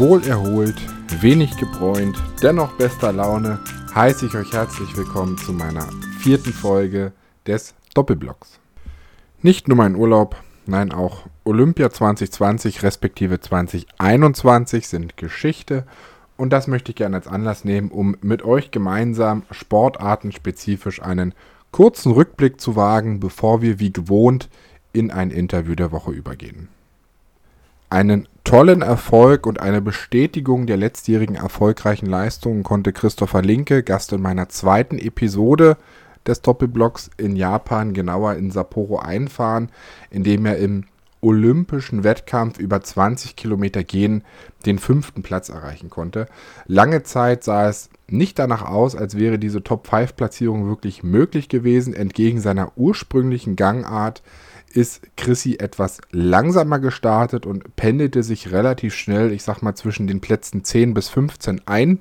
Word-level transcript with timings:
wohlerholt, 0.00 0.76
wenig 1.20 1.58
gebräunt, 1.58 2.16
dennoch 2.42 2.72
bester 2.78 3.12
Laune, 3.12 3.58
heiße 3.94 4.24
ich 4.24 4.34
euch 4.34 4.50
herzlich 4.50 4.96
willkommen 4.96 5.36
zu 5.36 5.52
meiner 5.52 5.86
vierten 6.20 6.54
Folge 6.54 7.12
des 7.46 7.74
Doppelblocks. 7.92 8.60
Nicht 9.42 9.68
nur 9.68 9.76
mein 9.76 9.96
Urlaub, 9.96 10.36
nein 10.64 10.90
auch 10.90 11.26
Olympia 11.44 11.90
2020 11.90 12.82
respektive 12.82 13.40
2021 13.40 14.88
sind 14.88 15.18
Geschichte 15.18 15.84
und 16.38 16.50
das 16.50 16.66
möchte 16.66 16.92
ich 16.92 16.96
gerne 16.96 17.16
als 17.16 17.28
Anlass 17.28 17.66
nehmen, 17.66 17.90
um 17.90 18.16
mit 18.22 18.42
euch 18.42 18.70
gemeinsam 18.70 19.42
sportartenspezifisch 19.50 21.02
einen 21.02 21.34
kurzen 21.72 22.12
Rückblick 22.12 22.58
zu 22.58 22.74
wagen, 22.74 23.20
bevor 23.20 23.60
wir 23.60 23.78
wie 23.78 23.92
gewohnt 23.92 24.48
in 24.94 25.10
ein 25.10 25.30
Interview 25.30 25.74
der 25.74 25.92
Woche 25.92 26.12
übergehen. 26.12 26.68
Einen 27.90 28.28
tollen 28.44 28.82
Erfolg 28.82 29.46
und 29.46 29.60
eine 29.60 29.82
Bestätigung 29.82 30.66
der 30.66 30.76
letztjährigen 30.76 31.34
erfolgreichen 31.34 32.06
Leistungen 32.06 32.62
konnte 32.62 32.92
Christopher 32.92 33.42
Linke, 33.42 33.82
Gast 33.82 34.12
in 34.12 34.22
meiner 34.22 34.48
zweiten 34.48 34.96
Episode 34.96 35.76
des 36.24 36.40
Doppelblocks 36.40 37.10
in 37.16 37.34
Japan, 37.34 37.92
genauer 37.92 38.34
in 38.34 38.52
Sapporo, 38.52 39.00
einfahren, 39.00 39.70
indem 40.10 40.46
er 40.46 40.58
im 40.58 40.84
olympischen 41.20 42.04
Wettkampf 42.04 42.58
über 42.58 42.80
20 42.80 43.34
Kilometer 43.34 43.82
gehen 43.82 44.24
den 44.66 44.78
fünften 44.78 45.22
Platz 45.22 45.48
erreichen 45.48 45.90
konnte. 45.90 46.28
Lange 46.66 47.02
Zeit 47.02 47.44
sah 47.44 47.68
es 47.68 47.90
nicht 48.06 48.38
danach 48.38 48.64
aus, 48.64 48.94
als 48.94 49.16
wäre 49.16 49.38
diese 49.38 49.62
Top-5-Platzierung 49.62 50.68
wirklich 50.68 51.02
möglich 51.02 51.48
gewesen. 51.48 51.92
Entgegen 51.92 52.40
seiner 52.40 52.72
ursprünglichen 52.76 53.56
Gangart 53.56 54.22
ist 54.72 55.02
Chrissy 55.16 55.56
etwas 55.58 56.00
langsamer 56.10 56.78
gestartet 56.78 57.46
und 57.46 57.76
pendelte 57.76 58.22
sich 58.22 58.52
relativ 58.52 58.94
schnell, 58.94 59.32
ich 59.32 59.42
sag 59.42 59.62
mal, 59.62 59.74
zwischen 59.74 60.06
den 60.06 60.20
Plätzen 60.20 60.64
10 60.64 60.94
bis 60.94 61.08
15 61.08 61.62
ein. 61.66 62.00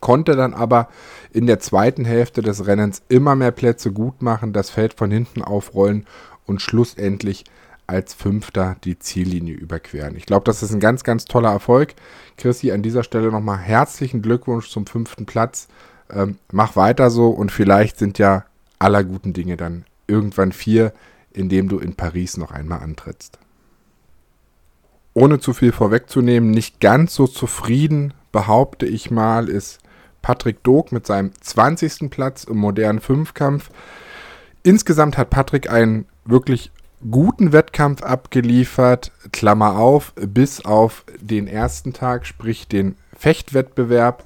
Konnte 0.00 0.36
dann 0.36 0.54
aber 0.54 0.88
in 1.32 1.46
der 1.46 1.58
zweiten 1.58 2.04
Hälfte 2.04 2.40
des 2.40 2.66
Rennens 2.66 3.02
immer 3.08 3.34
mehr 3.34 3.50
Plätze 3.50 3.92
gut 3.92 4.22
machen, 4.22 4.52
das 4.52 4.70
Feld 4.70 4.94
von 4.94 5.10
hinten 5.10 5.42
aufrollen 5.42 6.06
und 6.46 6.62
schlussendlich 6.62 7.44
als 7.86 8.14
Fünfter 8.14 8.76
die 8.84 8.98
Ziellinie 8.98 9.54
überqueren. 9.54 10.14
Ich 10.14 10.26
glaube, 10.26 10.44
das 10.44 10.62
ist 10.62 10.72
ein 10.72 10.80
ganz, 10.80 11.04
ganz 11.04 11.24
toller 11.24 11.50
Erfolg. 11.50 11.94
Chrissy, 12.36 12.70
an 12.70 12.82
dieser 12.82 13.02
Stelle 13.02 13.32
nochmal 13.32 13.58
herzlichen 13.58 14.22
Glückwunsch 14.22 14.70
zum 14.70 14.86
fünften 14.86 15.26
Platz. 15.26 15.68
Ähm, 16.10 16.38
mach 16.52 16.76
weiter 16.76 17.10
so 17.10 17.30
und 17.30 17.50
vielleicht 17.50 17.98
sind 17.98 18.18
ja 18.18 18.44
aller 18.78 19.04
guten 19.04 19.32
Dinge 19.32 19.56
dann 19.56 19.84
irgendwann 20.06 20.52
vier 20.52 20.92
indem 21.38 21.68
du 21.68 21.78
in 21.78 21.94
Paris 21.94 22.36
noch 22.36 22.50
einmal 22.50 22.80
antrittst. 22.80 23.38
Ohne 25.14 25.40
zu 25.40 25.52
viel 25.52 25.72
vorwegzunehmen, 25.72 26.50
nicht 26.50 26.80
ganz 26.80 27.14
so 27.14 27.26
zufrieden, 27.26 28.14
behaupte 28.32 28.86
ich 28.86 29.10
mal, 29.10 29.48
ist 29.48 29.78
Patrick 30.22 30.62
Dog 30.62 30.92
mit 30.92 31.06
seinem 31.06 31.32
20. 31.40 32.10
Platz 32.10 32.44
im 32.44 32.58
modernen 32.58 33.00
Fünfkampf. 33.00 33.70
Insgesamt 34.62 35.16
hat 35.16 35.30
Patrick 35.30 35.70
einen 35.70 36.06
wirklich 36.24 36.70
guten 37.10 37.52
Wettkampf 37.52 38.02
abgeliefert, 38.02 39.12
Klammer 39.32 39.78
auf, 39.78 40.12
bis 40.16 40.64
auf 40.64 41.04
den 41.20 41.46
ersten 41.46 41.92
Tag, 41.92 42.26
sprich 42.26 42.68
den 42.68 42.96
Fechtwettbewerb 43.16 44.24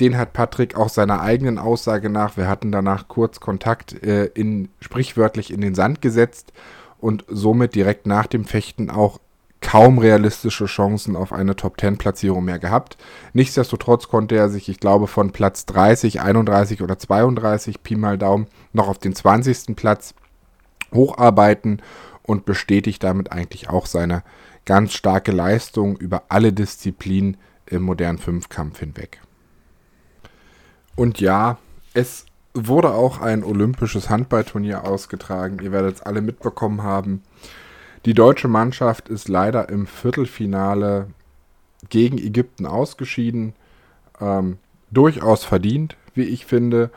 den 0.00 0.16
hat 0.16 0.32
Patrick 0.32 0.76
auch 0.76 0.88
seiner 0.88 1.20
eigenen 1.20 1.58
Aussage 1.58 2.10
nach, 2.10 2.36
wir 2.36 2.48
hatten 2.48 2.72
danach 2.72 3.08
kurz 3.08 3.40
Kontakt, 3.40 4.02
äh, 4.02 4.26
in, 4.26 4.68
sprichwörtlich 4.80 5.52
in 5.52 5.60
den 5.60 5.74
Sand 5.74 6.00
gesetzt 6.00 6.52
und 6.98 7.24
somit 7.28 7.74
direkt 7.74 8.06
nach 8.06 8.26
dem 8.26 8.44
Fechten 8.44 8.90
auch 8.90 9.18
kaum 9.60 9.98
realistische 9.98 10.64
Chancen 10.64 11.16
auf 11.16 11.32
eine 11.32 11.54
Top-10-Platzierung 11.54 12.44
mehr 12.44 12.58
gehabt. 12.58 12.96
Nichtsdestotrotz 13.34 14.08
konnte 14.08 14.36
er 14.36 14.48
sich, 14.48 14.68
ich 14.68 14.80
glaube, 14.80 15.06
von 15.06 15.32
Platz 15.32 15.66
30, 15.66 16.22
31 16.22 16.82
oder 16.82 16.98
32, 16.98 17.82
Pi 17.82 17.96
mal 17.96 18.16
Daumen, 18.16 18.46
noch 18.72 18.88
auf 18.88 18.98
den 18.98 19.14
20. 19.14 19.76
Platz 19.76 20.14
hocharbeiten 20.94 21.82
und 22.22 22.46
bestätigt 22.46 23.04
damit 23.04 23.32
eigentlich 23.32 23.68
auch 23.68 23.86
seine 23.86 24.22
ganz 24.64 24.94
starke 24.94 25.32
Leistung 25.32 25.96
über 25.96 26.24
alle 26.28 26.52
Disziplinen 26.52 27.36
im 27.66 27.82
modernen 27.82 28.18
Fünfkampf 28.18 28.80
hinweg. 28.80 29.20
Und 31.00 31.18
ja, 31.18 31.56
es 31.94 32.26
wurde 32.52 32.92
auch 32.92 33.22
ein 33.22 33.42
olympisches 33.42 34.10
Handballturnier 34.10 34.84
ausgetragen. 34.84 35.58
Ihr 35.62 35.72
werdet 35.72 35.94
es 35.94 36.02
alle 36.02 36.20
mitbekommen 36.20 36.82
haben. 36.82 37.22
Die 38.04 38.12
deutsche 38.12 38.48
Mannschaft 38.48 39.08
ist 39.08 39.26
leider 39.26 39.70
im 39.70 39.86
Viertelfinale 39.86 41.06
gegen 41.88 42.18
Ägypten 42.18 42.66
ausgeschieden. 42.66 43.54
Ähm, 44.20 44.58
durchaus 44.90 45.42
verdient, 45.42 45.96
wie 46.14 46.24
ich 46.24 46.44
finde. 46.44 46.90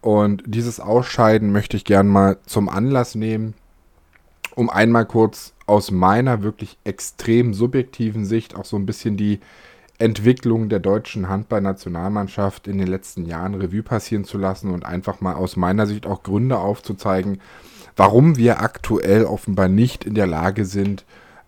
Und 0.00 0.44
dieses 0.46 0.80
Ausscheiden 0.80 1.52
möchte 1.52 1.76
ich 1.76 1.84
gern 1.84 2.08
mal 2.08 2.38
zum 2.46 2.70
Anlass 2.70 3.14
nehmen, 3.14 3.52
um 4.54 4.70
einmal 4.70 5.04
kurz 5.04 5.52
aus 5.66 5.90
meiner 5.90 6.42
wirklich 6.42 6.78
extrem 6.84 7.52
subjektiven 7.52 8.24
Sicht 8.24 8.56
auch 8.56 8.64
so 8.64 8.76
ein 8.76 8.86
bisschen 8.86 9.18
die 9.18 9.40
Entwicklung 10.02 10.68
der 10.68 10.80
deutschen 10.80 11.28
Handballnationalmannschaft 11.28 12.66
in 12.66 12.78
den 12.78 12.88
letzten 12.88 13.24
Jahren 13.24 13.54
Revue 13.54 13.82
passieren 13.82 14.24
zu 14.24 14.36
lassen 14.36 14.70
und 14.70 14.84
einfach 14.84 15.20
mal 15.20 15.34
aus 15.34 15.56
meiner 15.56 15.86
Sicht 15.86 16.06
auch 16.06 16.22
Gründe 16.22 16.58
aufzuzeigen, 16.58 17.40
warum 17.96 18.36
wir 18.36 18.60
aktuell 18.60 19.24
offenbar 19.24 19.68
nicht 19.68 20.04
in 20.04 20.14
der 20.14 20.26
Lage 20.26 20.64
sind, 20.64 21.04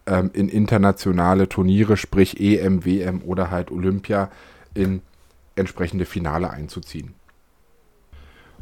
ähm, 0.07 0.31
in 0.33 0.49
internationale 0.49 1.49
Turniere, 1.49 1.97
sprich 1.97 2.41
EM, 2.41 2.85
WM 2.85 3.23
oder 3.23 3.51
halt 3.51 3.73
Olympia, 3.73 4.31
in 4.73 5.03
entsprechende 5.57 6.05
Finale 6.05 6.51
einzuziehen. 6.51 7.15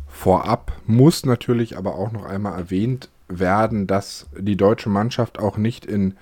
Vorab 0.09 0.73
muss 0.87 1.27
natürlich 1.27 1.77
aber 1.77 1.97
auch 1.97 2.13
noch 2.13 2.25
einmal 2.25 2.59
erwähnt 2.59 3.11
werden, 3.29 3.87
dass 3.87 4.27
die 4.39 4.57
deutsche 4.57 4.89
Mannschaft 4.89 5.39
auch 5.39 5.57
nicht 5.57 5.85
in 5.85 6.17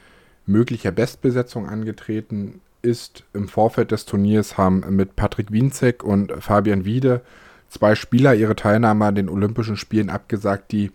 möglicher 0.47 0.91
Bestbesetzung 0.91 1.69
angetreten 1.69 2.61
ist 2.83 3.25
im 3.33 3.49
Vorfeld 3.49 3.91
des 3.91 4.07
Turniers 4.07 4.57
haben 4.57 4.85
mit 4.91 5.17
Patrick 5.17 5.53
Wienzek 5.53 6.03
und 6.03 6.33
Fabian 6.41 6.85
Wiede 6.85 7.23
zwei 7.69 7.95
Spieler 7.95 8.35
ihre 8.35 8.57
Teilnahme 8.57 9.07
an 9.07 9.15
den 9.15 9.29
Olympischen 9.29 9.77
Spielen 9.77 10.11
abgesagt, 10.11 10.73
die 10.73 10.91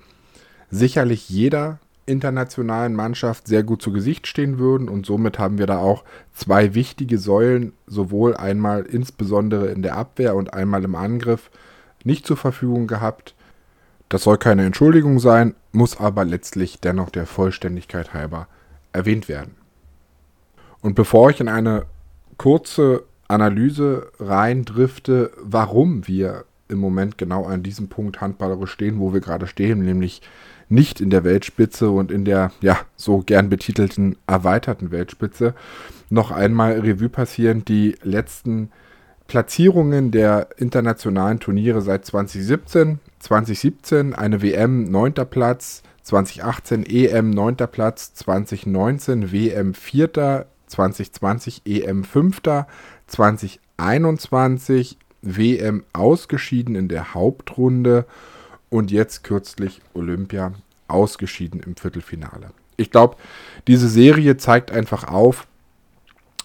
sicherlich 0.69 1.29
jeder 1.29 1.79
internationalen 2.05 2.93
Mannschaft 2.93 3.47
sehr 3.47 3.63
gut 3.63 3.81
zu 3.81 3.91
Gesicht 3.91 4.27
stehen 4.27 4.59
würden 4.59 4.89
und 4.89 5.05
somit 5.05 5.39
haben 5.39 5.57
wir 5.57 5.65
da 5.65 5.79
auch 5.79 6.03
zwei 6.33 6.75
wichtige 6.75 7.17
Säulen, 7.17 7.73
sowohl 7.87 8.35
einmal 8.35 8.83
insbesondere 8.83 9.67
in 9.67 9.81
der 9.81 9.97
Abwehr 9.97 10.35
und 10.35 10.53
einmal 10.53 10.83
im 10.83 10.95
Angriff, 10.95 11.49
nicht 12.03 12.27
zur 12.27 12.37
Verfügung 12.37 12.85
gehabt. 12.85 13.33
Das 14.09 14.23
soll 14.23 14.37
keine 14.37 14.65
Entschuldigung 14.65 15.19
sein, 15.19 15.55
muss 15.71 15.99
aber 15.99 16.25
letztlich 16.25 16.79
dennoch 16.79 17.09
der 17.09 17.25
Vollständigkeit 17.25 18.13
halber 18.13 18.47
erwähnt 18.93 19.27
werden. 19.27 19.55
Und 20.85 20.93
bevor 20.93 21.31
ich 21.31 21.41
in 21.41 21.47
eine 21.47 21.87
kurze 22.37 23.05
Analyse 23.27 24.11
reindrifte, 24.19 25.31
warum 25.41 26.07
wir 26.07 26.45
im 26.67 26.77
Moment 26.77 27.17
genau 27.17 27.45
an 27.45 27.63
diesem 27.63 27.87
Punkt 27.87 28.21
handballerisch 28.21 28.73
stehen, 28.73 28.99
wo 28.99 29.11
wir 29.11 29.19
gerade 29.19 29.47
stehen, 29.47 29.83
nämlich 29.83 30.21
nicht 30.69 31.01
in 31.01 31.09
der 31.09 31.23
Weltspitze 31.23 31.89
und 31.89 32.11
in 32.11 32.23
der 32.23 32.51
ja 32.61 32.77
so 32.97 33.17
gern 33.17 33.49
betitelten 33.49 34.15
erweiterten 34.27 34.91
Weltspitze, 34.91 35.55
noch 36.11 36.29
einmal 36.29 36.79
Revue 36.79 37.09
passieren 37.09 37.65
die 37.65 37.95
letzten 38.03 38.69
Platzierungen 39.25 40.11
der 40.11 40.49
internationalen 40.57 41.39
Turniere 41.39 41.81
seit 41.81 42.05
2017. 42.05 42.99
2017 43.17 44.13
eine 44.13 44.43
WM 44.43 44.83
9. 44.83 45.15
Platz, 45.31 45.81
2018 46.03 46.85
EM 46.85 47.31
9. 47.31 47.55
Platz, 47.71 48.13
2019 48.13 49.31
WM 49.31 49.73
4. 49.73 50.45
2020 50.75 51.61
EM 51.65 52.03
5. 52.03 52.41
2021 53.07 54.97
WM 55.21 55.83
ausgeschieden 55.93 56.75
in 56.75 56.87
der 56.87 57.13
Hauptrunde 57.13 58.05
und 58.69 58.91
jetzt 58.91 59.23
kürzlich 59.23 59.81
Olympia 59.93 60.53
ausgeschieden 60.87 61.61
im 61.61 61.75
Viertelfinale. 61.75 62.51
Ich 62.77 62.91
glaube, 62.91 63.15
diese 63.67 63.87
Serie 63.87 64.37
zeigt 64.37 64.71
einfach 64.71 65.05
auf, 65.05 65.47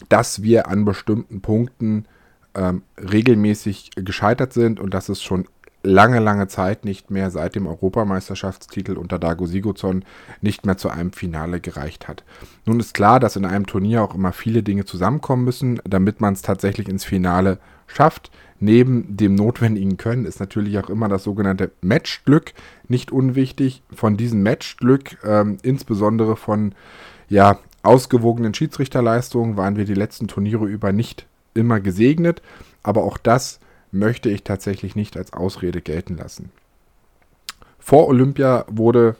dass 0.08 0.42
wir 0.42 0.68
an 0.68 0.84
bestimmten 0.84 1.40
Punkten 1.40 2.06
ähm, 2.54 2.82
regelmäßig 2.96 3.90
gescheitert 3.96 4.52
sind 4.52 4.80
und 4.80 4.94
dass 4.94 5.08
es 5.08 5.22
schon 5.22 5.46
lange, 5.82 6.18
lange 6.18 6.48
Zeit 6.48 6.84
nicht 6.84 7.10
mehr 7.10 7.30
seit 7.30 7.54
dem 7.54 7.66
Europameisterschaftstitel 7.66 8.96
unter 8.96 9.18
Dago 9.18 9.46
Sigurdsson 9.46 10.04
nicht 10.40 10.66
mehr 10.66 10.76
zu 10.76 10.90
einem 10.90 11.12
Finale 11.12 11.60
gereicht 11.60 12.08
hat. 12.08 12.24
Nun 12.66 12.80
ist 12.80 12.94
klar, 12.94 13.20
dass 13.20 13.36
in 13.36 13.44
einem 13.44 13.66
Turnier 13.66 14.02
auch 14.02 14.14
immer 14.14 14.32
viele 14.32 14.62
Dinge 14.62 14.84
zusammenkommen 14.84 15.44
müssen, 15.44 15.80
damit 15.84 16.20
man 16.20 16.34
es 16.34 16.42
tatsächlich 16.42 16.88
ins 16.88 17.04
Finale 17.04 17.58
schafft. 17.86 18.30
Neben 18.58 19.16
dem 19.16 19.34
notwendigen 19.34 19.96
Können 19.96 20.26
ist 20.26 20.38
natürlich 20.38 20.78
auch 20.78 20.90
immer 20.90 21.08
das 21.08 21.24
sogenannte 21.24 21.72
Matchglück 21.80 22.52
nicht 22.88 23.10
unwichtig. 23.10 23.82
Von 23.90 24.18
diesem 24.18 24.42
Matchglück, 24.42 25.16
ähm, 25.24 25.56
insbesondere 25.62 26.36
von 26.36 26.74
ja, 27.30 27.58
ausgewogenen 27.82 28.52
Schiedsrichterleistungen 28.52 29.56
waren 29.56 29.76
wir 29.76 29.86
die 29.86 29.94
letzten 29.94 30.28
Turniere 30.28 30.66
über 30.66 30.92
nicht 30.92 31.26
immer 31.54 31.80
gesegnet, 31.80 32.42
aber 32.82 33.02
auch 33.02 33.16
das 33.16 33.60
möchte 33.92 34.30
ich 34.30 34.42
tatsächlich 34.44 34.96
nicht 34.96 35.16
als 35.16 35.32
Ausrede 35.32 35.80
gelten 35.80 36.16
lassen. 36.16 36.50
Vor 37.78 38.08
Olympia 38.08 38.64
wurde 38.68 39.16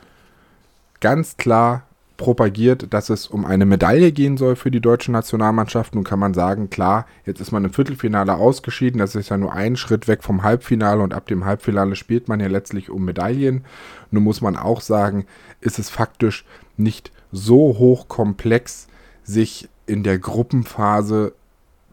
ganz 1.01 1.37
klar 1.37 1.85
propagiert, 2.21 2.93
dass 2.93 3.09
es 3.09 3.27
um 3.27 3.47
eine 3.47 3.65
Medaille 3.65 4.13
gehen 4.13 4.37
soll 4.37 4.55
für 4.55 4.71
die 4.71 4.83
deutsche 4.83 5.11
Nationalmannschaft. 5.11 5.95
Nun 5.95 6.05
kann 6.05 6.19
man 6.19 6.35
sagen, 6.35 6.69
klar, 6.69 7.07
jetzt 7.25 7.41
ist 7.41 7.51
man 7.51 7.65
im 7.65 7.73
Viertelfinale 7.73 8.35
ausgeschieden, 8.35 8.99
das 8.99 9.15
ist 9.15 9.31
ja 9.31 9.39
nur 9.39 9.55
ein 9.55 9.77
Schritt 9.77 10.07
weg 10.07 10.23
vom 10.23 10.43
Halbfinale 10.43 11.03
und 11.03 11.15
ab 11.15 11.27
dem 11.27 11.47
Halbfinale 11.47 11.97
spielt 11.97 12.29
man 12.29 12.39
ja 12.39 12.49
letztlich 12.49 12.91
um 12.91 13.07
Medaillen. 13.07 13.65
Nun 14.11 14.23
muss 14.23 14.43
man 14.43 14.57
auch 14.57 14.83
sagen, 14.83 15.25
ist 15.63 15.79
es 15.79 15.89
faktisch 15.89 16.45
nicht 16.77 17.11
so 17.33 17.79
hochkomplex, 17.79 18.87
sich 19.25 19.71
in 19.87 20.03
der 20.03 20.19
Gruppenphase 20.19 21.33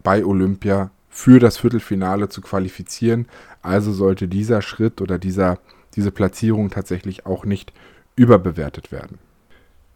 bei 0.03 0.25
Olympia 0.25 0.91
für 1.17 1.39
das 1.39 1.57
Viertelfinale 1.57 2.29
zu 2.29 2.41
qualifizieren. 2.41 3.25
Also 3.63 3.91
sollte 3.91 4.27
dieser 4.27 4.61
Schritt 4.61 5.01
oder 5.01 5.17
dieser, 5.17 5.57
diese 5.95 6.11
Platzierung 6.11 6.69
tatsächlich 6.69 7.25
auch 7.25 7.43
nicht 7.43 7.73
überbewertet 8.15 8.91
werden. 8.91 9.17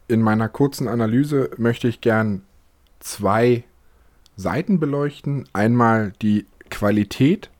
In 0.08 0.20
meiner 0.20 0.48
kurzen 0.48 0.88
Analyse 0.88 1.50
möchte 1.58 1.86
ich 1.86 2.00
gern 2.00 2.42
zwei 2.98 3.62
Seiten 4.34 4.80
beleuchten. 4.80 5.48
Einmal 5.52 6.12
die 6.22 6.44
Qualität 6.70 7.50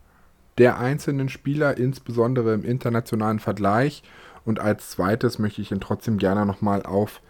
der 0.59 0.81
einzelnen 0.81 1.29
Spieler, 1.29 1.79
insbesondere 1.79 2.55
im 2.55 2.65
internationalen 2.65 3.39
Vergleich. 3.39 4.03
Und 4.45 4.59
als 4.59 4.91
zweites 4.91 5.39
möchte 5.39 5.63
ich 5.63 5.69
dann 5.69 5.81
trotzdem 5.81 6.19
gerne 6.19 6.45
nochmal 6.47 6.83
auf 6.83 7.21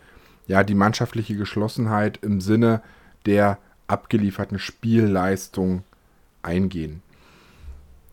ja, 0.47 0.65
die 0.65 0.75
mannschaftliche 0.75 1.37
Geschlossenheit 1.37 2.21
im 2.23 2.41
Sinne 2.41 2.81
der 3.27 3.59
abgelieferten 3.87 4.59
Spielleistung 4.59 5.85
eingehen. 6.43 7.03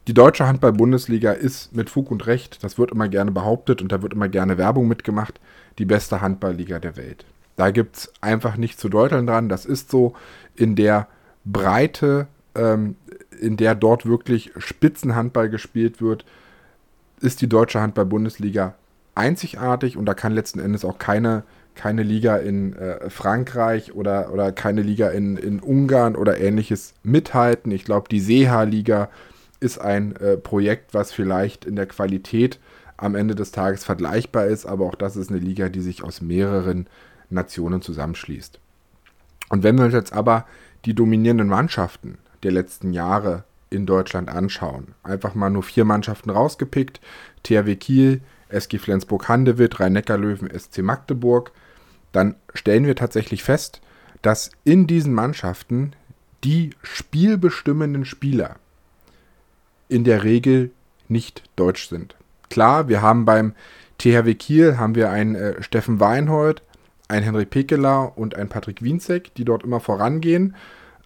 Die 0.08 0.14
deutsche 0.14 0.48
Handball-Bundesliga 0.48 1.34
ist 1.34 1.76
mit 1.76 1.90
Fug 1.90 2.10
und 2.10 2.26
Recht, 2.26 2.64
das 2.64 2.78
wird 2.80 2.92
immer 2.92 3.08
gerne 3.08 3.32
behauptet 3.32 3.82
und 3.82 3.92
da 3.92 4.02
wird 4.02 4.14
immer 4.14 4.28
gerne 4.28 4.58
Werbung 4.58 4.88
mitgemacht, 4.88 5.40
die 5.78 5.86
beste 5.86 6.22
Handballliga 6.22 6.80
der 6.80 6.98
Welt. 6.98 7.26
Da 7.56 7.72
gibt 7.72 7.98
es 7.98 8.14
einfach 8.22 8.58
nicht 8.58 8.80
zu 8.80 8.90
deuteln 8.90 9.28
dran. 9.28 9.50
Das 9.50 9.66
ist 9.66 9.92
so 9.92 10.16
in 10.56 10.76
der 10.76 11.08
Breite, 11.46 12.28
ähm, 12.56 12.96
in 13.40 13.58
der 13.58 13.76
dort 13.76 14.06
wirklich 14.06 14.52
Spitzenhandball 14.58 15.50
gespielt 15.50 16.02
wird, 16.02 16.26
ist 17.22 17.42
die 17.42 17.50
deutsche 17.50 17.82
Handball-Bundesliga 17.82 18.76
einzigartig 19.16 19.98
und 19.98 20.06
da 20.06 20.14
kann 20.14 20.32
letzten 20.32 20.60
Endes 20.60 20.86
auch 20.86 20.98
keine, 20.98 21.44
keine 21.80 22.04
Liga 22.04 22.36
in 22.36 22.74
äh, 22.74 23.10
Frankreich 23.10 23.96
oder, 23.96 24.34
oder 24.34 24.52
keine 24.52 24.82
Liga 24.82 25.08
in, 25.12 25.38
in 25.38 25.62
Ungarn 25.62 26.18
oder 26.18 26.38
ähnliches 26.38 26.94
mithalten. 27.04 27.72
Ich 27.72 27.86
glaube, 27.86 28.10
die 28.10 28.20
Seha-Liga 28.20 29.10
ist 29.62 29.80
ein 29.80 30.14
äh, 30.18 30.36
Projekt, 30.36 30.94
was 30.94 31.14
vielleicht 31.14 31.64
in 31.64 31.78
der 31.78 31.86
Qualität 31.86 32.60
am 32.98 33.16
Ende 33.16 33.34
des 33.34 33.52
Tages 33.52 33.86
vergleichbar 33.86 34.48
ist, 34.48 34.66
aber 34.66 34.86
auch 34.86 34.96
das 34.96 35.16
ist 35.16 35.30
eine 35.30 35.40
Liga, 35.40 35.70
die 35.70 35.80
sich 35.80 36.04
aus 36.04 36.20
mehreren 36.20 36.88
Nationen 37.30 37.82
zusammenschließt. 37.82 38.60
Und 39.48 39.64
wenn 39.64 39.78
wir 39.78 39.86
uns 39.86 39.94
jetzt 39.94 40.12
aber 40.12 40.46
die 40.84 40.94
dominierenden 40.94 41.48
Mannschaften 41.48 42.18
der 42.44 42.52
letzten 42.52 42.92
Jahre 42.92 43.46
in 43.70 43.86
Deutschland 43.86 44.28
anschauen, 44.28 44.96
einfach 45.02 45.34
mal 45.34 45.50
nur 45.50 45.64
vier 45.64 45.86
Mannschaften 45.86 46.30
rausgepickt, 46.30 47.00
THW 47.44 47.78
Kiel, 47.78 48.20
SG 48.50 48.80
Flensburg-Handewitt, 48.80 49.80
Rhein-Neckar-Löwen, 49.80 50.50
SC 50.58 50.80
Magdeburg, 50.80 51.54
dann 52.12 52.36
stellen 52.54 52.86
wir 52.86 52.96
tatsächlich 52.96 53.44
fest, 53.44 53.82
dass 54.22 54.52
in 54.64 54.88
diesen 54.88 55.14
Mannschaften 55.14 55.94
die 56.44 56.72
spielbestimmenden 56.82 58.06
Spieler 58.06 58.56
in 59.88 60.04
der 60.04 60.24
Regel 60.24 60.72
nicht 61.08 61.44
deutsch 61.56 61.90
sind. 61.90 62.16
Klar, 62.50 62.88
wir 62.88 63.02
haben 63.02 63.26
beim 63.26 63.54
THW 63.98 64.34
Kiel 64.36 64.78
haben 64.78 64.96
wir 64.96 65.10
einen 65.10 65.36
äh, 65.36 65.62
Steffen 65.62 66.00
Weinhold, 66.00 66.64
einen 67.08 67.24
Henrik 67.24 67.50
Pekeler 67.50 68.18
und 68.18 68.36
einen 68.36 68.50
Patrick 68.50 68.82
Wienzek, 68.82 69.34
die 69.36 69.46
dort 69.46 69.64
immer 69.64 69.80
vorangehen. 69.80 70.56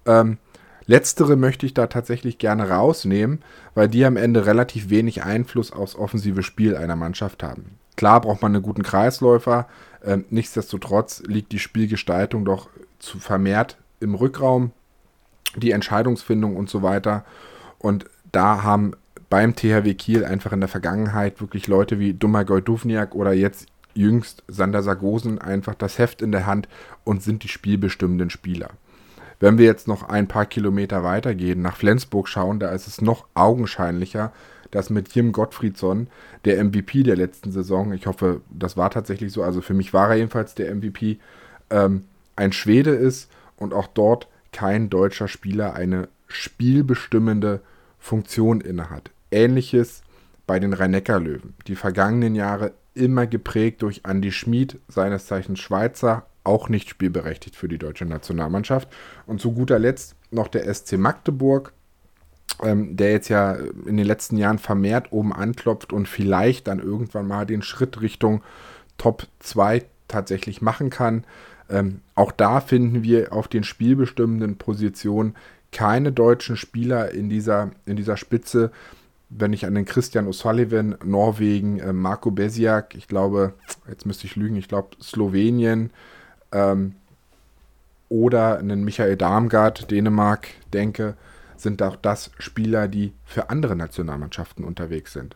Ähm, 0.06 0.38
letztere 0.86 1.36
möchte 1.36 1.66
ich 1.66 1.74
da 1.74 1.88
tatsächlich 1.88 2.38
gerne 2.38 2.70
rausnehmen, 2.70 3.42
weil 3.74 3.88
die 3.88 4.06
am 4.06 4.18
Ende 4.18 4.46
relativ 4.46 4.90
wenig 4.90 5.24
Einfluss 5.24 5.72
aufs 5.72 5.96
offensive 5.96 6.44
Spiel 6.44 6.76
einer 6.76 6.96
Mannschaft 6.96 7.42
haben. 7.42 7.80
Klar 7.96 8.22
braucht 8.22 8.42
man 8.42 8.54
einen 8.54 8.64
guten 8.64 8.84
Kreisläufer, 8.84 9.68
ähm, 10.04 10.26
nichtsdestotrotz 10.30 11.24
liegt 11.26 11.52
die 11.52 11.60
Spielgestaltung 11.60 12.46
doch 12.46 12.70
zu 13.00 13.20
vermehrt 13.20 13.78
im 14.00 14.16
Rückraum, 14.16 14.72
die 15.56 15.72
Entscheidungsfindung 15.72 16.56
und 16.56 16.70
so 16.70 16.82
weiter. 16.82 17.26
Und 17.80 18.06
da 18.32 18.64
haben 18.64 18.94
beim 19.30 19.56
THW 19.56 19.94
Kiel 19.94 20.26
einfach 20.26 20.52
in 20.52 20.60
der 20.60 20.70
Vergangenheit 20.70 21.42
wirklich 21.42 21.68
Leute 21.68 22.00
wie 22.00 22.14
Dummergoj 22.14 22.62
Duvniak 22.62 23.16
oder 23.16 23.34
jetzt 23.34 23.68
jüngst 23.94 24.44
Sander 24.48 24.84
Sargosen 24.84 25.40
einfach 25.40 25.76
das 25.76 25.98
Heft 25.98 26.22
in 26.22 26.32
der 26.32 26.46
Hand 26.46 26.68
und 27.04 27.24
sind 27.24 27.44
die 27.44 27.48
spielbestimmenden 27.48 28.30
Spieler. 28.30 28.70
Wenn 29.40 29.58
wir 29.58 29.66
jetzt 29.66 29.88
noch 29.88 30.04
ein 30.04 30.28
paar 30.28 30.46
Kilometer 30.46 31.04
weitergehen, 31.04 31.62
nach 31.62 31.76
Flensburg 31.76 32.28
schauen, 32.28 32.60
da 32.60 32.70
ist 32.70 32.88
es 32.88 33.02
noch 33.02 33.26
augenscheinlicher, 33.34 34.32
dass 34.74 34.90
mit 34.90 35.14
Jim 35.14 35.32
Gottfriedsson, 35.32 36.08
der 36.46 36.64
MVP 36.64 37.04
der 37.04 37.16
letzten 37.16 37.52
Saison, 37.52 37.94
ich 37.94 38.08
hoffe, 38.08 38.42
das 38.50 38.76
war 38.76 38.90
tatsächlich 38.90 39.32
so, 39.32 39.44
also 39.44 39.62
für 39.62 39.76
mich 39.76 39.94
war 39.94 40.10
er 40.10 40.16
jedenfalls 40.16 40.56
der 40.56 40.74
MVP, 40.74 41.20
ähm, 41.70 42.06
ein 42.36 42.52
Schwede 42.52 42.90
ist 42.90 43.30
und 43.56 43.74
auch 43.74 43.86
dort 43.86 44.28
kein 44.52 44.90
deutscher 44.90 45.28
Spieler 45.28 45.76
eine 45.76 46.10
spielbestimmende 46.28 47.62
Funktion 48.00 48.62
innehat. 48.62 49.12
Ähnliches 49.30 50.02
bei 50.48 50.60
den 50.60 50.74
Rhein-Neckar-Löwen. 50.74 51.54
Die 51.68 51.76
vergangenen 51.76 52.34
Jahre 52.34 52.74
immer 52.96 53.28
geprägt 53.28 53.84
durch 53.84 54.02
Andy 54.08 54.32
Schmid, 54.32 54.80
seines 54.88 55.28
Zeichens 55.28 55.60
Schweizer, 55.60 56.26
auch 56.44 56.68
nicht 56.68 56.90
spielberechtigt 56.90 57.56
für 57.56 57.68
die 57.68 57.78
deutsche 57.78 58.06
Nationalmannschaft. 58.06 58.90
Und 59.28 59.40
zu 59.40 59.54
guter 59.54 59.78
Letzt 59.78 60.16
noch 60.32 60.48
der 60.48 60.72
SC 60.74 60.94
Magdeburg, 60.94 61.74
ähm, 62.62 62.96
der 62.96 63.12
jetzt 63.12 63.30
ja 63.30 63.54
in 63.86 63.98
den 63.98 64.06
letzten 64.06 64.38
Jahren 64.38 64.60
vermehrt 64.60 65.12
oben 65.12 65.34
anklopft 65.34 65.94
und 65.94 66.08
vielleicht 66.08 66.68
dann 66.68 66.80
irgendwann 66.80 67.28
mal 67.28 67.46
den 67.46 67.62
Schritt 67.62 68.02
Richtung 68.02 68.44
Top 68.98 69.28
2 69.40 69.84
tatsächlich 70.08 70.62
machen 70.62 70.90
kann. 70.90 71.24
Ähm, 71.70 72.02
auch 72.16 72.32
da 72.32 72.60
finden 72.62 73.04
wir 73.04 73.34
auf 73.34 73.48
den 73.48 73.64
spielbestimmenden 73.64 74.58
Positionen 74.58 75.36
keine 75.72 76.12
deutschen 76.12 76.56
Spieler 76.56 77.12
in 77.12 77.30
dieser, 77.30 77.72
in 77.86 77.96
dieser 77.96 78.18
Spitze. 78.18 78.72
Wenn 79.30 79.54
ich 79.54 79.66
an 79.66 79.74
den 79.74 79.86
Christian 79.86 80.28
O'Sullivan, 80.28 81.04
Norwegen, 81.04 81.80
äh, 81.80 81.92
Marco 81.92 82.30
Besiak, 82.30 82.94
ich 82.96 83.08
glaube, 83.08 83.54
jetzt 83.90 84.06
müsste 84.06 84.28
ich 84.28 84.36
lügen, 84.36 84.56
ich 84.56 84.68
glaube 84.68 84.90
Slowenien 85.02 85.90
ähm, 86.52 86.94
oder 88.10 88.60
einen 88.60 88.84
Michael 88.84 89.18
Darmgard, 89.18 89.90
Dänemark, 89.90 90.50
denke, 90.72 91.16
sind 91.64 91.82
auch 91.82 91.96
das 91.96 92.32
Spieler, 92.38 92.88
die 92.88 93.14
für 93.26 93.50
andere 93.50 93.76
Nationalmannschaften 93.76 94.64
unterwegs 94.64 95.14
sind. 95.14 95.36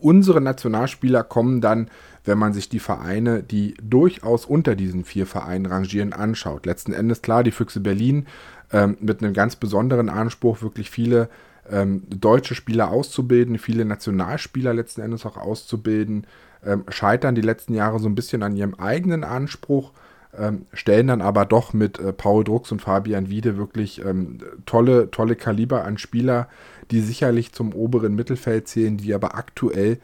Unsere 0.00 0.42
Nationalspieler 0.42 1.24
kommen 1.24 1.60
dann, 1.62 1.88
wenn 2.24 2.36
man 2.36 2.52
sich 2.52 2.68
die 2.68 2.80
Vereine, 2.80 3.42
die 3.42 3.74
durchaus 3.82 4.44
unter 4.44 4.74
diesen 4.74 5.04
vier 5.04 5.26
Vereinen 5.26 5.66
rangieren, 5.66 6.12
anschaut. 6.12 6.66
Letzten 6.66 6.92
Endes 6.92 7.22
klar, 7.22 7.42
die 7.42 7.50
Füchse 7.50 7.80
Berlin 7.80 8.26
ähm, 8.72 8.98
mit 9.00 9.22
einem 9.22 9.32
ganz 9.32 9.56
besonderen 9.56 10.10
Anspruch, 10.10 10.60
wirklich 10.60 10.90
viele 10.90 11.30
ähm, 11.70 12.02
deutsche 12.08 12.54
Spieler 12.54 12.90
auszubilden, 12.90 13.58
viele 13.58 13.84
Nationalspieler 13.84 14.74
letzten 14.74 15.00
Endes 15.00 15.24
auch 15.24 15.36
auszubilden, 15.36 16.26
ähm, 16.64 16.84
scheitern 16.88 17.34
die 17.34 17.40
letzten 17.42 17.74
Jahre 17.74 17.98
so 17.98 18.08
ein 18.08 18.14
bisschen 18.14 18.42
an 18.42 18.56
ihrem 18.56 18.74
eigenen 18.74 19.24
Anspruch, 19.24 19.92
ähm, 20.36 20.66
stellen 20.72 21.06
dann 21.06 21.20
aber 21.20 21.44
doch 21.44 21.72
mit 21.72 21.98
äh, 21.98 22.12
Paul 22.12 22.44
Drucks 22.44 22.72
und 22.72 22.82
Fabian 22.82 23.30
Wiede 23.30 23.56
wirklich 23.56 24.04
ähm, 24.04 24.38
tolle, 24.66 25.10
tolle 25.10 25.36
Kaliber 25.36 25.84
an 25.84 25.98
Spieler, 25.98 26.48
die 26.90 27.00
sicherlich 27.00 27.52
zum 27.52 27.72
oberen 27.72 28.14
Mittelfeld 28.14 28.68
zählen, 28.68 28.96
die 28.96 29.14
aber 29.14 29.34
aktuell, 29.36 29.98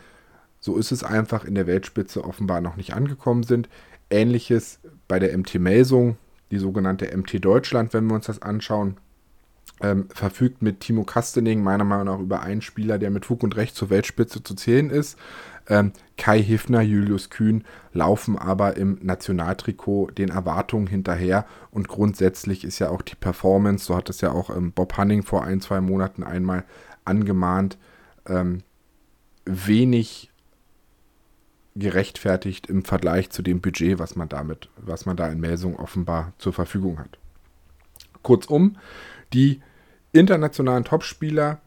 so 0.60 0.76
ist 0.76 0.92
es 0.92 1.04
einfach, 1.04 1.44
in 1.44 1.54
der 1.54 1.66
Weltspitze 1.66 2.24
offenbar 2.24 2.60
noch 2.60 2.76
nicht 2.76 2.94
angekommen 2.94 3.42
sind. 3.42 3.68
Ähnliches 4.10 4.80
bei 5.08 5.18
der 5.18 5.36
MT 5.36 5.56
Melsung, 5.56 6.16
die 6.50 6.58
sogenannte 6.58 7.16
MT 7.16 7.44
Deutschland, 7.44 7.94
wenn 7.94 8.06
wir 8.06 8.14
uns 8.14 8.26
das 8.26 8.42
anschauen, 8.42 8.96
ähm, 9.80 10.06
verfügt 10.14 10.62
mit 10.62 10.80
Timo 10.80 11.04
Kastening 11.04 11.62
meiner 11.62 11.84
Meinung 11.84 12.06
nach 12.06 12.20
über 12.20 12.42
einen 12.42 12.62
Spieler, 12.62 12.98
der 12.98 13.10
mit 13.10 13.26
Fug 13.26 13.42
und 13.42 13.56
Recht 13.56 13.74
zur 13.74 13.90
Weltspitze 13.90 14.42
zu 14.42 14.54
zählen 14.54 14.90
ist. 14.90 15.18
Ähm, 15.72 15.92
Kai 16.18 16.42
Hiffner, 16.42 16.82
Julius 16.82 17.30
Kühn 17.30 17.64
laufen 17.94 18.36
aber 18.36 18.76
im 18.76 18.98
Nationaltrikot 19.00 20.10
den 20.10 20.28
Erwartungen 20.28 20.86
hinterher 20.86 21.46
und 21.70 21.88
grundsätzlich 21.88 22.64
ist 22.64 22.78
ja 22.78 22.90
auch 22.90 23.00
die 23.00 23.14
Performance, 23.14 23.86
so 23.86 23.96
hat 23.96 24.10
es 24.10 24.20
ja 24.20 24.32
auch 24.32 24.54
ähm, 24.54 24.72
Bob 24.72 24.98
Hanning 24.98 25.22
vor 25.22 25.44
ein, 25.44 25.62
zwei 25.62 25.80
Monaten 25.80 26.24
einmal 26.24 26.64
angemahnt, 27.06 27.78
ähm, 28.26 28.58
wenig 29.46 30.30
gerechtfertigt 31.74 32.66
im 32.66 32.84
Vergleich 32.84 33.30
zu 33.30 33.40
dem 33.40 33.62
Budget, 33.62 33.98
was 33.98 34.14
man 34.14 34.28
damit, 34.28 34.68
was 34.76 35.06
man 35.06 35.16
da 35.16 35.28
in 35.28 35.40
Melsung 35.40 35.76
offenbar 35.76 36.34
zur 36.36 36.52
Verfügung 36.52 36.98
hat. 36.98 37.18
Kurzum, 38.22 38.76
die 39.32 39.62
internationalen 40.12 40.84
Topspieler 40.84 41.62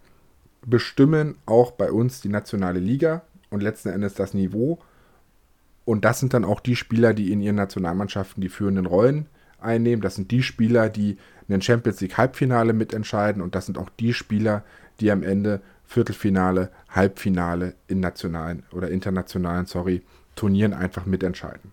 bestimmen 0.64 1.40
auch 1.48 1.72
bei 1.72 1.92
uns 1.92 2.22
die 2.22 2.30
nationale 2.30 2.80
Liga 2.80 3.24
und 3.56 3.62
letzten 3.62 3.90
Endes 3.90 4.14
das 4.14 4.34
Niveau. 4.34 4.80
Und 5.84 6.06
das 6.06 6.20
sind 6.20 6.34
dann 6.34 6.46
auch 6.46 6.60
die 6.60 6.76
Spieler, 6.76 7.14
die 7.14 7.32
in 7.32 7.42
ihren 7.42 7.56
Nationalmannschaften 7.56 8.42
die 8.42 8.50
führenden 8.50 8.86
Rollen 8.86 9.28
einnehmen. 9.60 10.02
Das 10.02 10.16
sind 10.16 10.32
die 10.32 10.44
Spieler, 10.44 10.90
die 10.90 11.18
ein 11.50 11.62
Champions 11.62 12.02
League 12.02 12.18
Halbfinale 12.18 12.74
mitentscheiden 12.74 13.42
und 13.42 13.56
das 13.56 13.66
sind 13.66 13.78
auch 13.78 13.90
die 14.00 14.14
Spieler, 14.14 14.64
die 15.00 15.12
am 15.12 15.24
Ende 15.24 15.62
Viertelfinale, 15.86 16.72
Halbfinale 16.90 17.76
in 17.88 18.00
nationalen 18.00 18.64
oder 18.72 18.90
internationalen, 18.90 19.66
sorry, 19.66 20.02
Turnieren 20.36 20.74
einfach 20.74 21.06
mitentscheiden. 21.06 21.72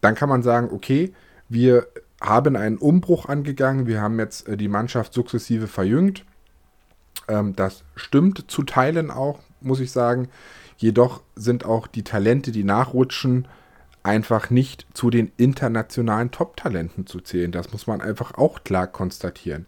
Dann 0.00 0.14
kann 0.14 0.28
man 0.28 0.42
sagen, 0.42 0.68
okay, 0.70 1.12
wir 1.48 1.88
haben 2.20 2.54
einen 2.54 2.76
Umbruch 2.76 3.26
angegangen, 3.26 3.86
wir 3.86 4.00
haben 4.00 4.18
jetzt 4.18 4.46
äh, 4.46 4.56
die 4.56 4.68
Mannschaft 4.68 5.12
sukzessive 5.12 5.66
verjüngt. 5.66 6.24
Ähm, 7.26 7.56
das 7.56 7.82
stimmt 7.96 8.44
zu 8.48 8.62
Teilen 8.62 9.10
auch, 9.10 9.40
muss 9.60 9.80
ich 9.80 9.90
sagen. 9.90 10.28
Jedoch 10.80 11.20
sind 11.36 11.66
auch 11.66 11.86
die 11.86 12.04
Talente, 12.04 12.52
die 12.52 12.64
nachrutschen, 12.64 13.46
einfach 14.02 14.48
nicht 14.48 14.86
zu 14.94 15.10
den 15.10 15.30
internationalen 15.36 16.30
Top-Talenten 16.30 17.06
zu 17.06 17.20
zählen. 17.20 17.52
Das 17.52 17.70
muss 17.70 17.86
man 17.86 18.00
einfach 18.00 18.38
auch 18.38 18.64
klar 18.64 18.86
konstatieren. 18.86 19.66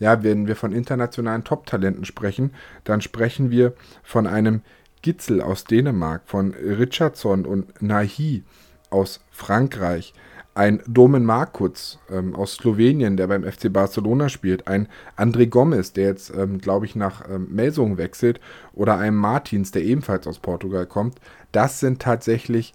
Ja, 0.00 0.24
wenn 0.24 0.48
wir 0.48 0.56
von 0.56 0.72
internationalen 0.72 1.44
Top-Talenten 1.44 2.04
sprechen, 2.04 2.52
dann 2.82 3.00
sprechen 3.00 3.52
wir 3.52 3.74
von 4.02 4.26
einem 4.26 4.62
Gitzel 5.02 5.40
aus 5.40 5.62
Dänemark, 5.66 6.22
von 6.26 6.52
Richardson 6.52 7.46
und 7.46 7.80
Nahi 7.80 8.42
aus 8.90 9.20
Frankreich, 9.30 10.14
ein 10.60 10.82
Domen 10.86 11.24
Markutz 11.24 11.98
ähm, 12.10 12.34
aus 12.34 12.56
Slowenien, 12.56 13.16
der 13.16 13.28
beim 13.28 13.50
FC 13.50 13.72
Barcelona 13.72 14.28
spielt, 14.28 14.68
ein 14.68 14.88
André 15.16 15.46
Gomes, 15.46 15.94
der 15.94 16.08
jetzt, 16.08 16.34
ähm, 16.36 16.58
glaube 16.58 16.84
ich, 16.84 16.94
nach 16.94 17.26
ähm, 17.30 17.46
Melsungen 17.50 17.96
wechselt, 17.96 18.40
oder 18.74 18.98
ein 18.98 19.14
Martins, 19.14 19.70
der 19.70 19.82
ebenfalls 19.84 20.26
aus 20.26 20.38
Portugal 20.38 20.84
kommt. 20.84 21.18
Das 21.50 21.80
sind 21.80 22.02
tatsächlich 22.02 22.74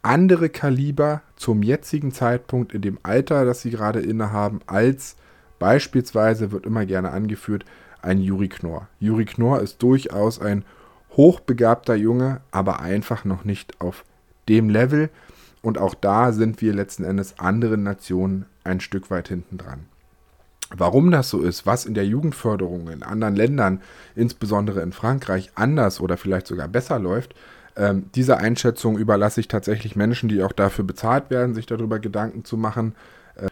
andere 0.00 0.48
Kaliber 0.48 1.20
zum 1.36 1.62
jetzigen 1.62 2.10
Zeitpunkt 2.10 2.72
in 2.72 2.80
dem 2.80 2.98
Alter, 3.02 3.44
das 3.44 3.60
sie 3.60 3.70
gerade 3.70 4.00
innehaben, 4.00 4.60
als 4.66 5.16
beispielsweise 5.58 6.52
wird 6.52 6.64
immer 6.64 6.86
gerne 6.86 7.10
angeführt 7.10 7.66
ein 8.00 8.18
Juri 8.18 8.48
Knorr. 8.48 8.88
Juri 8.98 9.26
Knorr 9.26 9.60
ist 9.60 9.82
durchaus 9.82 10.40
ein 10.40 10.64
hochbegabter 11.18 11.96
Junge, 11.96 12.40
aber 12.50 12.80
einfach 12.80 13.26
noch 13.26 13.44
nicht 13.44 13.78
auf 13.82 14.06
dem 14.48 14.70
Level. 14.70 15.10
Und 15.66 15.78
auch 15.78 15.96
da 15.96 16.30
sind 16.30 16.62
wir 16.62 16.72
letzten 16.72 17.02
Endes 17.02 17.40
anderen 17.40 17.82
Nationen 17.82 18.46
ein 18.62 18.78
Stück 18.78 19.10
weit 19.10 19.26
hinten 19.26 19.58
dran. 19.58 19.86
Warum 20.70 21.10
das 21.10 21.28
so 21.28 21.42
ist, 21.42 21.66
was 21.66 21.86
in 21.86 21.94
der 21.94 22.06
Jugendförderung 22.06 22.88
in 22.88 23.02
anderen 23.02 23.34
Ländern, 23.34 23.80
insbesondere 24.14 24.80
in 24.80 24.92
Frankreich, 24.92 25.50
anders 25.56 25.98
oder 25.98 26.16
vielleicht 26.18 26.46
sogar 26.46 26.68
besser 26.68 27.00
läuft, 27.00 27.34
ähm, 27.74 28.04
diese 28.14 28.36
Einschätzung 28.36 28.96
überlasse 28.96 29.40
ich 29.40 29.48
tatsächlich 29.48 29.96
Menschen, 29.96 30.28
die 30.28 30.40
auch 30.44 30.52
dafür 30.52 30.84
bezahlt 30.84 31.30
werden, 31.30 31.56
sich 31.56 31.66
darüber 31.66 31.98
Gedanken 31.98 32.44
zu 32.44 32.56
machen. 32.56 32.94
Äh, 33.34 33.48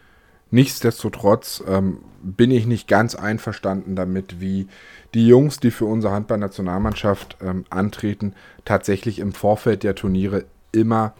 nichtsdestotrotz 0.51 1.61
ähm, 1.67 1.97
bin 2.23 2.49
ich 2.49 2.65
nicht 2.65 2.87
ganz 2.87 3.15
einverstanden 3.15 3.97
damit, 3.97 4.39
wie 4.39 4.69
die 5.13 5.27
Jungs, 5.27 5.59
die 5.59 5.71
für 5.71 5.83
unsere 5.83 6.13
Handballnationalmannschaft 6.13 7.35
ähm, 7.41 7.65
antreten, 7.69 8.35
tatsächlich 8.63 9.19
im 9.19 9.33
Vorfeld 9.33 9.83
der 9.83 9.95
Turniere 9.95 10.45
immer 10.71 11.13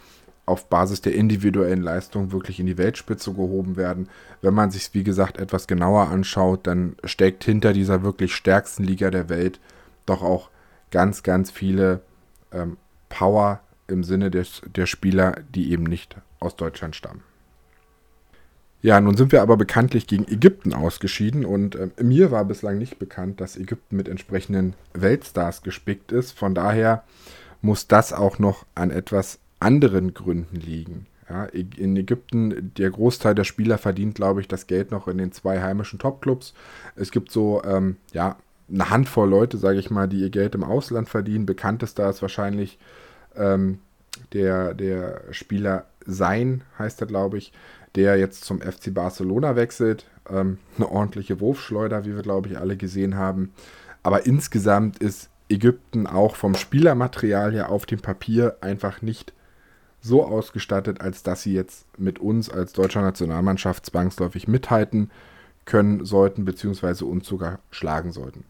auf 0.45 0.69
Basis 0.69 1.01
der 1.01 1.15
individuellen 1.15 1.81
Leistung 1.81 2.31
wirklich 2.31 2.59
in 2.59 2.65
die 2.65 2.77
Weltspitze 2.77 3.33
gehoben 3.33 3.77
werden. 3.77 4.09
Wenn 4.41 4.53
man 4.53 4.71
sich 4.71 4.93
wie 4.93 5.03
gesagt 5.03 5.37
etwas 5.37 5.67
genauer 5.67 6.09
anschaut, 6.09 6.67
dann 6.67 6.95
steckt 7.03 7.43
hinter 7.43 7.73
dieser 7.73 8.03
wirklich 8.03 8.35
stärksten 8.35 8.83
Liga 8.83 9.09
der 9.09 9.29
Welt 9.29 9.59
doch 10.05 10.21
auch 10.21 10.49
ganz, 10.91 11.23
ganz 11.23 11.49
viele 11.49 12.01
ähm, 12.51 12.77
Power 13.09 13.61
im 13.87 14.03
Sinne 14.03 14.31
des, 14.31 14.61
der 14.75 14.85
Spieler, 14.85 15.37
die 15.53 15.71
eben 15.71 15.83
nicht 15.83 16.17
aus 16.39 16.55
Deutschland 16.55 16.95
stammen. 16.95 17.23
Ja, 18.81 19.01
nun 19.01 19.17
sind 19.17 19.31
wir 19.31 19.41
aber 19.41 19.57
bekanntlich 19.57 20.05
gegen 20.05 20.27
Ägypten 20.27 20.73
ausgeschieden 20.73 21.43
und 21.43 21.75
äh, 21.75 21.89
mir 22.01 22.29
war 22.29 22.45
bislang 22.45 22.77
nicht 22.77 22.99
bekannt, 22.99 23.41
dass 23.41 23.57
Ägypten 23.57 23.95
mit 23.95 24.07
entsprechenden 24.07 24.75
Weltstars 24.93 25.63
gespickt 25.63 26.11
ist. 26.11 26.37
Von 26.37 26.53
daher 26.53 27.03
muss 27.61 27.87
das 27.87 28.13
auch 28.13 28.37
noch 28.37 28.65
an 28.75 28.91
etwas 28.91 29.39
anderen 29.65 30.13
Gründen 30.13 30.57
liegen. 30.57 31.07
Ja, 31.27 31.45
in 31.45 31.97
Ägypten, 31.97 32.71
der 32.77 32.91
Großteil 32.91 33.33
der 33.33 33.45
Spieler 33.45 33.79
verdient, 33.79 34.13
glaube 34.13 34.41
ich, 34.41 34.47
das 34.47 34.67
Geld 34.67 34.91
noch 34.91 35.07
in 35.07 35.17
den 35.17 35.31
zwei 35.31 35.59
heimischen 35.59 35.97
Topclubs. 35.97 36.53
Es 36.95 37.09
gibt 37.09 37.31
so, 37.31 37.63
ähm, 37.63 37.97
ja, 38.13 38.37
eine 38.71 38.91
Handvoll 38.91 39.27
Leute, 39.27 39.57
sage 39.57 39.79
ich 39.79 39.89
mal, 39.89 40.07
die 40.07 40.19
ihr 40.19 40.29
Geld 40.29 40.53
im 40.53 40.63
Ausland 40.63 41.09
verdienen. 41.09 41.47
Bekanntester 41.47 42.07
ist 42.07 42.21
wahrscheinlich 42.21 42.77
ähm, 43.35 43.79
der, 44.33 44.75
der 44.75 45.21
Spieler 45.31 45.85
Sein, 46.05 46.63
heißt 46.77 47.01
er, 47.01 47.07
glaube 47.07 47.39
ich, 47.39 47.51
der 47.95 48.17
jetzt 48.17 48.43
zum 48.43 48.61
FC 48.61 48.93
Barcelona 48.93 49.55
wechselt. 49.55 50.05
Ähm, 50.29 50.59
eine 50.77 50.91
ordentliche 50.91 51.39
Wurfschleuder, 51.39 52.05
wie 52.05 52.13
wir, 52.13 52.21
glaube 52.21 52.49
ich, 52.49 52.59
alle 52.59 52.77
gesehen 52.77 53.15
haben. 53.15 53.51
Aber 54.03 54.27
insgesamt 54.27 54.99
ist 54.99 55.29
Ägypten 55.49 56.05
auch 56.05 56.35
vom 56.35 56.53
Spielermaterial 56.53 57.51
her 57.51 57.69
auf 57.71 57.87
dem 57.87 57.99
Papier 57.99 58.57
einfach 58.61 59.01
nicht 59.01 59.33
so 60.05 60.23
ausgestattet, 60.25 61.01
als 61.01 61.23
dass 61.23 61.41
sie 61.41 61.53
jetzt 61.53 61.85
mit 61.99 62.19
uns 62.19 62.49
als 62.49 62.73
deutscher 62.73 63.01
Nationalmannschaft 63.01 63.85
zwangsläufig 63.85 64.47
mithalten 64.47 65.09
können 65.65 66.05
sollten, 66.05 66.45
beziehungsweise 66.45 67.05
uns 67.05 67.27
sogar 67.27 67.59
schlagen 67.71 68.11
sollten. 68.11 68.43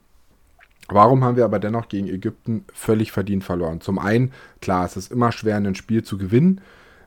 Warum 0.87 1.23
haben 1.23 1.37
wir 1.37 1.45
aber 1.45 1.59
dennoch 1.59 1.87
gegen 1.87 2.07
Ägypten 2.07 2.65
völlig 2.73 3.11
verdient 3.11 3.43
verloren? 3.43 3.81
Zum 3.81 3.97
einen, 3.97 4.33
klar, 4.61 4.85
es 4.85 4.97
ist 4.97 5.11
immer 5.11 5.31
schwer, 5.31 5.55
ein 5.55 5.75
Spiel 5.75 6.03
zu 6.03 6.17
gewinnen, 6.17 6.61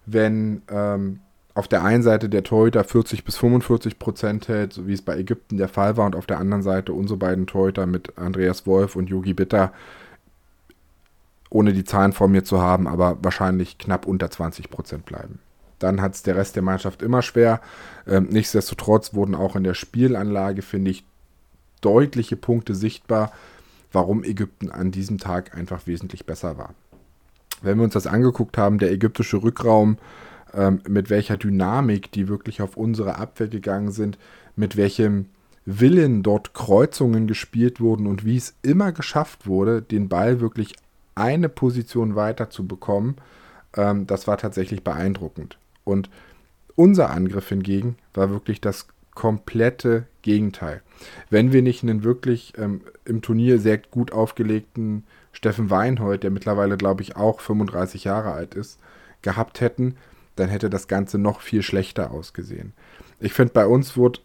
wenn 0.04 0.62
ähm, 0.68 1.20
auf 1.54 1.68
der 1.68 1.84
einen 1.84 2.02
Seite 2.02 2.28
der 2.28 2.42
Torhüter 2.42 2.82
40 2.82 3.24
bis 3.24 3.36
45 3.36 3.98
Prozent 3.98 4.48
hält, 4.48 4.72
so 4.72 4.86
wie 4.86 4.94
es 4.94 5.02
bei 5.02 5.16
Ägypten 5.16 5.58
der 5.58 5.68
Fall 5.68 5.96
war, 5.96 6.06
und 6.06 6.16
auf 6.16 6.26
der 6.26 6.38
anderen 6.38 6.62
Seite 6.62 6.92
unsere 6.92 7.18
beiden 7.18 7.46
Torhüter 7.46 7.86
mit 7.86 8.16
Andreas 8.16 8.66
Wolf 8.66 8.96
und 8.96 9.10
Yogi 9.10 9.34
Bitter, 9.34 9.72
ohne 11.50 11.72
die 11.72 11.84
Zahlen 11.84 12.12
vor 12.12 12.28
mir 12.28 12.44
zu 12.44 12.60
haben, 12.60 12.86
aber 12.86 13.18
wahrscheinlich 13.22 13.78
knapp 13.78 14.06
unter 14.06 14.30
20 14.30 14.70
Prozent 14.70 15.06
bleiben. 15.06 15.38
Dann 15.78 16.00
hat 16.00 16.14
es 16.14 16.22
der 16.22 16.36
Rest 16.36 16.56
der 16.56 16.62
Mannschaft 16.62 17.02
immer 17.02 17.22
schwer. 17.22 17.60
Ähm, 18.06 18.28
nichtsdestotrotz 18.30 19.14
wurden 19.14 19.34
auch 19.34 19.54
in 19.56 19.64
der 19.64 19.74
Spielanlage, 19.74 20.62
finde 20.62 20.90
ich, 20.90 21.04
deutliche 21.80 22.36
Punkte 22.36 22.74
sichtbar 22.74 23.32
warum 23.92 24.24
Ägypten 24.24 24.70
an 24.70 24.90
diesem 24.90 25.18
Tag 25.18 25.56
einfach 25.56 25.86
wesentlich 25.86 26.26
besser 26.26 26.58
war. 26.58 26.74
Wenn 27.62 27.78
wir 27.78 27.84
uns 27.84 27.94
das 27.94 28.06
angeguckt 28.06 28.58
haben, 28.58 28.78
der 28.78 28.92
ägyptische 28.92 29.42
Rückraum, 29.42 29.98
ähm, 30.54 30.80
mit 30.88 31.10
welcher 31.10 31.36
Dynamik 31.36 32.12
die 32.12 32.28
wirklich 32.28 32.62
auf 32.62 32.76
unsere 32.76 33.16
Abwehr 33.16 33.48
gegangen 33.48 33.90
sind, 33.90 34.18
mit 34.56 34.76
welchem 34.76 35.26
Willen 35.64 36.22
dort 36.22 36.54
Kreuzungen 36.54 37.26
gespielt 37.26 37.80
wurden 37.80 38.06
und 38.06 38.24
wie 38.24 38.36
es 38.36 38.54
immer 38.62 38.92
geschafft 38.92 39.46
wurde, 39.46 39.82
den 39.82 40.08
Ball 40.08 40.40
wirklich 40.40 40.74
eine 41.18 41.48
Position 41.48 42.14
weiter 42.14 42.50
zu 42.50 42.66
bekommen, 42.66 43.16
ähm, 43.76 44.06
das 44.06 44.26
war 44.26 44.38
tatsächlich 44.38 44.84
beeindruckend. 44.84 45.58
Und 45.84 46.10
unser 46.74 47.10
Angriff 47.10 47.48
hingegen 47.48 47.96
war 48.14 48.30
wirklich 48.30 48.60
das 48.60 48.88
komplette 49.14 50.06
Gegenteil. 50.22 50.82
Wenn 51.28 51.52
wir 51.52 51.62
nicht 51.62 51.82
einen 51.82 52.04
wirklich 52.04 52.52
ähm, 52.56 52.82
im 53.04 53.20
Turnier 53.20 53.58
sehr 53.58 53.78
gut 53.78 54.12
aufgelegten 54.12 55.04
Steffen 55.32 55.70
Weinhold, 55.70 56.22
der 56.22 56.30
mittlerweile, 56.30 56.76
glaube 56.76 57.02
ich, 57.02 57.16
auch 57.16 57.40
35 57.40 58.04
Jahre 58.04 58.32
alt 58.32 58.54
ist, 58.54 58.78
gehabt 59.22 59.60
hätten, 59.60 59.96
dann 60.36 60.48
hätte 60.48 60.70
das 60.70 60.86
Ganze 60.86 61.18
noch 61.18 61.40
viel 61.40 61.62
schlechter 61.62 62.12
ausgesehen. 62.12 62.72
Ich 63.18 63.32
finde, 63.32 63.52
bei 63.52 63.66
uns 63.66 63.96
wurde 63.96 64.20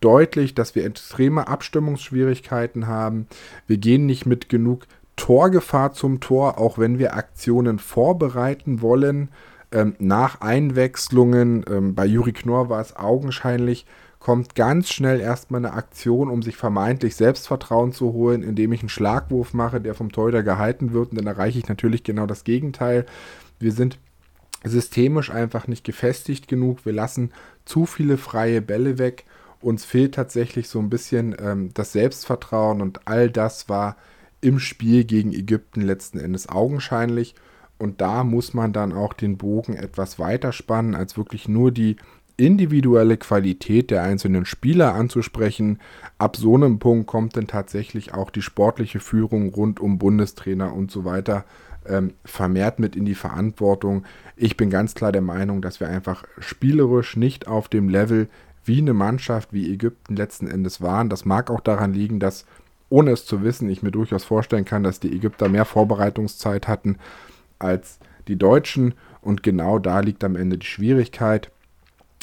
deutlich, 0.00 0.54
dass 0.54 0.74
wir 0.74 0.84
extreme 0.84 1.48
Abstimmungsschwierigkeiten 1.48 2.86
haben. 2.86 3.26
Wir 3.66 3.78
gehen 3.78 4.06
nicht 4.06 4.26
mit 4.26 4.48
genug 4.48 4.86
Torgefahr 5.16 5.92
zum 5.92 6.20
Tor, 6.20 6.58
auch 6.58 6.78
wenn 6.78 6.98
wir 6.98 7.14
Aktionen 7.14 7.78
vorbereiten 7.78 8.80
wollen. 8.80 9.30
Ähm, 9.72 9.94
nach 9.98 10.40
Einwechslungen, 10.40 11.64
ähm, 11.68 11.94
bei 11.94 12.06
Juri 12.06 12.32
Knorr 12.32 12.68
war 12.68 12.80
es 12.80 12.96
augenscheinlich, 12.96 13.86
kommt 14.20 14.54
ganz 14.54 14.90
schnell 14.90 15.20
erstmal 15.20 15.60
eine 15.64 15.72
Aktion, 15.72 16.30
um 16.30 16.42
sich 16.42 16.56
vermeintlich 16.56 17.16
Selbstvertrauen 17.16 17.92
zu 17.92 18.12
holen, 18.12 18.42
indem 18.42 18.72
ich 18.72 18.80
einen 18.80 18.88
Schlagwurf 18.88 19.54
mache, 19.54 19.80
der 19.80 19.94
vom 19.94 20.10
Torhüter 20.12 20.42
gehalten 20.42 20.92
wird. 20.92 21.10
Und 21.10 21.18
dann 21.18 21.26
erreiche 21.26 21.58
ich 21.58 21.68
natürlich 21.68 22.02
genau 22.02 22.26
das 22.26 22.44
Gegenteil. 22.44 23.06
Wir 23.58 23.72
sind 23.72 23.98
systemisch 24.64 25.30
einfach 25.30 25.68
nicht 25.68 25.84
gefestigt 25.84 26.48
genug. 26.48 26.84
Wir 26.84 26.92
lassen 26.92 27.32
zu 27.64 27.86
viele 27.86 28.16
freie 28.16 28.62
Bälle 28.62 28.98
weg. 28.98 29.24
Uns 29.60 29.84
fehlt 29.84 30.14
tatsächlich 30.14 30.68
so 30.68 30.78
ein 30.80 30.90
bisschen 30.90 31.34
ähm, 31.40 31.70
das 31.74 31.92
Selbstvertrauen 31.92 32.82
und 32.82 33.06
all 33.06 33.30
das 33.30 33.68
war 33.68 33.96
im 34.40 34.58
Spiel 34.58 35.04
gegen 35.04 35.32
Ägypten 35.32 35.80
letzten 35.80 36.18
Endes 36.18 36.48
augenscheinlich. 36.48 37.34
Und 37.78 38.00
da 38.00 38.24
muss 38.24 38.54
man 38.54 38.72
dann 38.72 38.92
auch 38.92 39.12
den 39.12 39.36
Bogen 39.36 39.74
etwas 39.74 40.18
weiter 40.18 40.52
spannen, 40.52 40.94
als 40.94 41.16
wirklich 41.16 41.48
nur 41.48 41.72
die 41.72 41.96
individuelle 42.36 43.16
Qualität 43.16 43.90
der 43.90 44.02
einzelnen 44.02 44.44
Spieler 44.44 44.94
anzusprechen. 44.94 45.78
Ab 46.18 46.36
so 46.36 46.54
einem 46.54 46.78
Punkt 46.78 47.06
kommt 47.06 47.36
dann 47.36 47.46
tatsächlich 47.46 48.14
auch 48.14 48.30
die 48.30 48.42
sportliche 48.42 49.00
Führung 49.00 49.48
rund 49.50 49.80
um 49.80 49.98
Bundestrainer 49.98 50.72
und 50.74 50.90
so 50.90 51.04
weiter 51.04 51.44
ähm, 51.88 52.12
vermehrt 52.24 52.78
mit 52.78 52.96
in 52.96 53.04
die 53.04 53.14
Verantwortung. 53.14 54.04
Ich 54.36 54.56
bin 54.56 54.70
ganz 54.70 54.94
klar 54.94 55.12
der 55.12 55.22
Meinung, 55.22 55.62
dass 55.62 55.80
wir 55.80 55.88
einfach 55.88 56.24
spielerisch 56.38 57.16
nicht 57.16 57.46
auf 57.46 57.68
dem 57.68 57.88
Level 57.88 58.28
wie 58.64 58.78
eine 58.80 58.94
Mannschaft 58.94 59.52
wie 59.52 59.72
Ägypten 59.72 60.16
letzten 60.16 60.48
Endes 60.48 60.80
waren. 60.80 61.08
Das 61.08 61.24
mag 61.24 61.50
auch 61.50 61.60
daran 61.60 61.94
liegen, 61.94 62.20
dass, 62.20 62.44
ohne 62.88 63.12
es 63.12 63.26
zu 63.26 63.42
wissen, 63.42 63.68
ich 63.68 63.82
mir 63.82 63.90
durchaus 63.90 64.24
vorstellen 64.24 64.64
kann, 64.64 64.82
dass 64.82 65.00
die 65.00 65.14
Ägypter 65.14 65.48
mehr 65.48 65.64
Vorbereitungszeit 65.64 66.68
hatten 66.68 66.98
als 67.58 67.98
die 68.28 68.36
Deutschen. 68.36 68.94
Und 69.20 69.42
genau 69.42 69.78
da 69.78 70.00
liegt 70.00 70.22
am 70.24 70.36
Ende 70.36 70.58
die 70.58 70.66
Schwierigkeit. 70.66 71.50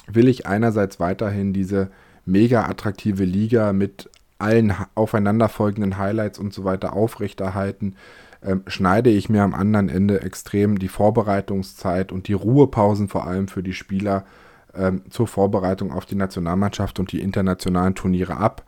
Will 0.08 0.28
ich 0.28 0.48
einerseits 0.48 1.00
weiterhin 1.00 1.54
diese 1.54 1.90
mega 2.26 2.66
attraktive 2.66 3.26
Liga 3.26 3.74
mit 3.74 4.10
allen 4.40 4.74
aufeinanderfolgenden 4.96 5.98
Highlights 5.98 6.40
und 6.40 6.54
so 6.54 6.64
weiter 6.64 6.94
aufrechterhalten? 6.94 7.96
ähm, 8.46 8.64
schneide 8.68 9.10
ich 9.10 9.30
mir 9.30 9.44
am 9.44 9.54
anderen 9.54 9.90
Ende 9.90 10.22
extrem 10.22 10.80
die 10.80 10.88
Vorbereitungszeit 10.88 12.12
und 12.12 12.28
die 12.28 12.34
Ruhepausen 12.34 13.08
vor 13.08 13.26
allem 13.26 13.48
für 13.48 13.64
die 13.64 13.74
Spieler 13.74 14.26
ähm, 14.76 15.04
zur 15.10 15.28
Vorbereitung 15.28 15.92
auf 15.92 16.06
die 16.06 16.16
Nationalmannschaft 16.16 17.00
und 17.00 17.12
die 17.12 17.22
internationalen 17.22 17.96
Turniere 17.96 18.38
ab. 18.38 18.64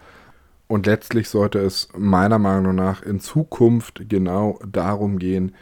Und 0.67 0.88
letztlich 0.88 1.29
sollte 1.29 1.60
es 1.60 1.89
meiner 1.95 2.39
Meinung 2.39 2.75
nach 2.75 3.03
in 3.03 3.19
Zukunft 3.19 4.10
genau 4.10 4.60
darum 4.69 5.19
gehen, 5.19 5.53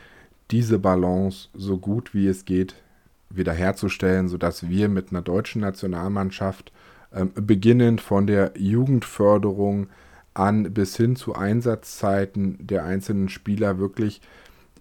diese 0.51 0.79
Balance 0.79 1.49
so 1.53 1.77
gut 1.77 2.13
wie 2.13 2.27
es 2.27 2.45
geht 2.45 2.75
wiederherzustellen, 3.29 4.27
sodass 4.27 4.69
wir 4.69 4.89
mit 4.89 5.11
einer 5.11 5.21
deutschen 5.21 5.61
Nationalmannschaft 5.61 6.71
ähm, 7.13 7.31
beginnend 7.33 8.01
von 8.01 8.27
der 8.27 8.53
Jugendförderung 8.55 9.87
an 10.33 10.73
bis 10.73 10.95
hin 10.95 11.15
zu 11.15 11.35
Einsatzzeiten 11.35 12.57
der 12.59 12.85
einzelnen 12.85 13.29
Spieler 13.29 13.77
wirklich 13.79 14.21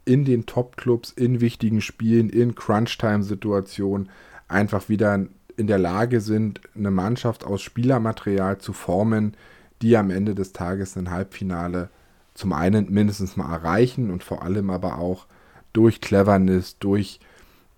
in 0.05 0.25
den 0.25 0.47
Top-Clubs, 0.47 1.13
in 1.13 1.41
wichtigen 1.41 1.81
Spielen, 1.81 2.29
in 2.29 2.55
Crunch-Time-Situationen 2.55 4.09
einfach 4.49 4.89
wieder 4.89 5.27
in 5.57 5.67
der 5.67 5.79
Lage 5.79 6.21
sind, 6.21 6.61
eine 6.75 6.91
Mannschaft 6.91 7.45
aus 7.45 7.63
Spielermaterial 7.63 8.59
zu 8.59 8.73
formen, 8.73 9.37
die 9.83 9.97
am 9.97 10.11
Ende 10.11 10.35
des 10.35 10.53
Tages 10.53 10.97
ein 10.97 11.11
Halbfinale 11.11 11.91
zum 12.35 12.53
einen 12.53 12.91
mindestens 12.91 13.37
mal 13.37 13.53
erreichen 13.53 14.11
und 14.11 14.23
vor 14.25 14.43
allem 14.43 14.71
aber 14.71 14.99
auch 14.99 15.27
durch 15.73 16.01
Cleverness, 16.01 16.79
durch, 16.79 17.21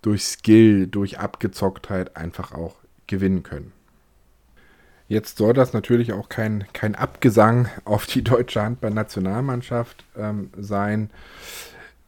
durch 0.01 0.23
Skill, 0.23 0.87
durch 0.87 1.19
Abgezocktheit 1.19 2.15
einfach 2.15 2.53
auch 2.53 2.75
gewinnen 3.07 3.43
können. 3.43 3.71
Jetzt 5.07 5.37
soll 5.37 5.53
das 5.53 5.73
natürlich 5.73 6.13
auch 6.13 6.29
kein, 6.29 6.65
kein 6.73 6.95
Abgesang 6.95 7.69
auf 7.85 8.05
die 8.07 8.23
deutsche 8.23 8.61
Handball-Nationalmannschaft 8.61 10.03
ähm, 10.17 10.49
sein. 10.57 11.11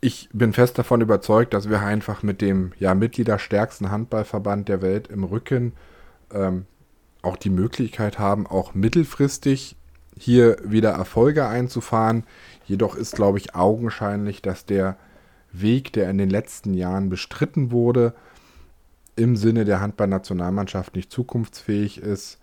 Ich 0.02 0.30
bin 0.34 0.54
fest 0.54 0.80
davon 0.80 1.02
überzeugt, 1.02 1.54
dass 1.54 1.70
wir 1.70 1.82
einfach 1.82 2.24
mit 2.24 2.42
dem 2.42 2.72
ja, 2.80 2.96
mitgliederstärksten 2.96 3.92
Handballverband 3.92 4.68
der 4.68 4.82
Welt 4.82 5.08
im 5.10 5.24
Rücken 5.24 5.74
ähm, 6.34 6.66
auch 7.22 7.38
die 7.38 7.50
Möglichkeit 7.50 8.20
haben, 8.20 8.48
auch 8.48 8.74
mittelfristig 8.74 9.77
hier 10.18 10.58
wieder 10.64 10.92
Erfolge 10.92 11.48
einzufahren. 11.48 12.24
Jedoch 12.66 12.96
ist, 12.96 13.16
glaube 13.16 13.38
ich, 13.38 13.56
augenscheinlich, 13.56 14.42
dass 14.42 14.66
der 14.66 14.98
Weg, 15.52 15.94
der 15.94 16.10
in 16.10 16.18
den 16.18 16.30
letzten 16.30 16.74
Jahren 16.74 17.10
bestritten 17.10 17.72
wurde, 17.72 18.14
im 19.16 19.36
Sinne 19.36 19.66
der 19.66 19.82
Handballnationalmannschaft 19.82 20.96
nicht 20.96 21.12
zukunftsfähig 21.12 22.00
ist 22.00 22.40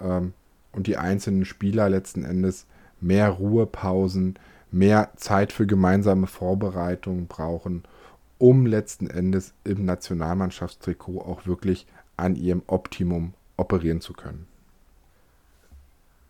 ähm, 0.00 0.32
und 0.72 0.86
die 0.86 0.96
einzelnen 0.96 1.44
Spieler 1.44 1.88
letzten 1.88 2.24
Endes 2.24 2.66
mehr 3.00 3.28
Ruhepausen, 3.28 4.38
mehr 4.72 5.10
Zeit 5.16 5.52
für 5.52 5.66
gemeinsame 5.66 6.26
Vorbereitungen 6.26 7.28
brauchen, 7.28 7.84
um 8.38 8.66
letzten 8.66 9.08
Endes 9.08 9.54
im 9.64 9.84
Nationalmannschaftstrikot 9.84 11.20
auch 11.20 11.46
wirklich 11.46 11.86
an 12.16 12.34
ihrem 12.34 12.62
Optimum 12.66 13.34
operieren 13.56 14.00
zu 14.00 14.12
können. 14.12 14.46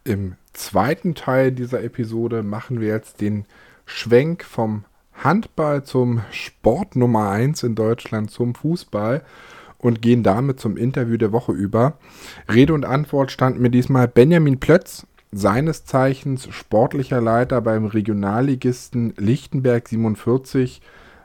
Im 0.06 0.34
zweiten 0.52 1.16
Teil 1.16 1.50
dieser 1.50 1.82
Episode 1.82 2.44
machen 2.44 2.80
wir 2.80 2.86
jetzt 2.86 3.20
den 3.20 3.44
Schwenk 3.86 4.44
vom 4.44 4.84
Handball 5.12 5.82
zum 5.82 6.20
Sport 6.30 6.94
Nummer 6.94 7.30
1 7.30 7.64
in 7.64 7.74
Deutschland, 7.74 8.30
zum 8.30 8.54
Fußball 8.54 9.24
und 9.78 10.02
gehen 10.02 10.22
damit 10.22 10.60
zum 10.60 10.76
Interview 10.76 11.16
der 11.16 11.32
Woche 11.32 11.50
über. 11.50 11.98
Rede 12.52 12.72
und 12.72 12.84
Antwort 12.84 13.32
stand 13.32 13.58
mir 13.58 13.70
diesmal 13.70 14.06
Benjamin 14.06 14.60
Plötz, 14.60 15.08
seines 15.32 15.84
Zeichens 15.86 16.46
sportlicher 16.52 17.20
Leiter 17.20 17.60
beim 17.60 17.86
Regionalligisten 17.86 19.12
Lichtenberg 19.16 19.88
47. 19.88 20.82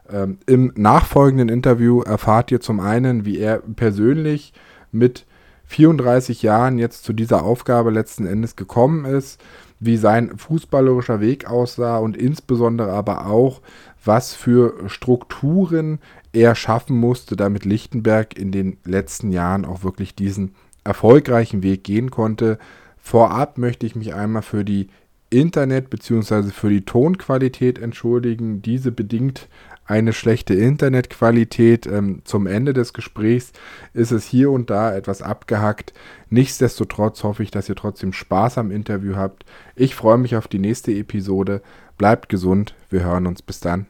Ähm, 0.10 0.39
Im 0.48 0.74
nachfolgenden 0.76 1.50
Interview 1.50 2.02
erfahrt 2.02 2.50
ihr 2.50 2.62
zum 2.62 2.80
einen, 2.80 3.26
wie 3.26 3.38
er 3.38 3.60
persönlich 3.60 4.54
mit 4.91 5.28
34 5.72 6.42
Jahren 6.42 6.78
jetzt 6.78 7.06
zu 7.06 7.14
dieser 7.14 7.44
Aufgabe 7.44 7.92
letzten 7.92 8.26
Endes 8.26 8.58
gekommen 8.58 9.06
ist, 9.06 9.42
wie 9.80 9.96
sein 9.96 10.38
fußballerischer 10.38 11.22
Weg 11.22 11.50
aussah 11.50 11.98
und 11.98 12.18
insbesondere 12.18 12.92
aber 12.92 13.26
auch, 13.28 13.62
was 14.04 14.34
für 14.34 14.90
Strukturen 14.90 16.00
er 16.34 16.56
schaffen 16.56 16.98
musste, 16.98 17.38
damit 17.38 17.64
Lichtenberg 17.64 18.38
in 18.38 18.52
den 18.52 18.78
letzten 18.84 19.32
Jahren 19.32 19.64
auch 19.64 19.84
wirklich 19.84 20.14
diesen 20.14 20.56
erfolgreichen 20.84 21.64
Weg 21.64 21.86
gehen 21.86 22.12
konnte. 22.12 22.58
Vorab 23.00 23.58
möchte 23.58 23.86
ich 23.86 23.96
mich 23.96 24.14
einmal 24.14 24.42
für 24.42 24.66
die 24.66 24.90
Internet- 25.30 25.90
bzw. 25.90 26.52
für 26.52 26.70
die 26.70 26.84
Tonqualität 26.84 27.80
entschuldigen. 27.80 28.62
Diese 28.62 28.92
bedingt 28.92 29.48
eine 29.91 30.13
schlechte 30.13 30.54
Internetqualität. 30.54 31.86
Ähm, 31.86 32.21
zum 32.23 32.47
Ende 32.47 32.71
des 32.71 32.93
Gesprächs 32.93 33.51
ist 33.93 34.12
es 34.12 34.25
hier 34.25 34.49
und 34.49 34.69
da 34.69 34.95
etwas 34.95 35.21
abgehackt. 35.21 35.93
Nichtsdestotrotz 36.30 37.23
hoffe 37.23 37.43
ich, 37.43 37.51
dass 37.51 37.67
ihr 37.67 37.75
trotzdem 37.75 38.13
Spaß 38.13 38.58
am 38.58 38.71
Interview 38.71 39.17
habt. 39.17 39.43
Ich 39.75 39.93
freue 39.93 40.17
mich 40.17 40.38
auf 40.38 40.47
die 40.47 40.60
nächste 40.60 40.93
Episode. 40.93 41.62
Bleibt 41.97 42.30
gesund. 42.30 42.73
Wir 42.89 43.04
hören 43.04 43.27
uns. 43.27 43.41
Bis 43.41 43.60
dann. 43.60 43.86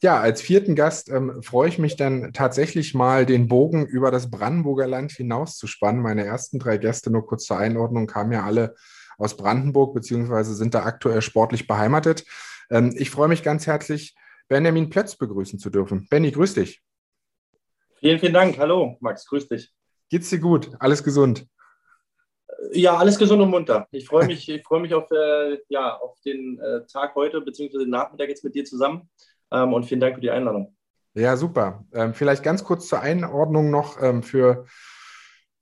Ja, 0.00 0.20
als 0.20 0.42
vierten 0.42 0.76
Gast 0.76 1.08
ähm, 1.08 1.42
freue 1.42 1.70
ich 1.70 1.78
mich 1.78 1.96
dann 1.96 2.32
tatsächlich 2.34 2.94
mal, 2.94 3.24
den 3.24 3.48
Bogen 3.48 3.86
über 3.86 4.10
das 4.10 4.30
Brandenburger 4.30 4.86
Land 4.86 5.10
hinauszuspannen. 5.12 6.02
Meine 6.02 6.24
ersten 6.24 6.58
drei 6.58 6.76
Gäste, 6.76 7.10
nur 7.10 7.26
kurz 7.26 7.46
zur 7.46 7.58
Einordnung, 7.58 8.06
kamen 8.06 8.32
ja 8.32 8.44
alle 8.44 8.74
aus 9.16 9.36
Brandenburg, 9.36 9.94
beziehungsweise 9.94 10.54
sind 10.54 10.74
da 10.74 10.84
aktuell 10.84 11.22
sportlich 11.22 11.66
beheimatet. 11.66 12.24
Ähm, 12.70 12.94
ich 12.96 13.10
freue 13.10 13.28
mich 13.28 13.42
ganz 13.42 13.66
herzlich, 13.66 14.14
Benjamin 14.48 14.90
Plötz 14.90 15.16
begrüßen 15.16 15.58
zu 15.58 15.70
dürfen. 15.70 16.06
Benny, 16.08 16.30
grüß 16.30 16.54
dich. 16.54 16.82
Vielen, 18.00 18.18
vielen 18.18 18.34
Dank. 18.34 18.58
Hallo, 18.58 18.96
Max, 19.00 19.26
grüß 19.26 19.48
dich. 19.48 19.72
Geht's 20.08 20.30
dir 20.30 20.38
gut? 20.38 20.70
Alles 20.78 21.02
gesund? 21.02 21.46
Ja, 22.72 22.96
alles 22.96 23.18
gesund 23.18 23.40
und 23.42 23.50
munter. 23.50 23.86
Ich 23.90 24.06
freue 24.06 24.26
mich, 24.26 24.48
ich 24.48 24.62
freue 24.62 24.80
mich 24.80 24.94
auf, 24.94 25.10
äh, 25.10 25.58
ja, 25.68 25.96
auf 25.96 26.18
den 26.24 26.58
äh, 26.58 26.86
Tag 26.86 27.14
heute, 27.14 27.40
beziehungsweise 27.40 27.84
den 27.84 27.90
Nachmittag 27.90 28.28
jetzt 28.28 28.44
mit 28.44 28.54
dir 28.54 28.64
zusammen. 28.64 29.08
Ähm, 29.52 29.72
und 29.72 29.84
vielen 29.84 30.00
Dank 30.00 30.16
für 30.16 30.20
die 30.20 30.30
Einladung. 30.30 30.76
Ja, 31.14 31.36
super. 31.36 31.84
Ähm, 31.92 32.14
vielleicht 32.14 32.42
ganz 32.42 32.64
kurz 32.64 32.88
zur 32.88 33.00
Einordnung 33.00 33.70
noch 33.70 34.00
ähm, 34.02 34.22
für 34.22 34.66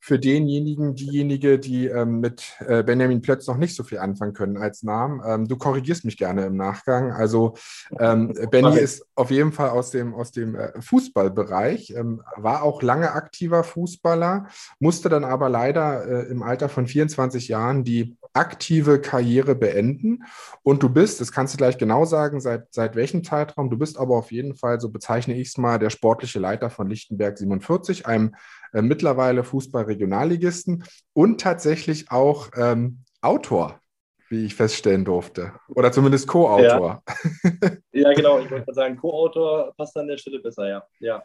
für 0.06 0.20
denjenigen, 0.20 0.94
diejenige, 0.94 1.58
die 1.58 1.88
ähm, 1.88 2.20
mit 2.20 2.54
äh, 2.60 2.84
Benjamin 2.84 3.22
Plötz 3.22 3.48
noch 3.48 3.56
nicht 3.56 3.74
so 3.74 3.82
viel 3.82 3.98
anfangen 3.98 4.34
können 4.34 4.56
als 4.56 4.84
Namen. 4.84 5.20
Ähm, 5.26 5.48
du 5.48 5.56
korrigierst 5.56 6.04
mich 6.04 6.16
gerne 6.16 6.46
im 6.46 6.56
Nachgang. 6.56 7.10
Also 7.10 7.54
ähm, 7.98 8.32
Benny 8.52 8.78
ist 8.78 9.04
auf 9.16 9.32
jeden 9.32 9.50
Fall 9.50 9.70
aus 9.70 9.90
dem, 9.90 10.14
aus 10.14 10.30
dem 10.30 10.54
äh, 10.54 10.80
Fußballbereich, 10.80 11.90
ähm, 11.96 12.22
war 12.36 12.62
auch 12.62 12.82
lange 12.82 13.10
aktiver 13.10 13.64
Fußballer, 13.64 14.46
musste 14.78 15.08
dann 15.08 15.24
aber 15.24 15.48
leider 15.48 16.06
äh, 16.06 16.30
im 16.30 16.44
Alter 16.44 16.68
von 16.68 16.86
24 16.86 17.48
Jahren 17.48 17.82
die 17.82 18.16
aktive 18.36 19.00
Karriere 19.00 19.54
beenden. 19.54 20.24
Und 20.62 20.82
du 20.82 20.88
bist, 20.88 21.20
das 21.20 21.32
kannst 21.32 21.54
du 21.54 21.58
gleich 21.58 21.78
genau 21.78 22.04
sagen, 22.04 22.40
seit, 22.40 22.72
seit 22.72 22.94
welchem 22.94 23.24
Zeitraum, 23.24 23.70
du 23.70 23.78
bist 23.78 23.98
aber 23.98 24.16
auf 24.16 24.30
jeden 24.30 24.54
Fall, 24.54 24.80
so 24.80 24.90
bezeichne 24.90 25.34
ich 25.34 25.48
es 25.48 25.58
mal, 25.58 25.78
der 25.78 25.90
sportliche 25.90 26.38
Leiter 26.38 26.70
von 26.70 26.88
Lichtenberg 26.88 27.38
47, 27.38 28.06
einem 28.06 28.34
äh, 28.72 28.82
mittlerweile 28.82 29.42
Fußball-Regionalligisten 29.42 30.84
und 31.12 31.40
tatsächlich 31.40 32.10
auch 32.10 32.50
ähm, 32.56 33.04
Autor, 33.22 33.80
wie 34.28 34.46
ich 34.46 34.54
feststellen 34.54 35.04
durfte. 35.04 35.52
Oder 35.68 35.92
zumindest 35.92 36.26
Co-Autor. 36.26 37.02
Ja. 37.42 37.50
ja. 37.92 38.12
genau. 38.12 38.40
Ich 38.40 38.50
wollte 38.50 38.74
sagen, 38.74 38.96
Co-Autor 38.96 39.72
passt 39.76 39.96
an 39.96 40.08
der 40.08 40.18
Stelle 40.18 40.40
besser, 40.40 40.68
ja. 40.68 40.84
Ja, 41.00 41.22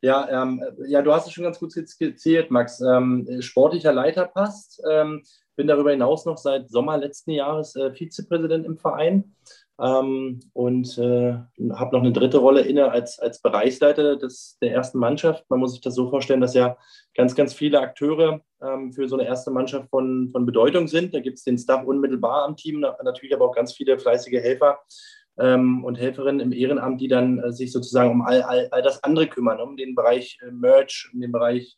ja, 0.00 0.42
ähm, 0.42 0.62
ja 0.86 1.02
du 1.02 1.12
hast 1.12 1.26
es 1.26 1.32
schon 1.32 1.44
ganz 1.44 1.58
gut 1.58 1.72
skizziert, 1.72 2.50
Max. 2.50 2.80
Ähm, 2.80 3.40
sportlicher 3.40 3.92
Leiter 3.92 4.26
passt. 4.26 4.82
Ähm, 4.90 5.22
bin 5.56 5.66
darüber 5.66 5.90
hinaus 5.90 6.24
noch 6.24 6.38
seit 6.38 6.70
Sommer 6.70 6.96
letzten 6.96 7.32
Jahres 7.32 7.76
äh, 7.76 7.92
Vizepräsident 7.92 8.66
im 8.66 8.78
Verein. 8.78 9.34
Ähm, 9.80 10.40
und 10.52 10.98
äh, 10.98 11.34
habe 11.72 11.96
noch 11.96 12.02
eine 12.02 12.12
dritte 12.12 12.38
Rolle 12.38 12.62
inne 12.62 12.90
als, 12.90 13.18
als 13.18 13.40
Bereichsleiter 13.40 14.16
des, 14.16 14.58
der 14.60 14.72
ersten 14.72 14.98
Mannschaft. 14.98 15.44
Man 15.48 15.60
muss 15.60 15.72
sich 15.72 15.80
das 15.80 15.94
so 15.94 16.10
vorstellen, 16.10 16.40
dass 16.40 16.54
ja 16.54 16.76
ganz, 17.14 17.34
ganz 17.34 17.54
viele 17.54 17.80
Akteure 17.80 18.40
ähm, 18.62 18.92
für 18.92 19.08
so 19.08 19.16
eine 19.16 19.26
erste 19.26 19.50
Mannschaft 19.50 19.88
von, 19.90 20.28
von 20.30 20.46
Bedeutung 20.46 20.88
sind. 20.88 21.14
Da 21.14 21.20
gibt 21.20 21.38
es 21.38 21.44
den 21.44 21.58
Staff 21.58 21.84
unmittelbar 21.84 22.44
am 22.44 22.56
Team, 22.56 22.80
natürlich 22.80 23.34
aber 23.34 23.46
auch 23.46 23.54
ganz 23.54 23.72
viele 23.72 23.98
fleißige 23.98 24.40
Helfer 24.40 24.78
ähm, 25.38 25.84
und 25.84 25.98
Helferinnen 25.98 26.40
im 26.40 26.52
Ehrenamt, 26.52 27.00
die 27.00 27.08
dann 27.08 27.38
äh, 27.38 27.52
sich 27.52 27.72
sozusagen 27.72 28.10
um 28.10 28.22
all, 28.22 28.42
all, 28.42 28.68
all 28.70 28.82
das 28.82 29.02
andere 29.02 29.26
kümmern, 29.26 29.60
um 29.60 29.76
den 29.76 29.94
Bereich 29.94 30.38
äh, 30.42 30.50
Merch, 30.50 31.10
um 31.12 31.20
den 31.20 31.32
Bereich 31.32 31.76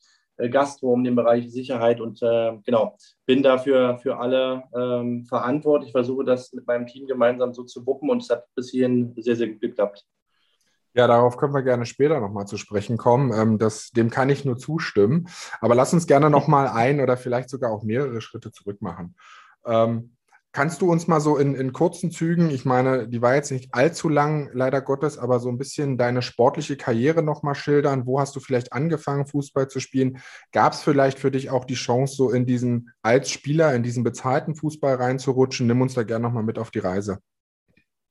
Gastro, 0.50 0.92
um 0.92 1.04
den 1.04 1.14
Bereich 1.14 1.50
Sicherheit 1.50 2.00
und 2.00 2.22
äh, 2.22 2.58
genau, 2.64 2.96
bin 3.26 3.42
dafür 3.42 3.98
für 3.98 4.18
alle 4.18 4.64
ähm, 4.76 5.24
verantwortlich, 5.26 5.92
versuche 5.92 6.24
das 6.24 6.52
mit 6.52 6.66
meinem 6.66 6.86
Team 6.86 7.06
gemeinsam 7.06 7.54
so 7.54 7.64
zu 7.64 7.86
wuppen 7.86 8.10
und 8.10 8.22
es 8.22 8.30
hat 8.30 8.46
bis 8.54 8.70
hierhin 8.70 9.14
sehr, 9.16 9.36
sehr 9.36 9.48
gut 9.48 9.60
geklappt. 9.60 10.04
Ja, 10.96 11.08
darauf 11.08 11.36
können 11.36 11.54
wir 11.54 11.62
gerne 11.62 11.86
später 11.86 12.20
nochmal 12.20 12.46
zu 12.46 12.56
sprechen 12.56 12.96
kommen. 12.96 13.32
Ähm, 13.32 13.58
das, 13.58 13.90
dem 13.90 14.10
kann 14.10 14.30
ich 14.30 14.44
nur 14.44 14.56
zustimmen. 14.56 15.28
Aber 15.60 15.74
lass 15.74 15.92
uns 15.92 16.06
gerne 16.06 16.30
nochmal 16.30 16.68
ein 16.68 17.00
oder 17.00 17.16
vielleicht 17.16 17.50
sogar 17.50 17.72
auch 17.72 17.82
mehrere 17.82 18.20
Schritte 18.20 18.52
zurück 18.52 18.80
machen. 18.80 19.16
Ähm, 19.66 20.16
Kannst 20.54 20.82
du 20.82 20.88
uns 20.88 21.08
mal 21.08 21.18
so 21.18 21.36
in, 21.36 21.56
in 21.56 21.72
kurzen 21.72 22.12
Zügen, 22.12 22.48
ich 22.48 22.64
meine, 22.64 23.08
die 23.08 23.20
war 23.20 23.34
jetzt 23.34 23.50
nicht 23.50 23.74
allzu 23.74 24.08
lang, 24.08 24.50
leider 24.52 24.80
Gottes, 24.82 25.18
aber 25.18 25.40
so 25.40 25.48
ein 25.48 25.58
bisschen 25.58 25.98
deine 25.98 26.22
sportliche 26.22 26.76
Karriere 26.76 27.24
nochmal 27.24 27.56
schildern? 27.56 28.06
Wo 28.06 28.20
hast 28.20 28.36
du 28.36 28.40
vielleicht 28.40 28.72
angefangen, 28.72 29.26
Fußball 29.26 29.66
zu 29.66 29.80
spielen? 29.80 30.18
Gab 30.52 30.74
es 30.74 30.80
vielleicht 30.80 31.18
für 31.18 31.32
dich 31.32 31.50
auch 31.50 31.64
die 31.64 31.74
Chance, 31.74 32.14
so 32.14 32.30
in 32.30 32.46
diesen, 32.46 32.92
als 33.02 33.32
Spieler, 33.32 33.74
in 33.74 33.82
diesen 33.82 34.04
bezahlten 34.04 34.54
Fußball 34.54 34.94
reinzurutschen? 34.94 35.66
Nimm 35.66 35.80
uns 35.80 35.94
da 35.94 36.04
gerne 36.04 36.22
nochmal 36.22 36.44
mit 36.44 36.60
auf 36.60 36.70
die 36.70 36.78
Reise. 36.78 37.18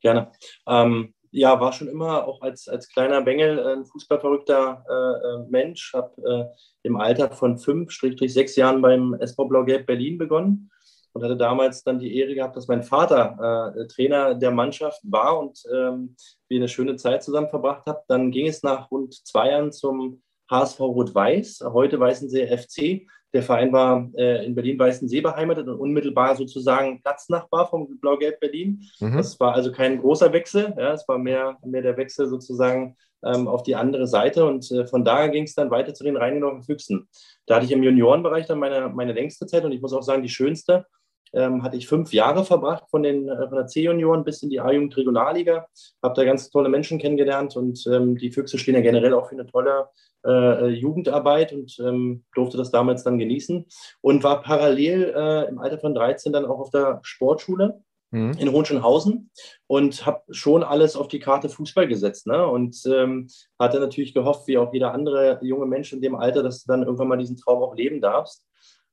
Gerne. 0.02 0.34
Ähm, 0.68 1.14
ja, 1.32 1.62
war 1.62 1.72
schon 1.72 1.88
immer 1.88 2.28
auch 2.28 2.42
als, 2.42 2.68
als 2.68 2.90
kleiner 2.90 3.22
Bengel 3.22 3.58
ein 3.66 3.86
fußballverrückter 3.86 4.84
äh, 4.90 4.94
äh 4.94 5.50
Mensch. 5.50 5.94
Habe 5.94 6.12
äh, 6.22 6.46
im 6.84 6.98
Alter 6.98 7.32
von 7.32 7.58
fünf, 7.58 7.90
sechs 7.94 8.58
Jahren 8.58 8.82
beim 8.82 9.14
SV 9.14 9.46
Blau-Gelb 9.46 9.86
Berlin 9.86 10.18
begonnen 10.18 10.70
und 11.14 11.24
hatte 11.24 11.38
damals 11.38 11.84
dann 11.84 12.00
die 12.00 12.18
Ehre 12.18 12.36
gehabt, 12.36 12.56
dass 12.56 12.68
mein 12.68 12.84
Vater 12.84 13.74
äh, 13.76 13.88
Trainer 13.88 14.36
der 14.36 14.52
Mannschaft 14.52 15.00
war 15.04 15.40
und 15.40 15.62
ähm, 15.74 16.16
wir 16.50 16.58
eine 16.58 16.68
schöne 16.68 16.96
Zeit 16.96 17.24
zusammen 17.24 17.50
verbracht 17.50 17.86
haben. 17.86 18.00
Dann 18.08 18.32
ging 18.32 18.48
es 18.48 18.64
nach 18.64 18.92
rund 18.92 19.14
zwei 19.14 19.52
Jahren 19.52 19.72
zum 19.72 20.22
HSV 20.50 20.80
Rot-Weiß, 20.80 21.64
heute 21.72 22.00
Weißensee 22.00 22.48
FC. 22.48 23.08
Der 23.34 23.42
Verein 23.42 23.74
war 23.74 24.10
äh, 24.16 24.46
in 24.46 24.54
Berlin-Weißensee 24.54 25.22
beheimatet 25.22 25.68
und 25.68 25.80
unmittelbar 25.80 26.36
sozusagen 26.36 27.02
Platznachbar 27.02 27.68
vom 27.68 28.00
Blau-Gelb 28.00 28.40
Berlin. 28.40 28.84
Mhm. 29.00 29.18
Das 29.18 29.40
war 29.40 29.54
also 29.54 29.72
kein 29.72 30.00
großer 30.00 30.32
Wechsel, 30.34 30.74
ja, 30.78 30.94
es 30.94 31.08
war 31.08 31.18
mehr, 31.18 31.58
mehr 31.66 31.82
der 31.82 31.98
Wechsel 31.98 32.28
sozusagen 32.28 32.96
ähm, 33.24 33.48
auf 33.48 33.64
die 33.64 33.76
andere 33.76 34.06
Seite 34.06 34.46
und 34.46 34.70
äh, 34.72 34.86
von 34.86 35.04
da 35.04 35.28
ging 35.28 35.46
es 35.46 35.56
dann 35.56 35.72
weiter 35.72 35.94
zu 35.94 36.04
den 36.04 36.18
Rheingenoven 36.18 36.62
Füchsen. 36.62 37.08
Da 37.48 37.56
hatte 37.56 37.66
ich 37.66 37.72
im 37.72 37.82
Juniorenbereich 37.84 38.46
dann 38.46 38.60
meine, 38.60 38.90
meine 38.90 39.14
längste 39.14 39.48
Zeit 39.48 39.66
und 39.66 39.72
ich 39.72 39.82
muss 39.82 39.94
auch 39.94 40.04
sagen, 40.04 40.22
die 40.22 40.30
schönste 40.30 40.86
ähm, 41.34 41.64
hatte 41.64 41.78
ich 41.78 41.88
fünf 41.88 42.14
Jahre 42.14 42.46
verbracht, 42.46 42.90
von, 42.90 43.04
den, 43.04 43.28
äh, 43.28 43.48
von 43.48 43.58
der 43.58 43.68
C-Junioren 43.68 44.24
bis 44.24 44.44
in 44.44 44.50
die 44.50 44.60
A-Jugend 44.60 44.96
Regionalliga. 44.96 45.68
Habe 46.02 46.16
da 46.16 46.24
ganz 46.24 46.50
tolle 46.50 46.70
Menschen 46.70 47.00
kennengelernt 47.00 47.56
und 47.56 47.86
ähm, 47.88 48.18
die 48.18 48.32
Füchse 48.32 48.58
stehen 48.58 48.76
ja 48.76 48.82
generell 48.82 49.14
auch 49.14 49.28
für 49.30 49.36
eine 49.36 49.46
tolle 49.46 49.88
äh, 50.26 50.68
Jugendarbeit 50.70 51.54
und 51.54 51.78
ähm, 51.80 52.24
durfte 52.34 52.58
das 52.58 52.72
damals 52.72 53.04
dann 53.04 53.18
genießen 53.18 53.66
und 54.02 54.24
war 54.24 54.42
parallel 54.42 55.14
äh, 55.16 55.50
im 55.50 55.60
Alter 55.60 55.80
von 55.80 55.94
13 55.94 56.32
dann 56.32 56.46
auch 56.46 56.60
auf 56.60 56.70
der 56.70 57.00
Sportschule 57.04 57.82
mhm. 58.14 58.34
in 58.38 58.52
Hohenschönhausen 58.52 59.30
und 59.68 60.06
habe 60.06 60.22
schon 60.32 60.64
alles 60.64 60.96
auf 60.96 61.08
die 61.08 61.20
Karte 61.20 61.50
Fußball 61.50 61.88
gesetzt. 61.88 62.28
Ne? 62.28 62.48
Und 62.48 62.82
ähm, 62.86 63.28
hatte 63.60 63.80
natürlich 63.80 64.14
gehofft, 64.14 64.48
wie 64.48 64.58
auch 64.58 64.74
jeder 64.74 64.94
andere 64.94 65.40
junge 65.42 65.66
Mensch 65.66 65.92
in 65.92 66.02
dem 66.02 66.16
Alter, 66.16 66.44
dass 66.44 66.64
du 66.64 66.72
dann 66.72 66.84
irgendwann 66.84 67.08
mal 67.10 67.18
diesen 67.18 67.38
Traum 67.38 67.62
auch 67.62 67.76
leben 67.76 68.00
darfst. 68.00 68.46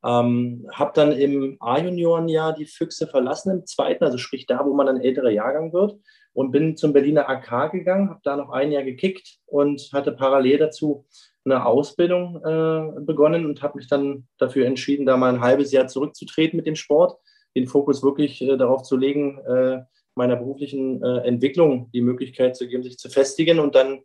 Ähm, 0.05 0.67
habe 0.73 0.93
dann 0.95 1.13
im 1.13 1.57
A-Juniorenjahr 1.61 2.55
die 2.55 2.67
Füchse 2.67 3.07
verlassen, 3.07 3.51
im 3.51 3.67
zweiten, 3.67 4.05
also 4.05 4.17
sprich 4.19 4.47
da, 4.47 4.65
wo 4.65 4.73
man 4.73 4.89
ein 4.89 5.01
älterer 5.01 5.31
Jahrgang 5.31 5.73
wird, 5.73 5.99
und 6.33 6.53
bin 6.53 6.77
zum 6.77 6.93
Berliner 6.93 7.29
AK 7.29 7.73
gegangen, 7.73 8.09
habe 8.09 8.21
da 8.23 8.37
noch 8.37 8.51
ein 8.51 8.73
Jahr 8.73 8.85
gekickt 8.85 9.39
und 9.47 9.91
hatte 9.93 10.13
parallel 10.13 10.59
dazu 10.59 11.07
eine 11.45 11.65
Ausbildung 11.67 12.37
äh, 12.45 13.01
begonnen 13.01 13.47
und 13.47 13.63
habe 13.63 13.79
mich 13.79 13.89
dann 13.89 14.27
dafür 14.39 14.67
entschieden, 14.67 15.07
da 15.07 15.17
mal 15.17 15.35
ein 15.35 15.41
halbes 15.41 15.73
Jahr 15.73 15.89
zurückzutreten 15.89 16.57
mit 16.57 16.67
dem 16.67 16.77
Sport, 16.77 17.19
den 17.57 17.67
Fokus 17.67 18.03
wirklich 18.03 18.43
äh, 18.43 18.57
darauf 18.57 18.83
zu 18.83 18.97
legen, 18.97 19.39
äh, 19.39 19.81
meiner 20.15 20.37
beruflichen 20.37 21.03
äh, 21.03 21.19
Entwicklung 21.27 21.91
die 21.93 22.03
Möglichkeit 22.03 22.57
zu 22.57 22.69
geben, 22.69 22.83
sich 22.83 22.99
zu 22.99 23.09
festigen 23.09 23.59
und 23.59 23.75
dann 23.75 24.01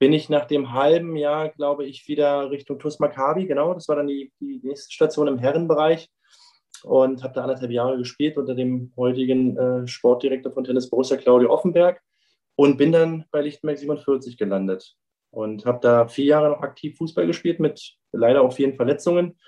bin 0.00 0.14
ich 0.14 0.30
nach 0.30 0.46
dem 0.46 0.72
halben 0.72 1.14
Jahr, 1.14 1.50
glaube 1.50 1.84
ich, 1.84 2.08
wieder 2.08 2.50
Richtung 2.50 2.78
TuS 2.78 2.98
Maccabi. 3.00 3.46
Genau, 3.46 3.74
das 3.74 3.86
war 3.86 3.96
dann 3.96 4.06
die, 4.06 4.32
die 4.40 4.58
nächste 4.62 4.90
Station 4.90 5.28
im 5.28 5.38
Herrenbereich 5.38 6.08
und 6.82 7.22
habe 7.22 7.34
da 7.34 7.42
anderthalb 7.42 7.70
Jahre 7.70 7.98
gespielt 7.98 8.38
unter 8.38 8.54
dem 8.54 8.92
heutigen 8.96 9.58
äh, 9.58 9.86
Sportdirektor 9.86 10.52
von 10.52 10.64
Tennis 10.64 10.88
Borussia, 10.88 11.18
Claudio 11.18 11.50
Offenberg 11.50 12.00
und 12.56 12.78
bin 12.78 12.92
dann 12.92 13.26
bei 13.30 13.42
Lichtenberg 13.42 13.78
47 13.78 14.38
gelandet 14.38 14.96
und 15.32 15.66
habe 15.66 15.80
da 15.82 16.08
vier 16.08 16.24
Jahre 16.24 16.48
noch 16.48 16.62
aktiv 16.62 16.96
Fußball 16.96 17.26
gespielt 17.26 17.60
mit 17.60 17.96
leider 18.12 18.40
auch 18.40 18.54
vielen 18.54 18.76
Verletzungen 18.76 19.38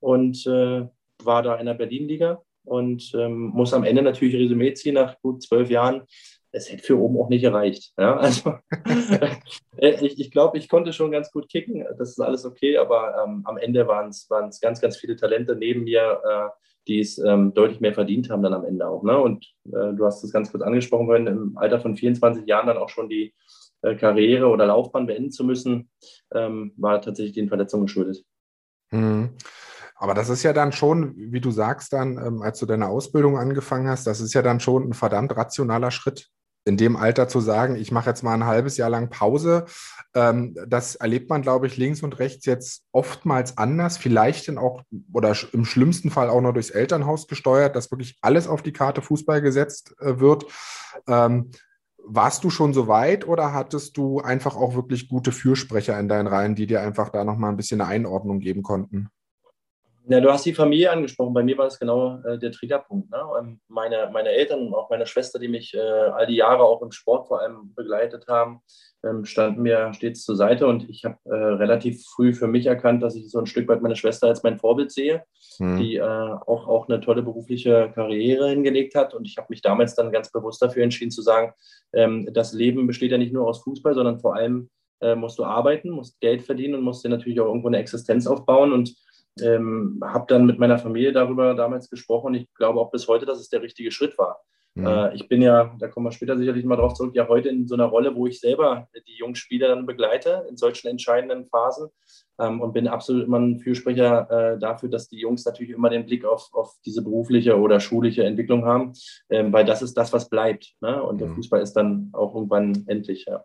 und 0.00 0.46
äh, 0.46 0.88
war 1.22 1.42
da 1.42 1.56
in 1.56 1.66
der 1.66 1.74
Berlin-Liga 1.74 2.42
und 2.64 3.12
ähm, 3.14 3.48
muss 3.48 3.74
am 3.74 3.84
Ende 3.84 4.00
natürlich 4.00 4.36
Resümee 4.36 4.72
ziehen 4.72 4.94
nach 4.94 5.20
gut 5.20 5.42
zwölf 5.42 5.68
Jahren 5.68 6.04
es 6.52 6.70
hätte 6.70 6.82
für 6.82 6.98
oben 6.98 7.18
auch 7.18 7.28
nicht 7.28 7.42
gereicht. 7.42 7.92
Ja? 7.98 8.20
Also 8.28 8.54
äh, 9.76 10.04
ich, 10.04 10.18
ich 10.18 10.30
glaube, 10.30 10.58
ich 10.58 10.68
konnte 10.68 10.92
schon 10.92 11.10
ganz 11.10 11.30
gut 11.30 11.48
kicken, 11.48 11.84
das 11.98 12.10
ist 12.10 12.20
alles 12.20 12.44
okay, 12.44 12.78
aber 12.78 13.24
ähm, 13.24 13.42
am 13.44 13.56
Ende 13.56 13.86
waren 13.86 14.08
es 14.08 14.28
ganz, 14.28 14.80
ganz 14.80 14.96
viele 14.96 15.16
Talente 15.16 15.54
neben 15.54 15.84
mir, 15.84 16.20
äh, 16.24 16.48
die 16.88 17.00
es 17.00 17.18
ähm, 17.18 17.52
deutlich 17.54 17.80
mehr 17.80 17.94
verdient 17.94 18.30
haben 18.30 18.42
dann 18.42 18.54
am 18.54 18.64
Ende 18.64 18.88
auch. 18.88 19.02
Ne? 19.02 19.16
Und 19.18 19.44
äh, 19.66 19.92
du 19.94 20.04
hast 20.04 20.24
es 20.24 20.32
ganz 20.32 20.50
kurz 20.50 20.62
angesprochen, 20.62 21.08
wenn 21.08 21.26
im 21.26 21.58
Alter 21.58 21.80
von 21.80 21.96
24 21.96 22.46
Jahren 22.46 22.66
dann 22.66 22.78
auch 22.78 22.88
schon 22.88 23.08
die 23.08 23.34
äh, 23.82 23.94
Karriere 23.94 24.48
oder 24.48 24.66
Laufbahn 24.66 25.06
beenden 25.06 25.30
zu 25.30 25.44
müssen, 25.44 25.90
ähm, 26.34 26.72
war 26.76 27.00
tatsächlich 27.00 27.34
den 27.34 27.48
Verletzungen 27.48 27.86
geschuldet. 27.86 28.24
Mhm. 28.90 29.30
Aber 30.00 30.14
das 30.14 30.28
ist 30.28 30.44
ja 30.44 30.52
dann 30.52 30.72
schon, 30.72 31.14
wie 31.16 31.40
du 31.40 31.50
sagst, 31.50 31.92
dann, 31.92 32.18
ähm, 32.24 32.42
als 32.42 32.60
du 32.60 32.66
deine 32.66 32.88
Ausbildung 32.88 33.36
angefangen 33.36 33.88
hast, 33.88 34.06
das 34.06 34.20
ist 34.20 34.32
ja 34.32 34.42
dann 34.42 34.60
schon 34.60 34.88
ein 34.88 34.94
verdammt 34.94 35.36
rationaler 35.36 35.90
Schritt, 35.90 36.30
in 36.68 36.76
dem 36.76 36.96
Alter 36.96 37.28
zu 37.28 37.40
sagen, 37.40 37.76
ich 37.76 37.90
mache 37.90 38.10
jetzt 38.10 38.22
mal 38.22 38.34
ein 38.34 38.46
halbes 38.46 38.76
Jahr 38.76 38.90
lang 38.90 39.08
Pause, 39.08 39.64
ähm, 40.14 40.54
das 40.66 40.94
erlebt 40.94 41.30
man, 41.30 41.42
glaube 41.42 41.66
ich, 41.66 41.76
links 41.76 42.02
und 42.02 42.18
rechts 42.18 42.46
jetzt 42.46 42.84
oftmals 42.92 43.58
anders, 43.58 43.98
vielleicht 43.98 44.48
dann 44.48 44.58
auch 44.58 44.82
oder 45.12 45.34
im 45.52 45.64
schlimmsten 45.64 46.10
Fall 46.10 46.28
auch 46.28 46.40
noch 46.40 46.52
durchs 46.52 46.70
Elternhaus 46.70 47.26
gesteuert, 47.26 47.74
dass 47.74 47.90
wirklich 47.90 48.18
alles 48.20 48.46
auf 48.46 48.62
die 48.62 48.72
Karte 48.72 49.02
Fußball 49.02 49.40
gesetzt 49.40 49.94
äh, 50.00 50.20
wird. 50.20 50.46
Ähm, 51.06 51.50
warst 52.04 52.44
du 52.44 52.50
schon 52.50 52.72
so 52.72 52.88
weit 52.88 53.26
oder 53.26 53.52
hattest 53.52 53.96
du 53.96 54.20
einfach 54.20 54.56
auch 54.56 54.74
wirklich 54.74 55.08
gute 55.08 55.32
Fürsprecher 55.32 55.98
in 55.98 56.08
deinen 56.08 56.26
Reihen, 56.26 56.54
die 56.54 56.66
dir 56.66 56.80
einfach 56.80 57.10
da 57.10 57.24
nochmal 57.24 57.50
ein 57.50 57.56
bisschen 57.56 57.80
eine 57.80 57.90
Einordnung 57.90 58.40
geben 58.40 58.62
konnten? 58.62 59.08
Ja, 60.10 60.20
du 60.20 60.32
hast 60.32 60.46
die 60.46 60.54
Familie 60.54 60.90
angesprochen. 60.90 61.34
Bei 61.34 61.42
mir 61.42 61.58
war 61.58 61.66
das 61.66 61.78
genau 61.78 62.22
äh, 62.22 62.38
der 62.38 62.50
Triggerpunkt. 62.50 63.10
Ne? 63.10 63.20
Ähm, 63.38 63.60
meine, 63.68 64.08
meine 64.10 64.30
Eltern 64.30 64.66
und 64.66 64.74
auch 64.74 64.88
meine 64.88 65.04
Schwester, 65.04 65.38
die 65.38 65.48
mich 65.48 65.74
äh, 65.74 65.80
all 65.80 66.26
die 66.26 66.36
Jahre 66.36 66.62
auch 66.62 66.80
im 66.80 66.92
Sport 66.92 67.28
vor 67.28 67.42
allem 67.42 67.74
begleitet 67.74 68.26
haben, 68.26 68.62
ähm, 69.04 69.26
standen 69.26 69.60
mir 69.60 69.92
stets 69.92 70.24
zur 70.24 70.36
Seite. 70.36 70.66
Und 70.66 70.88
ich 70.88 71.04
habe 71.04 71.18
äh, 71.24 71.34
relativ 71.34 72.02
früh 72.06 72.32
für 72.32 72.46
mich 72.46 72.64
erkannt, 72.64 73.02
dass 73.02 73.16
ich 73.16 73.30
so 73.30 73.38
ein 73.38 73.44
Stück 73.44 73.68
weit 73.68 73.82
meine 73.82 73.96
Schwester 73.96 74.28
als 74.28 74.42
mein 74.42 74.56
Vorbild 74.56 74.92
sehe, 74.92 75.24
mhm. 75.58 75.76
die 75.76 75.96
äh, 75.96 76.02
auch, 76.02 76.66
auch 76.66 76.88
eine 76.88 77.02
tolle 77.02 77.22
berufliche 77.22 77.92
Karriere 77.94 78.48
hingelegt 78.48 78.94
hat. 78.94 79.12
Und 79.12 79.26
ich 79.26 79.36
habe 79.36 79.48
mich 79.50 79.60
damals 79.60 79.94
dann 79.94 80.10
ganz 80.10 80.32
bewusst 80.32 80.62
dafür 80.62 80.84
entschieden 80.84 81.10
zu 81.10 81.20
sagen, 81.20 81.52
ähm, 81.92 82.26
das 82.32 82.54
Leben 82.54 82.86
besteht 82.86 83.12
ja 83.12 83.18
nicht 83.18 83.34
nur 83.34 83.46
aus 83.46 83.62
Fußball, 83.62 83.92
sondern 83.92 84.20
vor 84.20 84.36
allem 84.36 84.70
äh, 85.00 85.14
musst 85.14 85.38
du 85.38 85.44
arbeiten, 85.44 85.90
musst 85.90 86.18
Geld 86.20 86.42
verdienen 86.42 86.76
und 86.76 86.82
musst 86.82 87.04
dir 87.04 87.10
natürlich 87.10 87.40
auch 87.40 87.46
irgendwo 87.46 87.68
eine 87.68 87.78
Existenz 87.78 88.26
aufbauen. 88.26 88.72
Und 88.72 88.94
ähm, 89.42 90.00
habe 90.04 90.26
dann 90.28 90.46
mit 90.46 90.58
meiner 90.58 90.78
Familie 90.78 91.12
darüber 91.12 91.54
damals 91.54 91.90
gesprochen. 91.90 92.34
Ich 92.34 92.52
glaube 92.54 92.80
auch 92.80 92.90
bis 92.90 93.08
heute, 93.08 93.26
dass 93.26 93.40
es 93.40 93.48
der 93.48 93.62
richtige 93.62 93.90
Schritt 93.90 94.18
war. 94.18 94.40
Mhm. 94.74 94.86
Äh, 94.86 95.14
ich 95.14 95.28
bin 95.28 95.42
ja, 95.42 95.74
da 95.78 95.88
kommen 95.88 96.06
wir 96.06 96.12
später 96.12 96.36
sicherlich 96.36 96.64
mal 96.64 96.76
drauf 96.76 96.94
zurück, 96.94 97.14
ja 97.14 97.28
heute 97.28 97.48
in 97.48 97.66
so 97.66 97.74
einer 97.74 97.86
Rolle, 97.86 98.14
wo 98.14 98.26
ich 98.26 98.40
selber 98.40 98.88
die 99.06 99.16
jungen 99.16 99.34
Spieler 99.34 99.68
dann 99.68 99.86
begleite 99.86 100.46
in 100.48 100.56
solchen 100.56 100.88
entscheidenden 100.88 101.46
Phasen 101.46 101.88
ähm, 102.38 102.60
und 102.60 102.72
bin 102.72 102.86
absolut 102.86 103.24
immer 103.24 103.38
ein 103.38 103.58
Fürsprecher 103.58 104.30
äh, 104.30 104.58
dafür, 104.58 104.88
dass 104.88 105.08
die 105.08 105.18
Jungs 105.18 105.44
natürlich 105.44 105.72
immer 105.72 105.90
den 105.90 106.06
Blick 106.06 106.24
auf, 106.24 106.48
auf 106.52 106.74
diese 106.86 107.02
berufliche 107.02 107.58
oder 107.58 107.80
schulische 107.80 108.24
Entwicklung 108.24 108.64
haben, 108.64 108.92
ähm, 109.30 109.52
weil 109.52 109.64
das 109.64 109.82
ist 109.82 109.94
das, 109.94 110.12
was 110.12 110.28
bleibt. 110.28 110.74
Ne? 110.80 111.02
Und 111.02 111.16
mhm. 111.16 111.18
der 111.18 111.28
Fußball 111.30 111.60
ist 111.60 111.72
dann 111.72 112.10
auch 112.12 112.34
irgendwann 112.34 112.84
endlich. 112.86 113.26
Ja. 113.26 113.44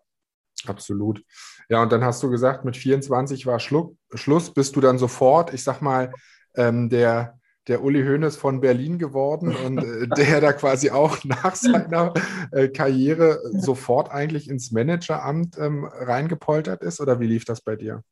Absolut. 0.66 1.24
Ja, 1.70 1.82
und 1.82 1.92
dann 1.92 2.04
hast 2.04 2.22
du 2.24 2.30
gesagt, 2.30 2.66
mit 2.66 2.78
24 2.78 3.46
war 3.46 3.60
Schluck, 3.60 3.96
Schluss, 4.14 4.54
bist 4.54 4.76
du 4.76 4.82
dann 4.82 4.98
sofort, 4.98 5.54
ich 5.54 5.64
sag 5.64 5.82
mal, 5.82 6.12
ähm, 6.56 6.90
der 6.90 7.40
der 7.68 7.82
Uli 7.84 8.04
Hoeneß 8.04 8.36
von 8.36 8.60
Berlin 8.60 9.00
geworden 9.00 9.56
und 9.56 9.78
äh, 9.78 10.08
der 10.18 10.42
da 10.42 10.54
quasi 10.54 10.90
auch 10.90 11.24
nach 11.24 11.56
seiner 11.56 12.14
äh, 12.52 12.68
Karriere 12.68 13.40
sofort 13.52 14.12
eigentlich 14.12 14.50
ins 14.50 14.72
Manageramt 14.72 15.58
ähm, 15.58 15.86
reingepoltert 15.86 16.82
ist? 16.84 17.00
Oder 17.00 17.20
wie 17.20 17.28
lief 17.28 17.46
das 17.46 17.62
bei 17.62 17.76
dir? 17.76 18.04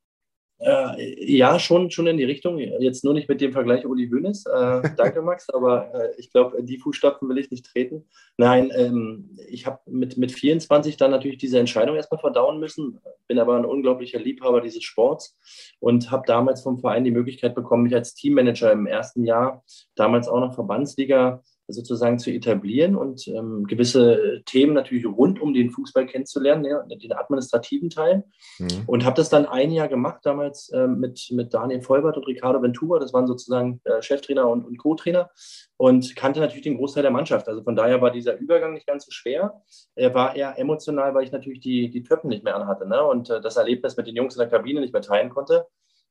Äh, 0.63 1.36
ja, 1.36 1.58
schon, 1.58 1.89
schon 1.89 2.06
in 2.06 2.17
die 2.17 2.24
Richtung. 2.24 2.60
Jetzt 2.60 3.04
nur 3.04 3.15
nicht 3.15 3.28
mit 3.28 3.41
dem 3.41 3.52
Vergleich 3.52 3.86
Uli 3.86 4.08
Hoeneß. 4.10 4.45
Äh, 4.45 4.82
danke, 4.97 5.21
Max, 5.24 5.50
aber 5.50 5.93
äh, 5.93 6.19
ich 6.19 6.32
glaube, 6.32 6.62
die 6.63 6.78
Fußstapfen 6.78 7.28
will 7.28 7.39
ich 7.39 7.50
nicht 7.50 7.65
treten. 7.65 8.06
Nein, 8.38 8.71
ähm, 8.76 9.38
ich 9.50 9.65
habe 9.65 9.80
mit, 9.88 10.17
mit 10.17 10.32
24 10.32 10.97
dann 10.97 11.12
natürlich 11.12 11.39
diese 11.39 11.60
Entscheidung 11.60 11.95
erstmal 11.95 12.19
verdauen 12.19 12.60
müssen, 12.60 13.00
bin 13.28 13.39
aber 13.39 13.56
ein 13.56 13.65
unglaublicher 13.65 14.19
Liebhaber 14.19 14.62
dieses 14.62 14.84
Sports 14.84 15.36
und 15.80 16.12
habe 16.12 16.24
damals 16.28 16.62
vom 16.62 16.78
Verein 16.78 17.04
die 17.04 17.12
Möglichkeit 17.12 17.56
bekommen, 17.56 17.84
mich 17.84 17.95
als 17.95 18.13
Teammanager 18.13 18.71
im 18.71 18.86
ersten 18.86 19.26
Jahr, 19.26 19.63
damals 19.95 20.28
auch 20.28 20.39
noch 20.39 20.54
Verbandsliga, 20.54 21.41
sozusagen 21.72 22.20
zu 22.20 22.32
etablieren 22.32 22.96
und 22.96 23.28
ähm, 23.28 23.66
gewisse 23.66 24.42
Themen 24.46 24.74
natürlich 24.74 25.06
rund 25.06 25.42
um 25.42 25.54
den 25.54 25.72
Fußball 25.72 26.06
kennenzulernen, 26.06 26.66
ja, 26.66 26.84
den 26.84 27.14
administrativen 27.14 27.90
Teil. 27.90 28.24
Mhm. 28.60 28.84
Und 28.88 29.06
habe 29.06 29.16
das 29.16 29.30
dann 29.30 29.46
ein 29.46 29.72
Jahr 29.72 29.88
gemacht, 29.88 30.22
damals 30.24 30.72
ähm, 30.74 31.00
mit, 31.00 31.30
mit 31.32 31.54
Daniel 31.54 31.82
Vollbert 31.82 32.18
und 32.18 32.28
Ricardo 32.28 32.62
Ventura. 32.62 33.00
Das 33.00 33.14
waren 33.14 33.28
sozusagen 33.28 33.82
äh, 33.86 34.02
Cheftrainer 34.02 34.48
und, 34.50 34.66
und 34.66 34.78
Co-Trainer 34.78 35.30
und 35.78 36.16
kannte 36.16 36.40
natürlich 36.40 36.64
den 36.64 36.78
Großteil 36.78 37.04
der 37.04 37.12
Mannschaft. 37.12 37.48
Also 37.48 37.64
von 37.64 37.76
daher 37.76 38.02
war 38.02 38.12
dieser 38.12 38.38
Übergang 38.38 38.74
nicht 38.74 38.86
ganz 38.86 39.06
so 39.06 39.12
schwer. 39.12 39.62
Er 39.96 40.14
war 40.14 40.36
eher 40.36 40.60
emotional, 40.60 41.14
weil 41.16 41.24
ich 41.24 41.32
natürlich 41.32 41.60
die, 41.60 41.90
die 41.90 42.04
Töppen 42.04 42.30
nicht 42.30 42.44
mehr 42.44 42.56
anhatte 42.56 42.88
ne? 42.88 43.04
und 43.04 43.30
äh, 43.30 43.42
das 43.42 43.58
Erlebnis 43.58 43.98
mit 43.98 44.08
den 44.08 44.16
Jungs 44.16 44.36
in 44.36 44.40
der 44.40 44.50
Kabine 44.50 44.80
nicht 44.82 44.94
mehr 44.94 45.02
teilen 45.02 45.30
konnte. 45.30 45.66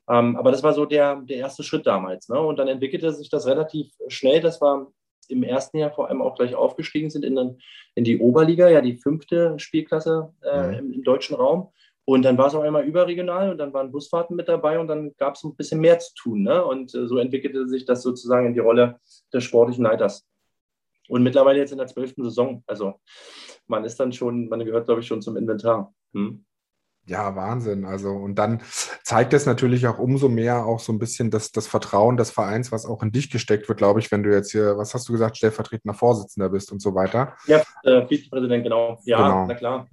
Ähm, 0.09 0.37
aber 0.37 0.51
das 0.51 0.65
war 0.65 0.73
so 0.73 0.87
der, 0.87 1.23
der 1.23 1.37
erste 1.37 1.63
Schritt 1.63 1.87
damals. 1.87 2.29
Ne? 2.29 2.41
Und 2.41 2.59
dann 2.59 2.67
entwickelte 2.67 3.13
sich 3.13 3.31
das 3.31 3.47
relativ 3.47 3.93
schnell. 4.09 4.41
Das 4.41 4.61
war 4.61 4.89
im 5.31 5.43
ersten 5.43 5.79
Jahr 5.79 5.91
vor 5.91 6.09
allem 6.09 6.23
auch 6.23 6.37
gleich 6.37 6.55
aufgestiegen 6.55 7.11
sind 7.11 7.25
in, 7.25 7.59
in 7.95 8.05
die 8.05 8.19
Oberliga, 8.19 8.69
ja 8.69 8.81
die 8.81 8.97
fünfte 8.97 9.59
Spielklasse 9.59 10.33
äh, 10.43 10.69
mhm. 10.69 10.75
im, 10.75 10.93
im, 10.93 11.03
deutschen 11.03 11.37
Raum. 11.37 11.69
Und 12.05 12.23
dann 12.23 12.39
war 12.39 12.49
es 12.49 12.55
auch 12.55 12.63
einmal 12.63 12.85
überregional 12.85 13.51
und 13.51 13.59
dann 13.59 13.73
waren 13.73 13.93
Busfahrten 13.93 14.35
mit 14.35 14.49
dabei 14.49 14.79
und 14.79 14.89
dann 14.89 15.15
gab 15.17 15.37
es 15.37 15.45
ein 15.45 15.55
bisschen 15.55 15.81
mehr 15.81 15.99
zu 15.99 16.13
tun. 16.15 16.43
Ne? 16.43 16.65
Und 16.65 16.95
äh, 16.95 17.07
so 17.07 17.19
entwickelte 17.19 17.69
sich 17.69 17.85
das 17.85 18.03
sozusagen 18.03 18.47
in 18.47 18.55
die 18.55 18.61
Rolle 18.61 18.99
des 19.33 19.45
sportlichen 19.45 19.85
Leiters. 19.85 20.27
Und 21.09 21.23
mittlerweile 21.23 21.59
jetzt 21.59 21.73
in 21.73 21.79
der 21.79 21.87
zwölften 21.87 22.23
Saison. 22.23 22.63
Also 22.67 22.95
man 23.67 23.85
ist 23.85 23.99
dann 23.99 24.13
schon, 24.13 24.49
man 24.49 24.65
gehört, 24.65 24.87
glaube 24.87 25.01
ich, 25.01 25.07
schon 25.07 25.23
zum 25.23 25.37
Inventar. 25.37 25.95
Hm? 26.15 26.45
Ja, 27.11 27.35
Wahnsinn. 27.35 27.85
Also, 27.85 28.11
und 28.11 28.37
dann 28.37 28.63
zeigt 29.03 29.33
es 29.33 29.45
natürlich 29.45 29.89
auch 29.89 29.99
umso 29.99 30.29
mehr 30.29 30.65
auch 30.65 30.79
so 30.79 30.93
ein 30.93 31.01
bisschen 31.01 31.33
das, 31.33 31.51
das 31.51 31.67
Vertrauen 31.67 32.17
des 32.17 32.31
Vereins, 32.31 32.71
was 32.71 32.87
auch 32.87 33.03
in 33.03 33.11
dich 33.11 33.31
gesteckt 33.31 33.69
wird, 33.69 33.79
glaube 33.79 33.99
ich, 33.99 34.13
wenn 34.13 34.23
du 34.23 34.33
jetzt 34.33 34.53
hier, 34.53 34.79
was 34.79 34.95
hast 34.95 35.09
du 35.09 35.13
gesagt, 35.13 35.37
stellvertretender 35.37 35.93
Vorsitzender 35.93 36.51
bist 36.51 36.71
und 36.71 36.81
so 36.81 36.95
weiter. 36.95 37.35
Ja, 37.49 37.63
äh, 37.83 38.07
Vizepräsident, 38.07 38.63
genau. 38.63 39.01
Ja, 39.05 39.17
genau. 39.17 39.47
na 39.49 39.55
klar. 39.55 39.89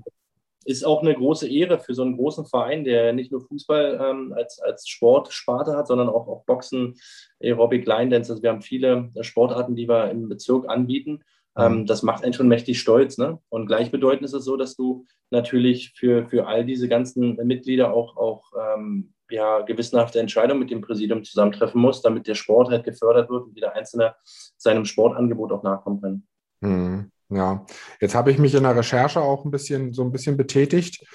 Ist 0.64 0.86
auch 0.86 1.02
eine 1.02 1.16
große 1.16 1.50
Ehre 1.50 1.80
für 1.80 1.96
so 1.96 2.04
einen 2.04 2.18
großen 2.18 2.46
Verein, 2.46 2.84
der 2.84 3.14
nicht 3.14 3.32
nur 3.32 3.42
Fußball 3.42 4.00
ähm, 4.00 4.34
als, 4.38 4.60
als 4.60 4.88
Sportsparte 4.88 5.76
hat, 5.76 5.88
sondern 5.88 6.10
auch, 6.10 6.28
auch 6.28 6.44
Boxen, 6.46 7.00
Aerobic, 7.42 7.88
Line 7.88 8.12
Dance. 8.12 8.32
Also 8.32 8.44
wir 8.44 8.52
haben 8.52 8.62
viele 8.62 9.10
Sportarten, 9.22 9.76
die 9.76 9.90
wir 9.90 10.12
im 10.12 10.30
Bezirk 10.30 10.70
anbieten. 10.70 11.24
Ähm, 11.58 11.80
mhm. 11.80 11.86
das 11.86 12.04
macht 12.04 12.24
einen 12.24 12.34
schon 12.34 12.48
mächtig 12.48 12.80
stolz. 12.80 13.18
Ne? 13.18 13.40
Und 13.50 13.68
gleichbedeutend 13.68 14.24
ist 14.24 14.34
es 14.34 14.46
so, 14.46 14.58
dass 14.58 14.76
du 14.76 15.06
natürlich 15.32 15.94
für, 15.98 16.28
für 16.28 16.48
all 16.48 16.66
diese 16.66 16.88
ganzen 16.88 17.36
Mitglieder 17.46 17.94
auch, 17.94 18.16
auch 18.16 18.44
ähm, 18.60 19.14
ja, 19.30 19.62
gewissenhafte 19.62 20.20
Entscheidungen 20.20 20.60
mit 20.60 20.72
dem 20.72 20.82
Präsidium 20.82 21.24
zusammentreffen 21.24 21.82
musst, 21.82 22.06
damit 22.06 22.28
der 22.28 22.36
Sport 22.36 22.70
halt 22.70 22.84
gefördert 22.84 23.30
wird 23.30 23.46
und 23.46 23.56
jeder 23.56 23.76
Einzelne 23.76 24.16
seinem 24.58 24.86
Sportangebot 24.86 25.52
auch 25.52 25.64
nachkommen 25.64 26.02
kann. 26.02 26.28
Mhm. 26.62 27.12
Ja, 27.30 27.66
jetzt 28.00 28.16
habe 28.16 28.32
ich 28.32 28.38
mich 28.38 28.56
in 28.56 28.64
der 28.64 28.78
Recherche 28.78 29.20
auch 29.20 29.44
ein 29.44 29.52
bisschen 29.52 29.92
so 29.92 30.02
ein 30.02 30.14
bisschen 30.14 30.38
betätigt 30.38 31.06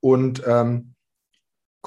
und 0.00 0.42
ähm, 0.46 0.94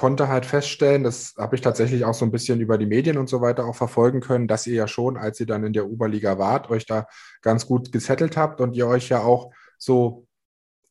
konnte 0.02 0.26
halt 0.26 0.46
feststellen, 0.46 1.04
das 1.04 1.36
habe 1.38 1.54
ich 1.54 1.60
tatsächlich 1.60 2.04
auch 2.04 2.12
so 2.12 2.24
ein 2.24 2.32
bisschen 2.32 2.60
über 2.60 2.76
die 2.76 2.86
Medien 2.86 3.18
und 3.18 3.28
so 3.28 3.40
weiter 3.40 3.66
auch 3.66 3.76
verfolgen 3.76 4.20
können, 4.20 4.48
dass 4.48 4.66
ihr 4.66 4.74
ja 4.74 4.88
schon, 4.88 5.16
als 5.16 5.38
ihr 5.38 5.46
dann 5.46 5.62
in 5.62 5.72
der 5.72 5.88
Oberliga 5.88 6.38
wart, 6.38 6.70
euch 6.70 6.86
da 6.86 7.06
ganz 7.40 7.68
gut 7.68 7.92
gesettelt 7.92 8.36
habt 8.36 8.60
und 8.60 8.74
ihr 8.74 8.88
euch 8.88 9.10
ja 9.10 9.20
auch 9.20 9.52
so 9.78 10.26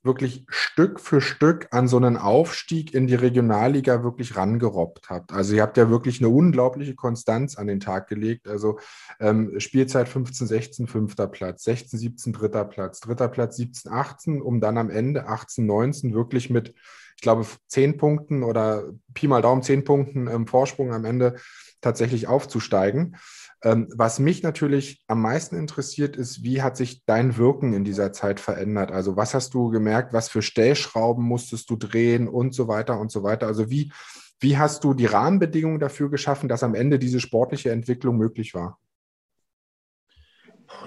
wirklich 0.01 0.45
Stück 0.47 1.01
für 1.01 1.19
Stück 1.19 1.67
an 1.71 1.89
so 1.89 1.97
einen 1.97 2.15
Aufstieg 2.15 2.93
in 2.93 3.05
die 3.05 3.15
Regionalliga 3.15 4.01
wirklich 4.01 4.37
rangerobbt 4.37 5.09
habt. 5.09 5.33
Also 5.33 5.55
ihr 5.55 5.61
habt 5.61 5.75
ja 5.75 5.89
wirklich 5.89 6.21
eine 6.21 6.29
unglaubliche 6.29 6.95
Konstanz 6.95 7.57
an 7.57 7.67
den 7.67 7.81
Tag 7.81 8.07
gelegt. 8.07 8.47
Also 8.47 8.79
ähm, 9.19 9.59
Spielzeit 9.59 10.07
15, 10.07 10.47
16, 10.47 10.87
fünfter 10.87 11.27
Platz, 11.27 11.65
16, 11.65 11.99
17, 11.99 12.31
dritter 12.31 12.63
Platz, 12.63 13.01
dritter 13.01 13.27
Platz 13.27 13.57
17, 13.57 13.91
18, 13.91 14.41
um 14.41 14.61
dann 14.61 14.77
am 14.77 14.89
Ende 14.89 15.27
18, 15.27 15.65
19 15.65 16.13
wirklich 16.13 16.49
mit, 16.49 16.73
ich 17.21 17.23
glaube, 17.23 17.45
zehn 17.67 17.97
Punkten 17.97 18.41
oder 18.41 18.93
Pi 19.13 19.27
mal 19.27 19.43
Daumen 19.43 19.61
zehn 19.61 19.83
Punkten 19.83 20.25
im 20.25 20.47
Vorsprung 20.47 20.91
am 20.91 21.05
Ende 21.05 21.35
tatsächlich 21.79 22.25
aufzusteigen. 22.25 23.15
Ähm, 23.61 23.87
was 23.95 24.17
mich 24.17 24.41
natürlich 24.41 25.03
am 25.05 25.21
meisten 25.21 25.55
interessiert, 25.55 26.15
ist, 26.15 26.43
wie 26.43 26.63
hat 26.63 26.77
sich 26.77 27.05
dein 27.05 27.37
Wirken 27.37 27.73
in 27.73 27.83
dieser 27.83 28.11
Zeit 28.11 28.39
verändert? 28.39 28.91
Also 28.91 29.17
was 29.17 29.35
hast 29.35 29.53
du 29.53 29.69
gemerkt, 29.69 30.13
was 30.13 30.29
für 30.29 30.41
Stellschrauben 30.41 31.23
musstest 31.23 31.69
du 31.69 31.75
drehen 31.75 32.27
und 32.27 32.55
so 32.55 32.67
weiter 32.67 32.99
und 32.99 33.11
so 33.11 33.21
weiter? 33.21 33.45
Also 33.45 33.69
wie, 33.69 33.93
wie 34.39 34.57
hast 34.57 34.83
du 34.83 34.95
die 34.95 35.05
Rahmenbedingungen 35.05 35.79
dafür 35.79 36.09
geschaffen, 36.09 36.49
dass 36.49 36.63
am 36.63 36.73
Ende 36.73 36.97
diese 36.97 37.19
sportliche 37.19 37.69
Entwicklung 37.69 38.17
möglich 38.17 38.55
war? 38.55 38.79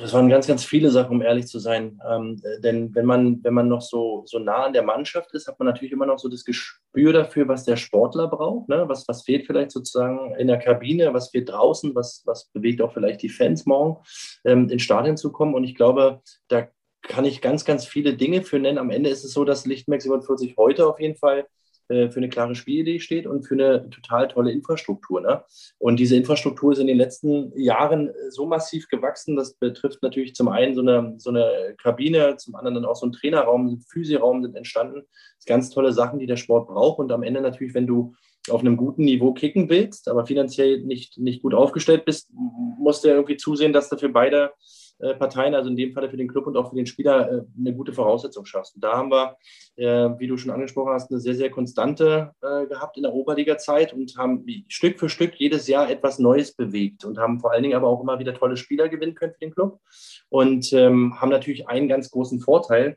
Das 0.01 0.13
waren 0.13 0.29
ganz, 0.29 0.47
ganz 0.47 0.65
viele 0.65 0.91
Sachen, 0.91 1.17
um 1.17 1.23
ehrlich 1.23 1.47
zu 1.47 1.59
sein. 1.59 2.01
Ähm, 2.09 2.41
denn 2.63 2.95
wenn 2.95 3.07
man, 3.07 3.43
wenn 3.45 3.55
man 3.55 3.69
noch 3.69 3.81
so, 3.81 4.25
so 4.27 4.39
nah 4.39 4.65
an 4.65 4.73
der 4.73 4.83
Mannschaft 4.83 5.33
ist, 5.35 5.47
hat 5.47 5.59
man 5.59 5.67
natürlich 5.67 5.93
immer 5.93 6.07
noch 6.07 6.19
so 6.19 6.29
das 6.29 6.45
Gespür 6.45 7.13
dafür, 7.13 7.47
was 7.49 7.65
der 7.65 7.77
Sportler 7.77 8.29
braucht. 8.29 8.69
Ne? 8.69 8.85
Was, 8.89 9.07
was 9.07 9.23
fehlt 9.23 9.47
vielleicht 9.47 9.71
sozusagen 9.71 10.35
in 10.37 10.49
der 10.49 10.59
Kabine, 10.59 11.15
was 11.15 11.31
fehlt 11.31 11.49
draußen, 11.49 11.95
was, 11.95 12.23
was 12.27 12.47
bewegt 12.47 12.83
auch 12.83 12.93
vielleicht 12.93 13.23
die 13.23 13.29
Fans 13.29 13.67
morgen, 13.67 14.03
ähm, 14.45 14.69
ins 14.69 14.83
Stadion 14.83 15.17
zu 15.17 15.31
kommen. 15.31 15.55
Und 15.55 15.65
ich 15.65 15.75
glaube, 15.75 16.21
da 16.49 16.69
kann 17.03 17.25
ich 17.25 17.41
ganz, 17.41 17.65
ganz 17.65 17.87
viele 17.87 18.15
Dinge 18.15 18.43
für 18.43 18.59
nennen. 18.59 18.79
Am 18.79 18.91
Ende 18.91 19.11
ist 19.11 19.25
es 19.25 19.33
so, 19.33 19.45
dass 19.45 19.67
Lichtmax 19.67 20.05
47 20.05 20.57
heute 20.57 20.87
auf 20.87 20.99
jeden 20.99 21.17
Fall 21.17 21.47
äh, 21.89 22.09
für 22.09 22.17
eine 22.17 22.29
klare 22.29 22.55
Spielidee 22.55 22.99
steht 22.99 23.27
und 23.27 23.47
für 23.47 23.55
eine 23.55 23.91
total 23.91 24.29
tolle 24.29 24.53
Infrastruktur. 24.53 25.21
Ne? 25.21 25.43
Und 25.79 25.99
diese 26.01 26.17
Infrastruktur 26.17 26.73
ist 26.73 26.79
in 26.79 26.87
den 26.87 26.97
letzten 26.97 27.53
Jahren 27.59 28.11
so 28.31 28.47
massiv 28.47 28.89
gewachsen. 28.89 29.37
Das 29.37 29.55
betrifft 29.55 30.03
natürlich 30.03 30.35
zum 30.35 30.49
einen 30.49 30.75
so 30.75 30.81
eine, 30.81 31.15
so 31.19 31.31
eine 31.31 31.75
Kabine, 31.83 32.37
zum 32.37 32.55
anderen 32.55 32.77
dann 32.77 32.85
auch 32.85 32.97
so 32.97 33.07
ein 33.07 33.13
Trainerraum, 33.13 33.67
ein 33.67 33.81
Physioraum 33.81 34.43
sind 34.43 34.57
entstanden. 34.57 35.03
Das 35.03 35.45
sind 35.45 35.49
ganz 35.49 35.71
tolle 35.71 35.93
Sachen, 35.93 36.19
die 36.19 36.27
der 36.27 36.37
Sport 36.37 36.69
braucht. 36.69 36.99
Und 36.99 37.13
am 37.13 37.23
Ende 37.23 37.41
natürlich, 37.41 37.75
wenn 37.75 37.87
du 37.87 38.15
auf 38.51 38.61
einem 38.61 38.77
guten 38.77 39.05
Niveau 39.05 39.33
kicken 39.33 39.69
willst, 39.71 40.09
aber 40.09 40.27
finanziell 40.27 40.81
nicht, 40.83 41.19
nicht 41.19 41.43
gut 41.43 41.55
aufgestellt 41.55 42.05
bist, 42.05 42.31
musst 42.79 43.05
du 43.05 43.09
irgendwie 43.09 43.37
zusehen, 43.37 43.73
dass 43.73 43.89
du 43.89 43.97
für 43.97 44.11
beide 44.11 44.45
äh, 44.47 44.51
Parteien, 44.99 45.55
also 45.55 45.69
in 45.71 45.77
dem 45.77 45.93
Fall 45.93 46.09
für 46.09 46.17
den 46.17 46.29
Club 46.29 46.47
und 46.47 46.57
auch 46.57 46.71
für 46.71 46.77
den 46.77 46.87
Spieler, 46.87 47.31
äh, 47.31 47.43
eine 47.59 47.75
gute 47.75 47.93
Voraussetzung 47.93 48.45
schaffst. 48.47 48.75
Und 48.75 48.85
da 48.85 48.97
haben 48.97 49.11
wir, 49.11 49.37
äh, 49.77 50.11
wie 50.19 50.27
du 50.27 50.37
schon 50.37 50.51
angesprochen 50.51 50.93
hast, 50.93 51.11
eine 51.11 51.21
sehr, 51.21 51.35
sehr 51.35 51.51
konstante 51.51 52.33
gehabt 52.41 52.97
in 52.97 53.03
der 53.03 53.13
Oberliga-Zeit 53.13 53.93
und 53.93 54.17
haben 54.17 54.45
Stück 54.69 54.99
für 54.99 55.09
Stück 55.09 55.35
jedes 55.37 55.67
Jahr 55.67 55.91
etwas 55.91 56.19
Neues 56.19 56.55
bewegt 56.55 57.05
und 57.05 57.19
haben 57.19 57.41
vor 57.41 57.53
allen 57.53 57.63
Dingen 57.63 57.75
aber 57.75 57.89
auch 57.89 58.03
immer 58.03 58.19
wieder 58.19 58.35
tolle 58.35 58.57
Spieler 58.57 58.89
gewinnen 58.89 59.15
können 59.15 59.33
für 59.33 59.41
den 59.41 59.55
Club 59.55 59.81
und 60.29 60.73
ähm, 60.73 61.21
haben 61.21 61.31
natürlich 61.31 61.69
einen 61.69 61.89
ganz 61.89 62.11
großen 62.11 62.41
Vorteil, 62.41 62.97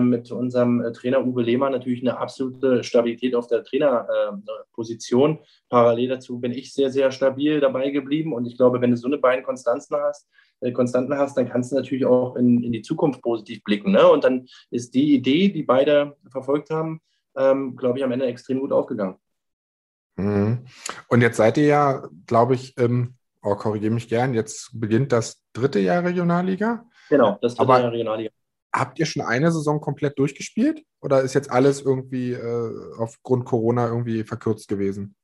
mit 0.00 0.30
unserem 0.30 0.82
Trainer 0.94 1.26
Uwe 1.26 1.42
Lehmann 1.42 1.72
natürlich 1.72 2.00
eine 2.00 2.16
absolute 2.16 2.82
Stabilität 2.82 3.34
auf 3.34 3.48
der 3.48 3.64
Trainerposition. 3.64 5.40
Parallel 5.68 6.08
dazu 6.08 6.40
bin 6.40 6.52
ich 6.52 6.72
sehr, 6.72 6.90
sehr 6.90 7.10
stabil 7.10 7.60
dabei 7.60 7.90
geblieben 7.90 8.32
und 8.32 8.46
ich 8.46 8.56
glaube, 8.56 8.80
wenn 8.80 8.92
du 8.92 8.96
so 8.96 9.08
eine 9.08 9.18
beiden 9.18 9.44
Konstanzen 9.44 9.96
hast, 9.96 10.26
äh, 10.60 10.72
Konstanten 10.72 11.16
hast, 11.16 11.36
dann 11.36 11.48
kannst 11.48 11.72
du 11.72 11.76
natürlich 11.76 12.06
auch 12.06 12.36
in, 12.36 12.62
in 12.62 12.72
die 12.72 12.82
Zukunft 12.82 13.22
positiv 13.22 13.62
blicken. 13.64 13.92
Ne? 13.92 14.08
Und 14.08 14.24
dann 14.24 14.46
ist 14.70 14.94
die 14.94 15.14
Idee, 15.14 15.48
die 15.48 15.62
beide 15.62 16.16
verfolgt 16.30 16.70
haben, 16.70 17.00
ähm, 17.36 17.76
glaube 17.76 17.98
ich, 17.98 18.04
am 18.04 18.12
Ende 18.12 18.26
extrem 18.26 18.60
gut 18.60 18.72
aufgegangen. 18.72 19.16
Mhm. 20.16 20.66
Und 21.08 21.20
jetzt 21.20 21.36
seid 21.36 21.56
ihr 21.58 21.66
ja, 21.66 22.08
glaube 22.26 22.54
ich, 22.54 22.74
ähm, 22.78 23.14
oh, 23.42 23.54
korrigiere 23.56 23.92
mich 23.92 24.08
gern, 24.08 24.34
jetzt 24.34 24.70
beginnt 24.78 25.12
das 25.12 25.42
dritte 25.52 25.80
Jahr 25.80 26.04
Regionalliga. 26.04 26.86
Genau, 27.10 27.38
das 27.42 27.54
dritte 27.54 27.72
Aber 27.72 27.80
Jahr 27.80 27.92
Regionalliga. 27.92 28.30
Habt 28.72 28.98
ihr 28.98 29.06
schon 29.06 29.22
eine 29.22 29.52
Saison 29.52 29.80
komplett 29.80 30.18
durchgespielt 30.18 30.82
oder 31.00 31.20
ist 31.20 31.34
jetzt 31.34 31.50
alles 31.50 31.82
irgendwie 31.82 32.32
äh, 32.32 32.72
aufgrund 32.98 33.44
Corona 33.44 33.86
irgendwie 33.86 34.24
verkürzt 34.24 34.68
gewesen? 34.68 35.14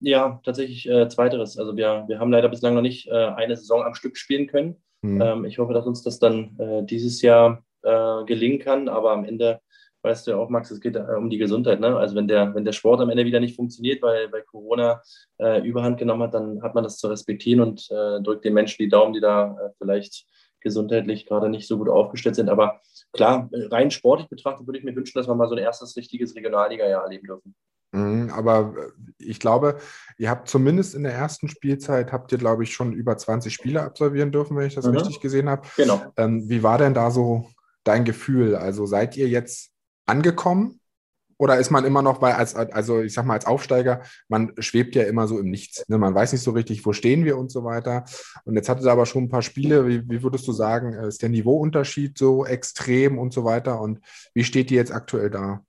Ja, 0.00 0.40
tatsächlich 0.44 0.88
äh, 0.88 1.08
zweiteres. 1.08 1.58
Also 1.58 1.76
wir, 1.76 2.04
wir 2.06 2.18
haben 2.18 2.30
leider 2.30 2.48
bislang 2.48 2.74
noch 2.74 2.82
nicht 2.82 3.08
äh, 3.08 3.12
eine 3.12 3.56
Saison 3.56 3.82
am 3.82 3.94
Stück 3.94 4.16
spielen 4.16 4.46
können. 4.46 4.76
Mhm. 5.02 5.20
Ähm, 5.20 5.44
ich 5.44 5.58
hoffe, 5.58 5.72
dass 5.72 5.86
uns 5.86 6.02
das 6.02 6.18
dann 6.18 6.58
äh, 6.58 6.84
dieses 6.84 7.22
Jahr 7.22 7.64
äh, 7.82 8.24
gelingen 8.24 8.58
kann, 8.58 8.88
aber 8.88 9.12
am 9.12 9.24
Ende 9.24 9.60
weißt 10.06 10.26
du 10.26 10.30
ja 10.30 10.36
auch, 10.36 10.48
Max, 10.48 10.70
es 10.70 10.80
geht 10.80 10.96
um 10.96 11.28
die 11.28 11.38
Gesundheit. 11.38 11.80
Ne? 11.80 11.96
Also 11.96 12.14
wenn 12.14 12.28
der, 12.28 12.54
wenn 12.54 12.64
der 12.64 12.72
Sport 12.72 13.00
am 13.00 13.10
Ende 13.10 13.24
wieder 13.24 13.40
nicht 13.40 13.56
funktioniert, 13.56 14.02
weil, 14.02 14.30
weil 14.32 14.42
Corona 14.42 15.02
äh, 15.38 15.60
Überhand 15.66 15.98
genommen 15.98 16.22
hat, 16.22 16.32
dann 16.32 16.62
hat 16.62 16.76
man 16.76 16.84
das 16.84 16.98
zu 16.98 17.08
respektieren 17.08 17.60
und 17.60 17.90
äh, 17.90 18.22
drückt 18.22 18.44
den 18.44 18.54
Menschen 18.54 18.82
die 18.82 18.88
Daumen, 18.88 19.12
die 19.12 19.20
da 19.20 19.56
äh, 19.60 19.70
vielleicht 19.78 20.26
gesundheitlich 20.60 21.26
gerade 21.26 21.48
nicht 21.48 21.66
so 21.66 21.76
gut 21.76 21.88
aufgestellt 21.88 22.36
sind. 22.36 22.48
Aber 22.48 22.80
klar, 23.12 23.50
rein 23.52 23.90
sportlich 23.90 24.28
betrachtet 24.28 24.66
würde 24.66 24.78
ich 24.78 24.84
mir 24.84 24.94
wünschen, 24.94 25.18
dass 25.18 25.28
wir 25.28 25.34
mal 25.34 25.48
so 25.48 25.56
ein 25.56 25.62
erstes 25.62 25.96
richtiges 25.96 26.34
Regionalliga-Jahr 26.36 27.02
erleben 27.02 27.26
dürfen. 27.26 27.54
Mhm, 27.92 28.30
aber 28.30 28.74
äh, 28.76 29.12
ich 29.18 29.40
glaube, 29.40 29.78
ihr 30.18 30.30
habt 30.30 30.48
zumindest 30.48 30.94
in 30.94 31.02
der 31.02 31.14
ersten 31.14 31.48
Spielzeit, 31.48 32.12
habt 32.12 32.32
ihr, 32.32 32.38
glaube 32.38 32.64
ich, 32.64 32.72
schon 32.72 32.92
über 32.92 33.16
20 33.16 33.52
Spiele 33.52 33.82
absolvieren 33.82 34.32
dürfen, 34.32 34.56
wenn 34.56 34.66
ich 34.66 34.74
das 34.74 34.86
mhm. 34.86 34.96
richtig 34.96 35.20
gesehen 35.20 35.48
habe. 35.48 35.66
Genau. 35.76 36.12
Ähm, 36.16 36.48
wie 36.48 36.62
war 36.62 36.78
denn 36.78 36.94
da 36.94 37.10
so 37.10 37.48
dein 37.84 38.04
Gefühl? 38.04 38.56
Also 38.56 38.86
seid 38.86 39.16
ihr 39.16 39.28
jetzt 39.28 39.70
angekommen? 40.06 40.80
Oder 41.38 41.58
ist 41.58 41.70
man 41.70 41.84
immer 41.84 42.00
noch 42.00 42.18
bei, 42.18 42.34
als, 42.34 42.54
also 42.54 43.02
ich 43.02 43.12
sag 43.12 43.26
mal, 43.26 43.34
als 43.34 43.44
Aufsteiger, 43.44 44.00
man 44.28 44.52
schwebt 44.58 44.94
ja 44.94 45.02
immer 45.02 45.28
so 45.28 45.38
im 45.38 45.50
Nichts. 45.50 45.86
Ne? 45.86 45.98
Man 45.98 46.14
weiß 46.14 46.32
nicht 46.32 46.40
so 46.40 46.52
richtig, 46.52 46.86
wo 46.86 46.94
stehen 46.94 47.26
wir 47.26 47.36
und 47.36 47.52
so 47.52 47.62
weiter. 47.62 48.04
Und 48.44 48.54
jetzt 48.54 48.70
hattet 48.70 48.86
ihr 48.86 48.92
aber 48.92 49.04
schon 49.04 49.24
ein 49.24 49.28
paar 49.28 49.42
Spiele. 49.42 49.86
Wie, 49.86 50.08
wie 50.08 50.22
würdest 50.22 50.48
du 50.48 50.52
sagen, 50.52 50.94
ist 50.94 51.20
der 51.20 51.28
Niveauunterschied 51.28 52.16
so 52.16 52.46
extrem 52.46 53.18
und 53.18 53.34
so 53.34 53.44
weiter? 53.44 53.82
Und 53.82 54.00
wie 54.32 54.44
steht 54.44 54.70
ihr 54.70 54.78
jetzt 54.78 54.92
aktuell 54.92 55.28
da? 55.28 55.62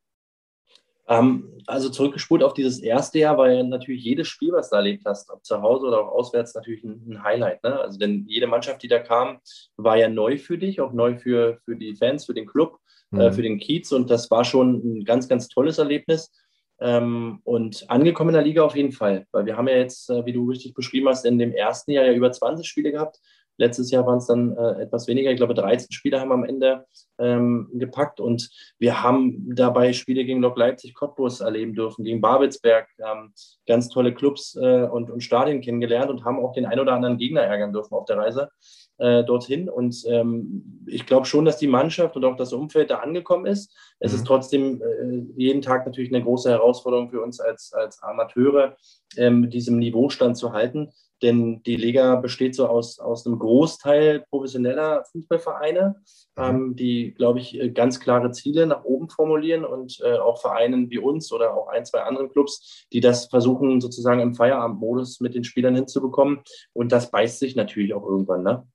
Ähm, 1.09 1.53
also 1.67 1.89
zurückgespult 1.89 2.43
auf 2.43 2.53
dieses 2.53 2.79
erste 2.79 3.19
Jahr 3.19 3.37
war 3.37 3.49
ja 3.49 3.63
natürlich 3.63 4.03
jedes 4.03 4.27
Spiel, 4.27 4.51
was 4.51 4.69
du 4.69 4.75
erlebt 4.75 5.03
hast, 5.05 5.29
ob 5.29 5.43
zu 5.45 5.61
Hause 5.61 5.87
oder 5.87 6.01
auch 6.01 6.11
auswärts, 6.11 6.53
natürlich 6.53 6.83
ein, 6.83 7.23
Highlight. 7.23 7.63
Ne? 7.63 7.79
Also 7.79 7.97
denn 7.97 8.25
jede 8.27 8.47
Mannschaft, 8.47 8.83
die 8.83 8.87
da 8.87 8.99
kam, 8.99 9.39
war 9.77 9.97
ja 9.97 10.09
neu 10.09 10.37
für 10.37 10.57
dich, 10.57 10.81
auch 10.81 10.91
neu 10.91 11.15
für, 11.15 11.59
für 11.63 11.75
die 11.75 11.95
Fans, 11.95 12.25
für 12.25 12.33
den 12.33 12.45
Club, 12.45 12.77
äh, 13.13 13.15
mhm. 13.15 13.21
äh, 13.21 13.31
für 13.31 13.41
den 13.41 13.59
Kiez. 13.59 13.91
Und 13.91 14.09
das 14.09 14.29
war 14.31 14.43
schon 14.43 14.75
ein 14.75 15.05
ganz, 15.05 15.27
ganz 15.27 15.47
tolles 15.47 15.77
Erlebnis. 15.77 16.31
Ähm, 16.79 17.39
und 17.43 17.89
angekommen 17.89 18.29
in 18.29 18.35
der 18.35 18.43
Liga 18.43 18.63
auf 18.63 18.75
jeden 18.75 18.91
Fall, 18.91 19.25
weil 19.31 19.47
wir 19.47 19.57
haben 19.57 19.67
ja 19.67 19.77
jetzt, 19.77 20.11
äh, 20.11 20.25
wie 20.25 20.33
du 20.33 20.47
richtig 20.47 20.75
beschrieben 20.75 21.07
hast, 21.07 21.25
in 21.25 21.39
dem 21.39 21.51
ersten 21.51 21.91
Jahr 21.91 22.05
ja 22.05 22.13
über 22.13 22.31
20 22.31 22.67
Spiele 22.67 22.91
gehabt. 22.91 23.19
Letztes 23.57 23.91
Jahr 23.91 24.05
waren 24.05 24.19
es 24.19 24.27
dann 24.27 24.55
äh, 24.55 24.81
etwas 24.83 25.07
weniger. 25.07 25.31
Ich 25.31 25.37
glaube, 25.37 25.53
13 25.53 25.91
Spiele 25.91 26.19
haben 26.19 26.29
wir 26.29 26.35
am 26.35 26.43
Ende 26.43 26.85
ähm, 27.17 27.69
gepackt. 27.73 28.19
Und 28.19 28.49
wir 28.79 29.03
haben 29.03 29.55
dabei 29.55 29.93
Spiele 29.93 30.25
gegen 30.25 30.41
Lok 30.41 30.57
Leipzig, 30.57 30.93
Cottbus 30.93 31.41
erleben 31.41 31.73
dürfen, 31.73 32.03
gegen 32.03 32.21
Babelsberg, 32.21 32.87
ähm, 32.99 33.33
ganz 33.67 33.89
tolle 33.89 34.13
Clubs 34.13 34.55
äh, 34.55 34.83
und, 34.83 35.09
und 35.09 35.21
Stadien 35.21 35.61
kennengelernt 35.61 36.09
und 36.09 36.23
haben 36.23 36.39
auch 36.39 36.53
den 36.53 36.65
ein 36.65 36.79
oder 36.79 36.93
anderen 36.93 37.17
Gegner 37.17 37.41
ärgern 37.41 37.73
dürfen 37.73 37.95
auf 37.95 38.05
der 38.05 38.17
Reise 38.17 38.49
äh, 38.97 39.23
dorthin. 39.23 39.69
Und 39.69 40.03
ähm, 40.07 40.83
ich 40.87 41.05
glaube 41.05 41.25
schon, 41.25 41.45
dass 41.45 41.57
die 41.57 41.67
Mannschaft 41.67 42.15
und 42.15 42.25
auch 42.25 42.35
das 42.35 42.53
Umfeld 42.53 42.89
da 42.89 42.97
angekommen 42.97 43.45
ist. 43.45 43.75
Es 43.99 44.11
mhm. 44.11 44.17
ist 44.17 44.27
trotzdem 44.27 44.81
äh, 44.81 45.23
jeden 45.35 45.61
Tag 45.61 45.85
natürlich 45.85 46.13
eine 46.13 46.23
große 46.23 46.49
Herausforderung 46.49 47.09
für 47.09 47.21
uns 47.21 47.39
als, 47.39 47.73
als 47.73 48.01
Amateure, 48.01 48.77
ähm, 49.17 49.49
diesem 49.49 49.77
Niveaustand 49.77 50.37
zu 50.37 50.53
halten. 50.53 50.89
Denn 51.21 51.63
die 51.63 51.75
Liga 51.75 52.15
besteht 52.15 52.55
so 52.55 52.67
aus, 52.67 52.99
aus 52.99 53.25
einem 53.25 53.39
Großteil 53.39 54.25
professioneller 54.29 55.03
Fußballvereine, 55.11 55.95
mhm. 56.35 56.43
ähm, 56.43 56.75
die, 56.75 57.13
glaube 57.13 57.39
ich, 57.39 57.59
äh, 57.59 57.69
ganz 57.69 57.99
klare 57.99 58.31
Ziele 58.31 58.67
nach 58.67 58.83
oben 58.83 59.09
formulieren 59.09 59.65
und 59.65 59.99
äh, 60.03 60.17
auch 60.17 60.39
Vereinen 60.39 60.89
wie 60.89 60.99
uns 60.99 61.31
oder 61.31 61.55
auch 61.55 61.69
ein, 61.69 61.85
zwei 61.85 62.01
anderen 62.01 62.29
Clubs, 62.29 62.85
die 62.93 62.99
das 62.99 63.25
versuchen, 63.25 63.81
sozusagen 63.81 64.19
im 64.19 64.35
Feierabendmodus 64.35 65.19
mit 65.19 65.33
den 65.33 65.43
Spielern 65.43 65.75
hinzubekommen. 65.75 66.41
Und 66.73 66.91
das 66.91 67.09
beißt 67.09 67.39
sich 67.39 67.55
natürlich 67.55 67.93
auch 67.93 68.05
irgendwann. 68.05 68.43
Ne? 68.43 68.67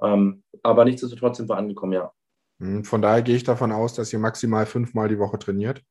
Ähm, 0.00 0.42
aber 0.62 0.84
nichtsdestotrotz 0.84 1.38
sind 1.38 1.48
wir 1.48 1.56
angekommen, 1.56 1.92
ja. 1.92 2.12
Mhm. 2.58 2.84
Von 2.84 3.02
daher 3.02 3.22
gehe 3.22 3.36
ich 3.36 3.44
davon 3.44 3.72
aus, 3.72 3.94
dass 3.94 4.12
ihr 4.12 4.18
maximal 4.18 4.66
fünfmal 4.66 5.08
die 5.08 5.18
Woche 5.18 5.38
trainiert. 5.38 5.82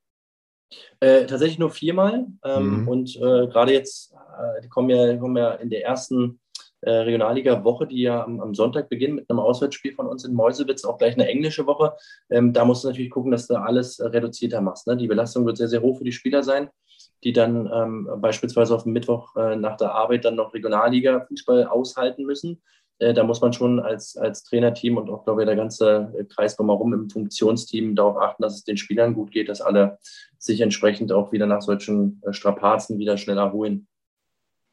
Äh, 0.99 1.25
tatsächlich 1.25 1.59
nur 1.59 1.69
viermal. 1.69 2.27
Ähm, 2.43 2.81
mhm. 2.81 2.87
Und 2.87 3.15
äh, 3.15 3.47
gerade 3.47 3.73
jetzt, 3.73 4.13
äh, 4.13 4.61
die 4.63 4.69
kommen 4.69 4.89
ja, 4.89 5.11
die 5.11 5.19
kommen 5.19 5.37
ja 5.37 5.51
in 5.53 5.69
der 5.69 5.85
ersten 5.85 6.39
äh, 6.81 6.91
Regionalliga-Woche, 6.91 7.87
die 7.87 8.01
ja 8.01 8.23
am, 8.23 8.39
am, 8.39 8.53
Sonntag 8.53 8.89
beginnt 8.89 9.15
mit 9.15 9.29
einem 9.29 9.39
Auswärtsspiel 9.39 9.93
von 9.93 10.07
uns 10.07 10.25
in 10.25 10.33
Mäusewitz, 10.33 10.85
auch 10.85 10.97
gleich 10.97 11.15
eine 11.15 11.27
englische 11.27 11.65
Woche. 11.65 11.93
Ähm, 12.29 12.53
da 12.53 12.65
musst 12.65 12.83
du 12.83 12.89
natürlich 12.89 13.09
gucken, 13.09 13.31
dass 13.31 13.47
du 13.47 13.55
alles 13.55 13.99
reduzierter 13.99 14.61
machst. 14.61 14.85
Ne? 14.87 14.95
Die 14.95 15.07
Belastung 15.07 15.45
wird 15.45 15.57
sehr, 15.57 15.69
sehr 15.69 15.81
hoch 15.81 15.97
für 15.97 16.03
die 16.03 16.11
Spieler 16.11 16.43
sein, 16.43 16.69
die 17.23 17.33
dann 17.33 17.67
ähm, 17.73 18.09
beispielsweise 18.17 18.75
auf 18.75 18.83
dem 18.83 18.93
Mittwoch 18.93 19.35
äh, 19.35 19.55
nach 19.55 19.77
der 19.77 19.93
Arbeit 19.93 20.25
dann 20.25 20.35
noch 20.35 20.53
Regionalliga-Fußball 20.53 21.65
aushalten 21.65 22.25
müssen. 22.25 22.61
Äh, 22.99 23.13
da 23.13 23.23
muss 23.23 23.41
man 23.41 23.53
schon 23.53 23.79
als, 23.79 24.17
als 24.17 24.43
Trainerteam 24.43 24.97
und 24.97 25.09
auch, 25.09 25.23
glaube 25.23 25.41
ich, 25.41 25.47
der 25.47 25.55
ganze 25.55 26.13
Kreis 26.29 26.55
drumherum 26.55 26.93
im 26.93 27.09
Funktionsteam 27.09 27.95
darauf 27.95 28.17
achten, 28.17 28.41
dass 28.41 28.55
es 28.55 28.63
den 28.63 28.77
Spielern 28.77 29.13
gut 29.13 29.31
geht, 29.31 29.49
dass 29.49 29.61
alle 29.61 29.99
sich 30.37 30.61
entsprechend 30.61 31.11
auch 31.11 31.31
wieder 31.31 31.45
nach 31.45 31.61
solchen 31.61 32.21
äh, 32.25 32.33
Strapazen 32.33 32.99
wieder 32.99 33.17
schnell 33.17 33.37
erholen. 33.37 33.87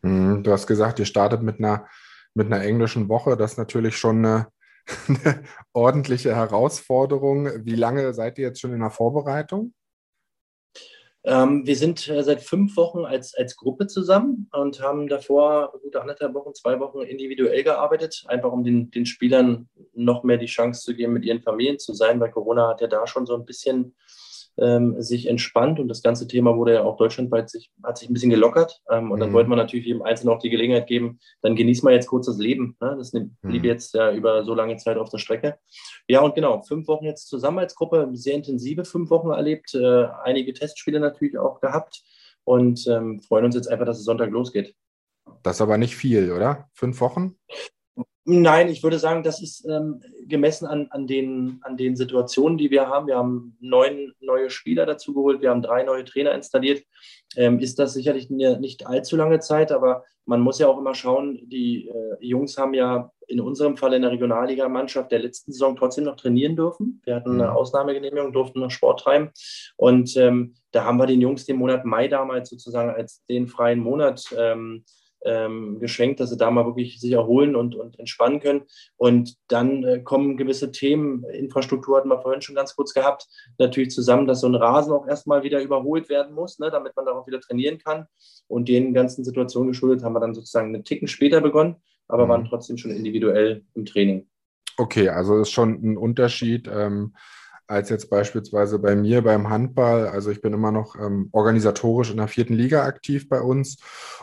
Mhm, 0.03 0.43
du 0.43 0.53
hast 0.53 0.67
gesagt, 0.67 0.99
ihr 0.99 1.07
startet 1.07 1.43
mit 1.43 1.59
einer, 1.59 1.87
mit 2.35 2.47
einer 2.47 2.63
englischen 2.63 3.09
Woche. 3.09 3.37
Das 3.37 3.53
ist 3.53 3.59
natürlich 3.59 3.97
schon 3.97 4.19
eine, 4.25 4.49
eine 5.09 5.43
ordentliche 5.73 6.35
Herausforderung. 6.35 7.65
Wie 7.65 7.77
lange 7.77 8.13
seid 8.15 8.39
ihr 8.39 8.49
jetzt 8.49 8.61
schon 8.61 8.73
in 8.73 8.81
der 8.81 8.91
Vorbereitung? 8.91 9.73
Ähm, 11.27 11.67
wir 11.67 11.75
sind 11.75 12.07
äh, 12.09 12.23
seit 12.23 12.43
fünf 12.43 12.77
Wochen 12.77 13.07
als, 13.07 13.35
als 13.35 13.57
Gruppe 13.57 13.87
zusammen 13.87 14.49
und 14.53 14.81
haben 14.83 15.09
davor 15.09 15.73
gute 15.83 16.01
anderthalb 16.03 16.35
Wochen, 16.35 16.55
zwei 16.55 16.79
Wochen 16.81 17.01
individuell 17.01 17.65
gearbeitet, 17.65 18.25
einfach 18.29 18.53
um 18.53 18.63
den, 18.63 18.91
den 18.91 19.07
Spielern 19.07 19.69
noch 19.95 20.23
mehr 20.23 20.37
die 20.37 20.47
Chance 20.47 20.83
zu 20.83 20.95
geben, 20.95 21.15
mit 21.15 21.25
ihren 21.25 21.41
Familien 21.41 21.79
zu 21.79 21.95
sein, 21.95 22.21
weil 22.21 22.31
Corona 22.31 22.69
hat 22.69 22.83
ja 22.83 22.89
da 22.89 23.07
schon 23.07 23.25
so 23.25 23.35
ein 23.35 23.47
bisschen 23.47 23.95
ähm, 24.59 25.01
sich 25.03 25.27
entspannt 25.27 25.81
und 25.81 25.89
das 25.89 26.03
ganze 26.03 26.29
Thema 26.29 26.57
wurde 26.57 26.75
ja 26.75 26.85
auch 26.85 26.97
deutschlandweit 26.97 27.51
sich, 27.51 27.71
hat 27.83 27.99
sich 27.99 28.09
ein 28.09 28.13
bisschen 28.13 28.31
gelockert. 28.31 28.81
Ähm, 28.91 29.11
und 29.11 29.21
dann 29.21 29.31
mhm. 29.31 29.35
wollte 29.35 29.51
man 29.51 29.59
natürlich 29.59 29.87
jedem 29.87 30.03
Einzelnen 30.03 30.35
auch 30.35 30.39
die 30.39 30.51
Gelegenheit 30.51 30.87
geben, 30.87 31.19
dann 31.43 31.57
genießt 31.57 31.85
man 31.85 31.93
jetzt 31.93 32.07
kurz 32.07 32.27
das 32.27 32.39
Leben. 32.39 32.77
Ne? 32.81 32.95
Das 32.97 33.11
blieb 33.11 33.33
mhm. 33.43 33.65
jetzt 33.65 33.95
ja 33.95 34.13
über 34.13 34.45
so 34.45 34.55
lange 34.55 34.77
Zeit 34.77 34.97
auf 34.97 35.11
der 35.11 35.19
Strecke. 35.19 35.59
Ja, 36.09 36.21
und 36.21 36.35
genau, 36.35 36.63
fünf 36.63 36.87
Wochen 36.89 37.05
jetzt 37.05 37.29
zusammen 37.29 37.59
als 37.59 37.75
Gruppe, 37.75 38.09
sehr 38.13 38.35
intensive 38.35 38.85
fünf 38.85 39.11
Wochen 39.11 39.31
erlebt, 39.31 39.75
äh, 39.75 40.07
einige 40.23 40.53
Testspiele 40.53 41.01
natürlich 41.01 41.39
auch 41.39 41.61
gehabt 41.61 42.03
und 42.45 42.87
ähm, 42.87 43.21
freuen 43.21 43.47
uns 43.47 43.55
jetzt 43.55 43.69
einfach, 43.69 43.87
dass 43.87 43.99
es 43.99 44.05
Sonntag 44.05 44.31
losgeht. 44.31 44.75
Das 45.43 45.57
ist 45.57 45.63
aber 45.63 45.79
nicht 45.79 45.97
viel, 45.97 46.33
oder? 46.33 46.69
Fünf 46.75 47.01
Wochen? 47.01 47.37
Nein, 48.27 48.69
ich 48.69 48.83
würde 48.83 48.99
sagen, 48.99 49.23
das 49.23 49.43
ist 49.43 49.67
ähm, 49.69 50.01
gemessen 50.27 50.67
an, 50.67 50.87
an, 50.91 51.07
den, 51.07 51.61
an 51.63 51.77
den 51.77 51.95
Situationen, 51.95 52.57
die 52.57 52.71
wir 52.71 52.89
haben. 52.89 53.07
Wir 53.07 53.17
haben 53.17 53.57
neun 53.61 54.15
neue 54.21 54.49
Spieler 54.49 54.87
dazu 54.87 55.13
geholt, 55.13 55.43
wir 55.43 55.51
haben 55.51 55.61
drei 55.61 55.83
neue 55.83 56.05
Trainer 56.05 56.33
installiert. 56.33 56.85
Ähm, 57.37 57.59
ist 57.59 57.79
das 57.79 57.93
sicherlich 57.93 58.31
eine, 58.31 58.59
nicht 58.59 58.87
allzu 58.87 59.17
lange 59.17 59.41
Zeit, 59.41 59.73
aber 59.73 60.05
man 60.25 60.41
muss 60.41 60.59
ja 60.59 60.69
auch 60.69 60.79
immer 60.79 60.95
schauen, 60.95 61.39
die 61.51 61.89
äh, 61.89 62.17
Jungs 62.21 62.57
haben 62.57 62.73
ja 62.73 63.11
in 63.27 63.41
unserem 63.41 63.77
Fall 63.77 63.93
in 63.93 64.03
der 64.03 64.13
Regionalliga-Mannschaft 64.13 65.13
der 65.13 65.19
letzten 65.19 65.53
Saison 65.53 65.77
trotzdem 65.77 66.05
noch 66.05 66.17
trainieren 66.17 66.57
dürfen. 66.57 67.03
Wir 67.05 67.17
hatten 67.17 67.33
eine 67.33 67.51
mhm. 67.51 67.57
Ausnahmegenehmigung, 67.57 68.33
durften 68.33 68.61
noch 68.61 68.71
Sport 68.71 69.01
treiben. 69.01 69.31
Und 69.77 70.17
ähm, 70.17 70.55
da 70.73 70.85
haben 70.85 70.99
wir 70.99 71.07
den 71.07 71.21
Jungs 71.21 71.45
den 71.45 71.57
Monat 71.57 71.85
Mai 71.85 72.09
damals 72.09 72.51
sozusagen 72.51 72.91
als 72.91 73.25
den 73.27 73.49
freien 73.49 73.81
Monat 73.81 74.25
ähm, 74.37 74.85
ähm, 75.25 75.79
geschenkt, 75.81 76.21
dass 76.21 76.31
sie 76.31 76.37
da 76.37 76.51
mal 76.51 76.67
wirklich 76.67 77.01
sich 77.01 77.13
erholen 77.13 77.57
und, 77.57 77.75
und 77.75 77.99
entspannen 77.99 78.41
können. 78.41 78.63
Und 78.97 79.37
dann 79.49 79.83
äh, 79.85 80.01
kommen 80.01 80.37
gewisse 80.37 80.71
Themen, 80.71 81.25
Infrastruktur 81.25 81.97
hatten 81.97 82.09
wir 82.09 82.21
vorhin 82.21 82.43
schon 82.43 82.55
ganz 82.55 82.77
kurz 82.77 82.95
gehabt, 82.95 83.27
natürlich 83.59 83.91
zusammen, 83.91 84.27
dass 84.27 84.41
so 84.41 84.47
ein 84.47 84.55
Rasen 84.55 84.93
auch 84.93 85.07
erstmal 85.07 85.43
wieder 85.43 85.63
überholt 85.63 86.09
werden 86.09 86.35
muss, 86.35 86.59
ne, 86.59 86.71
damit 86.71 86.95
man 86.97 87.07
darauf 87.07 87.27
wieder 87.27 87.41
trainieren 87.41 87.79
kann. 87.79 88.07
Und 88.47 88.69
den 88.69 88.95
ganzen 88.95 89.25
Situationen 89.25 89.69
geschuldet 89.69 90.05
haben 90.05 90.15
wir 90.15 90.21
dann 90.21 90.35
sozusagen 90.35 90.75
einen 90.75 90.85
Ticken 90.85 91.09
später 91.09 91.41
begonnen, 91.41 91.77
aber 92.09 92.27
mhm. 92.27 92.31
waren 92.31 92.45
trotzdem 92.45 92.77
schon 92.77 92.91
individuell 92.91 93.65
im 93.75 93.85
Training. 93.85 94.27
Okay, 94.77 95.09
also 95.09 95.41
ist 95.41 95.51
schon 95.51 95.81
ein 95.83 95.97
Unterschied. 95.97 96.69
Ähm 96.73 97.15
als 97.67 97.89
jetzt 97.89 98.11
beispielsweise 98.11 98.79
bei 98.79 98.95
mir 98.95 99.23
beim 99.23 99.49
Handball. 99.49 100.09
Also 100.09 100.31
ich 100.31 100.43
bin 100.43 100.53
immer 100.53 100.73
noch 100.73 100.97
ähm, 100.97 101.29
organisatorisch 101.33 102.11
in 102.11 102.19
der 102.19 102.29
vierten 102.29 102.55
Liga 102.55 102.85
aktiv 102.85 103.29
bei 103.29 103.41
uns. 103.41 103.79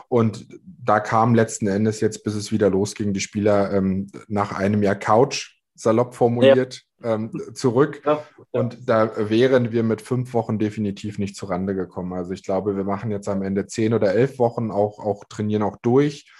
Und 0.08 0.46
da 0.64 1.00
kam 1.00 1.34
letzten 1.34 1.66
Endes 1.66 2.00
jetzt, 2.00 2.22
bis 2.24 2.34
es 2.34 2.52
wieder 2.52 2.70
losging, 2.70 3.12
die 3.12 3.20
Spieler 3.20 3.72
ähm, 3.72 4.08
nach 4.28 4.52
einem 4.52 4.82
Jahr 4.82 4.94
Couch, 4.94 5.60
salopp 5.74 6.14
formuliert, 6.14 6.82
ja. 7.02 7.14
ähm, 7.14 7.32
zurück. 7.54 8.02
Ja, 8.04 8.12
ja. 8.12 8.24
Und 8.50 8.88
da 8.88 9.28
wären 9.28 9.72
wir 9.72 9.82
mit 9.82 10.02
fünf 10.02 10.34
Wochen 10.34 10.58
definitiv 10.58 11.18
nicht 11.18 11.34
zurande 11.34 11.74
gekommen. 11.74 12.12
Also 12.12 12.32
ich 12.32 12.44
glaube, 12.44 12.76
wir 12.76 12.84
machen 12.84 13.10
jetzt 13.10 13.28
am 13.28 13.42
Ende 13.42 13.66
zehn 13.66 13.94
oder 13.94 14.14
elf 14.14 14.38
Wochen, 14.38 14.70
auch, 14.70 14.98
auch 14.98 15.24
trainieren 15.24 15.62
auch 15.62 15.76
durch. 15.78 16.30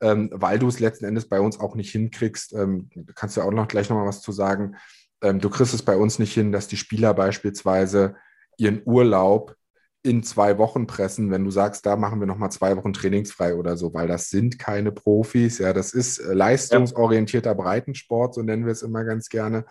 Ähm, 0.00 0.30
weil 0.32 0.60
du 0.60 0.68
es 0.68 0.78
letzten 0.78 1.06
Endes 1.06 1.28
bei 1.28 1.40
uns 1.40 1.58
auch 1.58 1.74
nicht 1.74 1.90
hinkriegst, 1.90 2.52
ähm, 2.52 2.88
kannst 3.16 3.36
du 3.36 3.42
auch 3.42 3.50
noch 3.50 3.66
gleich 3.66 3.88
nochmal 3.88 4.06
was 4.06 4.22
zu 4.22 4.30
sagen 4.30 4.76
ähm, 5.22 5.40
du 5.40 5.50
kriegst 5.50 5.74
es 5.74 5.82
bei 5.82 5.96
uns 5.96 6.18
nicht 6.18 6.34
hin, 6.34 6.52
dass 6.52 6.68
die 6.68 6.76
Spieler 6.76 7.14
beispielsweise 7.14 8.16
ihren 8.56 8.82
Urlaub 8.84 9.56
in 10.02 10.22
zwei 10.22 10.58
Wochen 10.58 10.86
pressen, 10.86 11.30
wenn 11.30 11.44
du 11.44 11.50
sagst, 11.50 11.84
da 11.84 11.96
machen 11.96 12.20
wir 12.20 12.26
nochmal 12.26 12.52
zwei 12.52 12.76
Wochen 12.76 12.92
trainingsfrei 12.92 13.54
oder 13.54 13.76
so, 13.76 13.92
weil 13.94 14.06
das 14.06 14.30
sind 14.30 14.58
keine 14.58 14.92
Profis, 14.92 15.58
ja, 15.58 15.72
das 15.72 15.92
ist 15.92 16.18
äh, 16.18 16.32
leistungsorientierter 16.32 17.54
Breitensport, 17.54 18.34
so 18.34 18.42
nennen 18.42 18.64
wir 18.64 18.72
es 18.72 18.82
immer 18.82 19.04
ganz 19.04 19.28
gerne. 19.28 19.64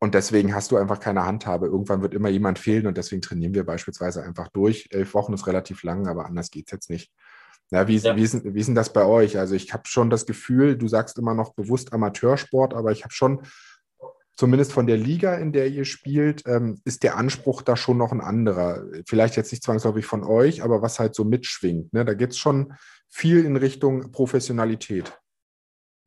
und 0.00 0.14
deswegen 0.14 0.54
hast 0.54 0.70
du 0.70 0.76
einfach 0.76 1.00
keine 1.00 1.24
Handhabe. 1.24 1.66
Irgendwann 1.66 2.02
wird 2.02 2.14
immer 2.14 2.28
jemand 2.28 2.58
fehlen 2.58 2.86
und 2.86 2.98
deswegen 2.98 3.22
trainieren 3.22 3.54
wir 3.54 3.64
beispielsweise 3.64 4.22
einfach 4.22 4.48
durch. 4.48 4.88
Elf 4.90 5.14
Wochen 5.14 5.32
ist 5.32 5.46
relativ 5.46 5.82
lang, 5.82 6.06
aber 6.08 6.26
anders 6.26 6.50
geht 6.50 6.66
es 6.66 6.72
jetzt 6.72 6.90
nicht. 6.90 7.10
Ja, 7.70 7.88
wie, 7.88 7.96
ja. 7.96 8.14
Wie, 8.14 8.22
ist, 8.22 8.44
wie 8.44 8.60
ist 8.60 8.66
denn 8.66 8.74
das 8.74 8.92
bei 8.92 9.04
euch? 9.04 9.38
Also 9.38 9.54
ich 9.54 9.72
habe 9.72 9.84
schon 9.86 10.10
das 10.10 10.26
Gefühl, 10.26 10.76
du 10.76 10.88
sagst 10.88 11.18
immer 11.18 11.34
noch 11.34 11.54
bewusst 11.54 11.92
Amateursport, 11.92 12.74
aber 12.74 12.92
ich 12.92 13.04
habe 13.04 13.14
schon, 13.14 13.42
zumindest 14.36 14.72
von 14.72 14.86
der 14.86 14.96
Liga, 14.96 15.34
in 15.36 15.52
der 15.52 15.68
ihr 15.68 15.84
spielt, 15.84 16.42
ähm, 16.46 16.80
ist 16.84 17.02
der 17.02 17.16
Anspruch 17.16 17.62
da 17.62 17.76
schon 17.76 17.98
noch 17.98 18.12
ein 18.12 18.20
anderer. 18.20 18.84
Vielleicht 19.06 19.36
jetzt 19.36 19.52
nicht 19.52 19.62
zwangsläufig 19.62 20.06
von 20.06 20.24
euch, 20.24 20.62
aber 20.62 20.82
was 20.82 20.98
halt 20.98 21.14
so 21.14 21.24
mitschwingt. 21.24 21.92
Ne? 21.92 22.04
Da 22.04 22.14
geht 22.14 22.30
es 22.30 22.38
schon 22.38 22.74
viel 23.08 23.44
in 23.44 23.56
Richtung 23.56 24.10
Professionalität. 24.10 25.18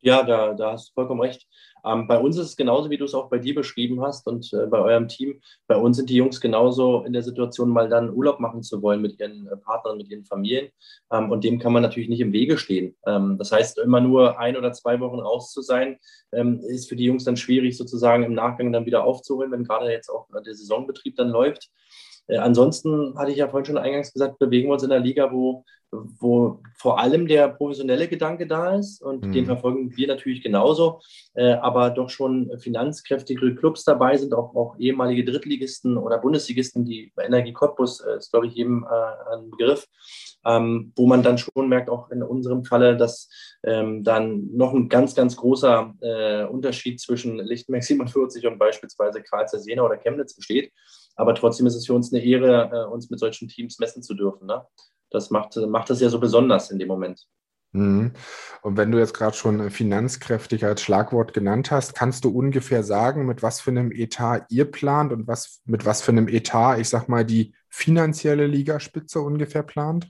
Ja, 0.02 0.24
da, 0.24 0.54
da 0.54 0.74
hast 0.74 0.90
du 0.90 0.94
vollkommen 0.94 1.22
recht. 1.22 1.48
Ähm, 1.84 2.08
bei 2.08 2.20
uns 2.20 2.38
ist 2.38 2.50
es 2.50 2.56
genauso, 2.56 2.90
wie 2.90 2.98
du 2.98 3.06
es 3.06 3.14
auch 3.16 3.30
bei 3.30 3.40
dir 3.40 3.56
beschrieben 3.56 4.02
hast 4.02 4.28
und 4.28 4.52
äh, 4.54 4.68
bei 4.68 4.80
eurem 4.80 5.08
Team. 5.08 5.42
Bei 5.68 5.76
uns 5.76 5.98
sind 5.98 6.10
die 6.10 6.16
Jungs 6.16 6.40
genauso 6.40 7.04
in 7.04 7.14
der 7.14 7.24
Situation, 7.24 7.70
mal 7.70 7.90
dann 7.90 8.12
Urlaub 8.14 8.40
machen 8.40 8.62
zu 8.62 8.82
wollen 8.82 9.02
mit 9.02 9.20
ihren 9.20 9.48
äh, 9.48 9.58
Partnern, 9.58 9.98
mit 9.98 10.10
ihren 10.10 10.24
Familien. 10.26 10.70
Ähm, 11.12 11.32
und 11.32 11.44
dem 11.44 11.60
kann 11.60 11.74
man 11.74 11.82
natürlich 11.82 12.10
nicht 12.10 12.22
im 12.22 12.32
Wege 12.32 12.58
stehen. 12.58 12.96
Ähm, 13.08 13.38
das 13.40 13.52
heißt, 13.52 13.80
immer 13.80 14.00
nur 14.02 14.40
ein 14.40 14.56
oder 14.56 14.72
zwei 14.72 15.00
Wochen 15.00 15.20
raus 15.20 15.52
zu 15.52 15.62
sein, 15.62 15.98
ähm, 16.32 16.60
ist 16.68 16.90
für 16.90 16.96
die 16.96 17.06
Jungs 17.06 17.24
dann 17.24 17.38
schwierig, 17.38 17.76
sozusagen 17.78 18.24
im 18.24 18.34
Nachgang 18.34 18.72
dann 18.72 18.86
wieder 18.86 19.04
aufzuholen, 19.04 19.52
wenn 19.52 19.64
gerade 19.64 19.92
jetzt 19.92 20.10
auch 20.10 20.28
der 20.46 20.54
Saisonbetrieb 20.54 21.16
dann 21.16 21.30
läuft. 21.30 21.70
Äh, 22.28 22.38
ansonsten 22.38 23.18
hatte 23.18 23.32
ich 23.32 23.38
ja 23.38 23.48
vorhin 23.50 23.66
schon 23.66 23.78
eingangs 23.78 24.14
gesagt, 24.14 24.40
bewegen 24.40 24.70
wir 24.70 24.74
uns 24.74 24.84
in 24.84 24.92
einer 24.92 25.04
Liga, 25.04 25.32
wo, 25.32 25.64
wo 25.92 26.60
vor 26.76 27.00
allem 27.00 27.28
der 27.28 27.48
professionelle 27.48 28.08
Gedanke 28.08 28.46
da 28.46 28.76
ist 28.76 29.02
und 29.02 29.24
mhm. 29.24 29.32
den 29.32 29.46
verfolgen 29.46 29.96
wir 29.96 30.08
natürlich 30.08 30.44
genauso, 30.44 31.02
äh, 31.34 31.54
aber 31.54 31.90
doch 31.90 32.10
schon 32.10 32.52
finanzkräftige 32.60 33.56
Clubs 33.56 33.84
dabei 33.84 34.18
sind, 34.18 34.34
auch, 34.34 34.54
auch 34.56 34.78
ehemalige 34.78 35.24
Drittligisten 35.24 35.98
oder 35.98 36.18
Bundesligisten, 36.18 36.86
die 36.86 37.12
Energie 37.18 37.54
Cottbus 37.54 38.02
äh, 38.02 38.18
ist, 38.18 38.32
glaube 38.32 38.48
ich, 38.48 38.56
jedem 38.56 38.84
äh, 38.84 39.36
ein 39.36 39.50
Begriff, 39.50 39.88
ähm, 40.46 40.92
wo 40.96 41.08
man 41.08 41.24
dann 41.24 41.38
schon 41.38 41.70
merkt, 41.70 41.90
auch 41.90 42.12
in 42.12 42.22
unserem 42.22 42.66
Falle, 42.66 42.98
dass 42.98 43.30
ähm, 43.64 44.04
dann 44.04 44.50
noch 44.54 44.74
ein 44.74 44.90
ganz, 44.90 45.16
ganz 45.16 45.38
großer 45.38 45.94
äh, 46.02 46.44
Unterschied 46.46 47.00
zwischen 47.00 47.38
Lichtenberg 47.40 47.84
47 47.84 48.46
und 48.46 48.60
beispielsweise 48.60 49.22
Karlsruhe 49.22 49.62
Jena 49.66 49.84
oder 49.84 49.98
Chemnitz 49.98 50.36
besteht. 50.36 50.72
Aber 51.16 51.34
trotzdem 51.34 51.66
ist 51.66 51.76
es 51.76 51.86
für 51.86 51.94
uns 51.94 52.14
eine 52.14 52.24
Ehre, 52.24 52.70
äh, 52.72 52.94
uns 52.94 53.10
mit 53.10 53.20
solchen 53.20 53.48
Teams 53.48 53.80
messen 53.80 54.04
zu 54.04 54.14
dürfen. 54.14 54.48
Ne? 54.48 54.64
Das 55.10 55.30
macht, 55.30 55.56
macht 55.56 55.90
das 55.90 56.02
ja 56.02 56.10
so 56.10 56.20
besonders 56.20 56.72
in 56.72 56.80
dem 56.80 56.88
Moment. 56.88 57.28
Mhm. 57.72 58.12
Und 58.62 58.78
wenn 58.78 58.92
du 58.92 58.98
jetzt 58.98 59.14
gerade 59.14 59.36
schon 59.36 59.70
finanzkräftig 59.70 60.66
als 60.66 60.82
Schlagwort 60.82 61.34
genannt 61.34 61.72
hast, 61.72 61.96
kannst 61.96 62.26
du 62.26 62.30
ungefähr 62.30 62.84
sagen, 62.84 63.26
mit 63.26 63.44
was 63.44 63.62
für 63.62 63.72
einem 63.72 63.92
Etat 63.92 64.46
ihr 64.50 64.66
plant 64.66 65.12
und 65.12 65.28
was, 65.28 65.62
mit 65.66 65.86
was 65.86 66.02
für 66.02 66.12
einem 66.12 66.28
Etat, 66.28 66.80
ich 66.80 66.90
sag 66.90 67.08
mal, 67.08 67.26
die 67.26 67.54
finanzielle 67.70 68.48
Ligaspitze 68.48 69.22
ungefähr 69.22 69.64
plant? 69.64 70.10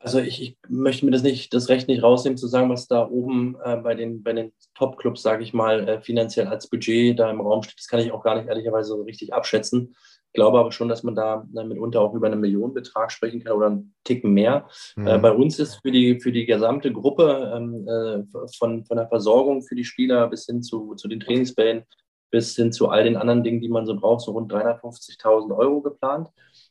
Also 0.00 0.20
ich, 0.20 0.40
ich, 0.40 0.58
möchte 0.68 1.04
mir 1.04 1.10
das 1.10 1.22
nicht, 1.22 1.52
das 1.52 1.68
Recht 1.68 1.88
nicht 1.88 2.02
rausnehmen, 2.02 2.36
zu 2.36 2.46
sagen, 2.46 2.70
was 2.70 2.86
da 2.86 3.08
oben 3.08 3.56
äh, 3.64 3.76
bei 3.76 3.94
den, 3.94 4.22
bei 4.22 4.32
den 4.32 4.52
Top-Clubs, 4.74 5.20
sage 5.20 5.42
ich 5.42 5.52
mal, 5.52 5.88
äh, 5.88 6.00
finanziell 6.00 6.46
als 6.46 6.68
Budget 6.68 7.18
da 7.18 7.28
im 7.28 7.40
Raum 7.40 7.62
steht. 7.64 7.78
Das 7.78 7.88
kann 7.88 8.00
ich 8.00 8.12
auch 8.12 8.22
gar 8.22 8.36
nicht 8.36 8.48
ehrlicherweise 8.48 8.90
so 8.90 9.02
richtig 9.02 9.34
abschätzen. 9.34 9.96
Ich 10.36 10.38
glaube 10.38 10.58
aber 10.58 10.70
schon, 10.70 10.90
dass 10.90 11.02
man 11.02 11.14
da 11.14 11.48
äh, 11.56 11.64
mitunter 11.64 12.02
auch 12.02 12.12
über 12.12 12.26
einen 12.26 12.42
Millionenbetrag 12.42 13.10
sprechen 13.10 13.42
kann 13.42 13.56
oder 13.56 13.68
einen 13.68 13.94
Ticken 14.04 14.34
mehr. 14.34 14.68
Mhm. 14.94 15.06
Äh, 15.06 15.18
bei 15.18 15.32
uns 15.32 15.58
ist 15.58 15.76
für 15.76 15.90
die, 15.90 16.20
für 16.20 16.30
die 16.30 16.44
gesamte 16.44 16.92
Gruppe 16.92 17.54
ähm, 17.56 17.88
äh, 17.88 18.46
von, 18.58 18.84
von 18.84 18.96
der 18.98 19.08
Versorgung 19.08 19.62
für 19.62 19.74
die 19.74 19.86
Spieler 19.86 20.28
bis 20.28 20.44
hin 20.44 20.62
zu, 20.62 20.94
zu 20.94 21.08
den 21.08 21.20
Trainingsbällen 21.20 21.84
bis 22.30 22.54
hin 22.54 22.70
zu 22.70 22.90
all 22.90 23.04
den 23.04 23.16
anderen 23.16 23.44
Dingen, 23.44 23.62
die 23.62 23.70
man 23.70 23.86
so 23.86 23.96
braucht, 23.96 24.20
so 24.20 24.32
rund 24.32 24.52
350.000 24.52 25.56
Euro 25.56 25.80
geplant. 25.80 26.28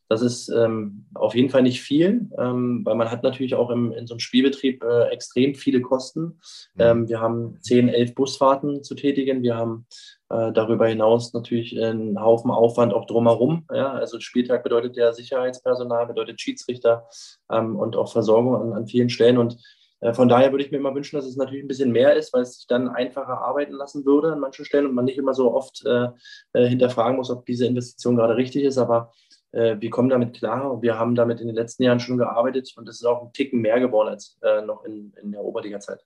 Das 0.10 0.22
ist 0.22 0.50
ähm, 0.50 1.08
auf 1.16 1.34
jeden 1.34 1.50
Fall 1.50 1.64
nicht 1.64 1.82
viel, 1.82 2.30
ähm, 2.38 2.82
weil 2.84 2.94
man 2.94 3.10
hat 3.10 3.24
natürlich 3.24 3.56
auch 3.56 3.72
im, 3.72 3.92
in 3.92 4.06
so 4.06 4.14
einem 4.14 4.20
Spielbetrieb 4.20 4.84
äh, 4.84 5.10
extrem 5.10 5.56
viele 5.56 5.82
Kosten. 5.82 6.40
Mhm. 6.76 6.80
Ähm, 6.80 7.10
wir 7.10 7.20
haben 7.20 7.58
10, 7.62 7.90
11 7.90 8.14
Busfahrten 8.14 8.84
zu 8.84 8.94
tätigen. 8.94 9.42
Wir 9.42 9.56
haben 9.56 9.88
äh, 10.36 10.52
darüber 10.52 10.88
hinaus 10.88 11.34
natürlich 11.34 11.80
einen 11.82 12.20
Haufen 12.20 12.52
Aufwand 12.52 12.94
auch 12.94 13.06
drumherum. 13.06 13.66
Ja? 13.74 13.94
Also 13.94 14.20
Spieltag 14.20 14.64
bedeutet 14.64 14.98
ja 14.98 15.14
Sicherheitspersonal, 15.14 16.08
bedeutet 16.08 16.42
Schiedsrichter 16.42 17.08
ähm, 17.52 17.76
und 17.76 17.96
auch 17.96 18.12
Versorgung 18.12 18.56
an, 18.56 18.74
an 18.74 18.88
vielen 18.88 19.10
Stellen. 19.10 19.38
Und 19.38 19.58
äh, 20.02 20.14
von 20.14 20.28
daher 20.28 20.52
würde 20.52 20.64
ich 20.64 20.72
mir 20.72 20.78
immer 20.78 20.94
wünschen, 20.94 21.16
dass 21.16 21.26
es 21.26 21.38
natürlich 21.38 21.64
ein 21.64 21.68
bisschen 21.68 21.92
mehr 21.92 22.16
ist, 22.16 22.34
weil 22.34 22.42
es 22.42 22.58
sich 22.58 22.68
dann 22.68 22.90
einfacher 22.90 23.42
arbeiten 23.42 23.74
lassen 23.74 24.06
würde 24.06 24.34
an 24.34 24.40
manchen 24.40 24.66
Stellen 24.66 24.88
und 24.88 24.94
man 24.94 25.06
nicht 25.06 25.18
immer 25.18 25.34
so 25.34 25.54
oft 25.54 25.86
äh, 25.86 26.08
äh 26.54 26.68
hinterfragen 26.68 27.18
muss, 27.18 27.30
ob 27.30 27.46
diese 27.46 27.66
Investition 27.66 28.16
gerade 28.16 28.36
richtig 28.36 28.64
ist. 28.64 28.78
Aber 28.78 29.14
äh, 29.52 29.78
wir 29.80 29.90
kommen 29.90 30.10
damit 30.10 30.36
klar 30.36 30.72
und 30.72 30.82
wir 30.82 31.00
haben 31.00 31.16
damit 31.16 31.40
in 31.40 31.48
den 31.48 31.56
letzten 31.56 31.84
Jahren 31.84 32.00
schon 32.00 32.18
gearbeitet 32.18 32.74
und 32.76 32.90
es 32.90 32.98
ist 32.98 33.06
auch 33.06 33.22
ein 33.22 33.34
Ticken 33.34 33.62
mehr 33.62 33.80
geworden 33.80 34.10
als 34.10 34.38
noch 34.66 34.84
in, 34.84 35.14
in 35.22 35.32
der 35.32 35.44
Oberliga-Zeit. 35.44 36.04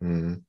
Mhm. 0.00 0.44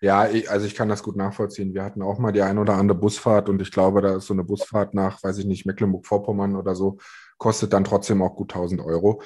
Ja, 0.00 0.28
ich, 0.28 0.50
also 0.50 0.66
ich 0.66 0.74
kann 0.74 0.88
das 0.88 1.02
gut 1.02 1.16
nachvollziehen. 1.16 1.74
Wir 1.74 1.84
hatten 1.84 2.02
auch 2.02 2.18
mal 2.18 2.32
die 2.32 2.42
ein 2.42 2.58
oder 2.58 2.74
andere 2.74 2.98
Busfahrt 2.98 3.48
und 3.48 3.60
ich 3.62 3.70
glaube, 3.70 4.02
da 4.02 4.16
ist 4.16 4.26
so 4.26 4.34
eine 4.34 4.44
Busfahrt 4.44 4.94
nach, 4.94 5.22
weiß 5.22 5.38
ich 5.38 5.46
nicht, 5.46 5.66
Mecklenburg-Vorpommern 5.66 6.56
oder 6.56 6.74
so, 6.74 6.98
kostet 7.38 7.72
dann 7.72 7.84
trotzdem 7.84 8.22
auch 8.22 8.36
gut 8.36 8.52
1000 8.52 8.80
Euro 8.80 9.22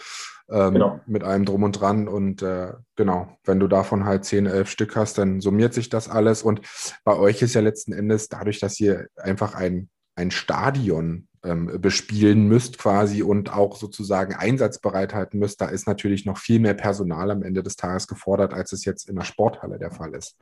ähm, 0.50 0.74
genau. 0.74 1.00
mit 1.06 1.24
allem 1.24 1.44
drum 1.44 1.62
und 1.62 1.72
dran. 1.72 2.08
Und 2.08 2.42
äh, 2.42 2.72
genau, 2.96 3.28
wenn 3.44 3.60
du 3.60 3.68
davon 3.68 4.04
halt 4.04 4.24
10, 4.24 4.46
11 4.46 4.70
Stück 4.70 4.96
hast, 4.96 5.18
dann 5.18 5.40
summiert 5.40 5.74
sich 5.74 5.88
das 5.88 6.08
alles. 6.08 6.42
Und 6.42 6.60
bei 7.04 7.16
euch 7.16 7.42
ist 7.42 7.54
ja 7.54 7.60
letzten 7.60 7.92
Endes 7.92 8.28
dadurch, 8.28 8.60
dass 8.60 8.80
ihr 8.80 9.08
einfach 9.16 9.54
ein, 9.54 9.88
ein 10.16 10.30
Stadion 10.30 11.27
ähm, 11.44 11.80
bespielen 11.80 12.46
müsst 12.48 12.78
quasi 12.78 13.22
und 13.22 13.52
auch 13.52 13.76
sozusagen 13.76 14.34
einsatzbereit 14.34 15.14
halten 15.14 15.38
müsst, 15.38 15.60
da 15.60 15.66
ist 15.66 15.86
natürlich 15.86 16.24
noch 16.24 16.38
viel 16.38 16.60
mehr 16.60 16.74
Personal 16.74 17.30
am 17.30 17.42
Ende 17.42 17.62
des 17.62 17.76
Tages 17.76 18.06
gefordert, 18.06 18.54
als 18.54 18.72
es 18.72 18.84
jetzt 18.84 19.08
in 19.08 19.16
der 19.16 19.24
Sporthalle 19.24 19.78
der 19.78 19.90
Fall 19.90 20.14
ist. 20.14 20.36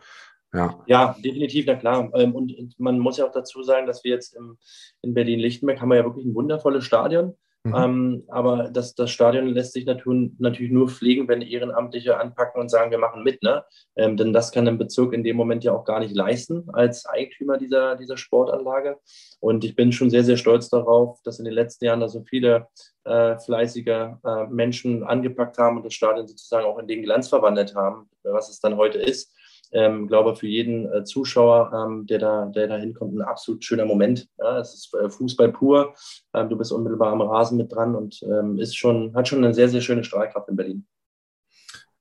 Ja. 0.53 0.83
ja, 0.87 1.17
definitiv, 1.23 1.67
na 1.67 1.75
klar. 1.75 2.11
Ähm, 2.15 2.35
und 2.35 2.55
man 2.79 2.99
muss 2.99 3.19
ja 3.19 3.27
auch 3.27 3.33
dazu 3.33 3.63
sagen, 3.63 3.87
dass 3.87 4.05
wir 4.05 4.13
jetzt 4.13 4.35
im, 4.35 4.57
in 5.03 5.13
Berlin-Lichtenberg 5.13 5.81
haben 5.81 5.91
wir 5.91 5.97
ja 5.97 6.05
wirklich 6.05 6.25
ein 6.25 6.35
wundervolles 6.35 6.85
Stadion. 6.85 7.35
Mhm. 7.67 7.75
Ähm, 7.75 8.25
aber 8.29 8.71
das, 8.71 8.95
das 8.95 9.11
Stadion 9.11 9.49
lässt 9.49 9.73
sich 9.73 9.87
natürlich, 9.87 10.71
nur 10.71 10.89
pflegen, 10.89 11.27
wenn 11.27 11.43
Ehrenamtliche 11.43 12.19
anpacken 12.19 12.61
und 12.61 12.69
sagen, 12.69 12.91
wir 12.93 12.99
machen 12.99 13.25
mit. 13.25 13.43
Ne? 13.43 13.65
Ähm, 13.97 14.17
denn 14.17 14.33
das 14.33 14.53
kann 14.53 14.69
ein 14.69 14.79
Bezirk 14.79 15.13
in 15.13 15.25
dem 15.25 15.37
Moment 15.37 15.65
ja 15.65 15.73
auch 15.73 15.85
gar 15.85 15.99
nicht 15.99 16.15
leisten 16.15 16.69
als 16.73 17.07
Eigentümer 17.07 17.59
dieser, 17.59 17.97
dieser 17.97 18.17
Sportanlage. 18.17 18.99
Und 19.41 19.65
ich 19.65 19.75
bin 19.75 19.91
schon 19.91 20.11
sehr, 20.11 20.25
sehr 20.25 20.37
stolz 20.37 20.69
darauf, 20.69 21.21
dass 21.25 21.39
in 21.39 21.45
den 21.45 21.55
letzten 21.55 21.87
Jahren 21.87 22.01
da 22.01 22.09
so 22.09 22.23
viele 22.23 22.69
äh, 23.05 23.37
fleißige 23.39 23.87
äh, 24.25 24.47
Menschen 24.49 25.03
angepackt 25.03 25.59
haben 25.59 25.77
und 25.77 25.85
das 25.85 25.95
Stadion 25.95 26.29
sozusagen 26.29 26.67
auch 26.67 26.79
in 26.79 26.87
den 26.87 27.03
Glanz 27.03 27.29
verwandelt 27.29 27.75
haben, 27.75 28.09
was 28.23 28.49
es 28.49 28.61
dann 28.61 28.77
heute 28.77 28.99
ist 28.99 29.36
ähm, 29.73 30.07
glaube 30.07 30.37
für 30.37 30.47
jeden 30.47 30.91
äh, 30.93 31.05
Zuschauer, 31.05 31.73
ähm, 31.75 32.07
der, 32.07 32.19
da, 32.19 32.47
der 32.47 32.69
da 32.69 32.77
hinkommt, 32.77 33.15
ein 33.15 33.23
absolut 33.23 33.65
schöner 33.65 33.85
Moment. 33.85 34.29
Ja, 34.39 34.59
es 34.59 34.75
ist 34.75 34.95
äh, 34.95 35.09
Fußball 35.09 35.53
pur. 35.53 35.95
Ähm, 36.35 36.49
du 36.49 36.57
bist 36.57 36.73
unmittelbar 36.73 37.13
am 37.13 37.21
Rasen 37.21 37.59
mit 37.59 37.73
dran 37.73 37.95
und 37.95 38.23
ähm, 38.23 38.59
ist 38.59 38.77
schon, 38.77 39.15
hat 39.15 39.29
schon 39.29 39.45
eine 39.45 39.55
sehr, 39.55 39.69
sehr 39.69 39.81
schöne 39.81 40.05
Strahlkraft 40.05 40.49
in 40.49 40.57
Berlin. 40.57 40.87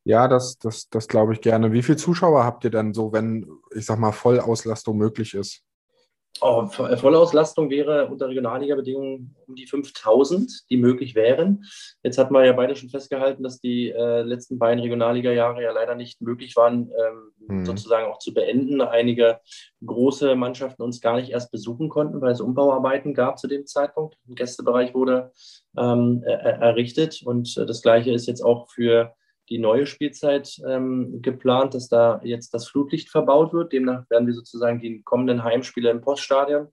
Ja, 0.04 0.28
das, 0.28 0.60
das, 0.60 0.88
das 0.90 1.08
glaube 1.08 1.34
ich 1.34 1.42
gerne. 1.42 1.72
Wie 1.72 1.82
viele 1.82 1.98
Zuschauer 1.98 2.44
habt 2.44 2.64
ihr 2.64 2.70
denn 2.70 2.94
so, 2.94 3.12
wenn, 3.12 3.50
ich 3.74 3.86
sag 3.86 3.98
mal, 3.98 4.12
Vollauslastung 4.12 4.98
möglich 4.98 5.34
ist? 5.34 5.64
Oh, 6.42 6.66
Vollauslastung 6.68 7.70
wäre 7.70 8.08
unter 8.08 8.28
Regionalliga-Bedingungen 8.28 9.36
um 9.48 9.56
die 9.56 9.68
5000, 9.68 10.70
die 10.70 10.76
möglich 10.76 11.16
wären. 11.16 11.64
Jetzt 12.04 12.18
hat 12.18 12.30
man 12.30 12.44
ja 12.44 12.52
beide 12.52 12.76
schon 12.76 12.90
festgehalten, 12.90 13.42
dass 13.42 13.62
die 13.62 13.90
äh, 13.90 14.22
letzten 14.22 14.60
beiden 14.60 14.82
Regionalliga-Jahre 14.82 15.64
ja 15.64 15.72
leider 15.72 15.96
nicht 15.96 16.22
möglich 16.22 16.58
waren, 16.58 16.92
ähm, 16.92 17.32
mhm. 17.48 17.66
sozusagen 17.66 18.12
auch 18.12 18.20
zu 18.20 18.34
beenden. 18.34 18.82
Einige 18.82 19.40
große 19.86 20.36
Mannschaften 20.36 20.84
uns 20.84 21.00
gar 21.00 21.16
nicht 21.16 21.30
erst 21.30 21.52
besuchen 21.52 21.88
konnten, 21.88 22.20
weil 22.20 22.34
es 22.34 22.42
Umbauarbeiten 22.42 23.14
gab 23.14 23.40
zu 23.40 23.48
dem 23.48 23.66
Zeitpunkt. 23.66 24.18
Ein 24.28 24.36
Gästebereich 24.36 24.94
wurde 24.94 25.32
ähm, 25.78 26.22
er 26.26 26.60
errichtet 26.62 27.22
und 27.24 27.56
äh, 27.58 27.66
das 27.66 27.82
Gleiche 27.82 28.12
ist 28.12 28.28
jetzt 28.28 28.42
auch 28.42 28.70
für 28.70 29.16
die 29.50 29.60
neue 29.60 29.86
Spielzeit 29.86 30.60
ähm, 30.68 31.22
geplant, 31.22 31.74
dass 31.74 31.88
da 31.88 32.20
jetzt 32.24 32.54
das 32.54 32.68
Flutlicht 32.68 33.10
verbaut 33.10 33.54
wird. 33.54 33.74
Demnach 33.74 34.10
werden 34.10 34.28
wir 34.28 34.34
sozusagen 34.34 34.80
die 34.80 35.04
kommenden 35.04 35.44
Heimspiele 35.44 35.90
im 35.90 36.02
Poststadion 36.02 36.70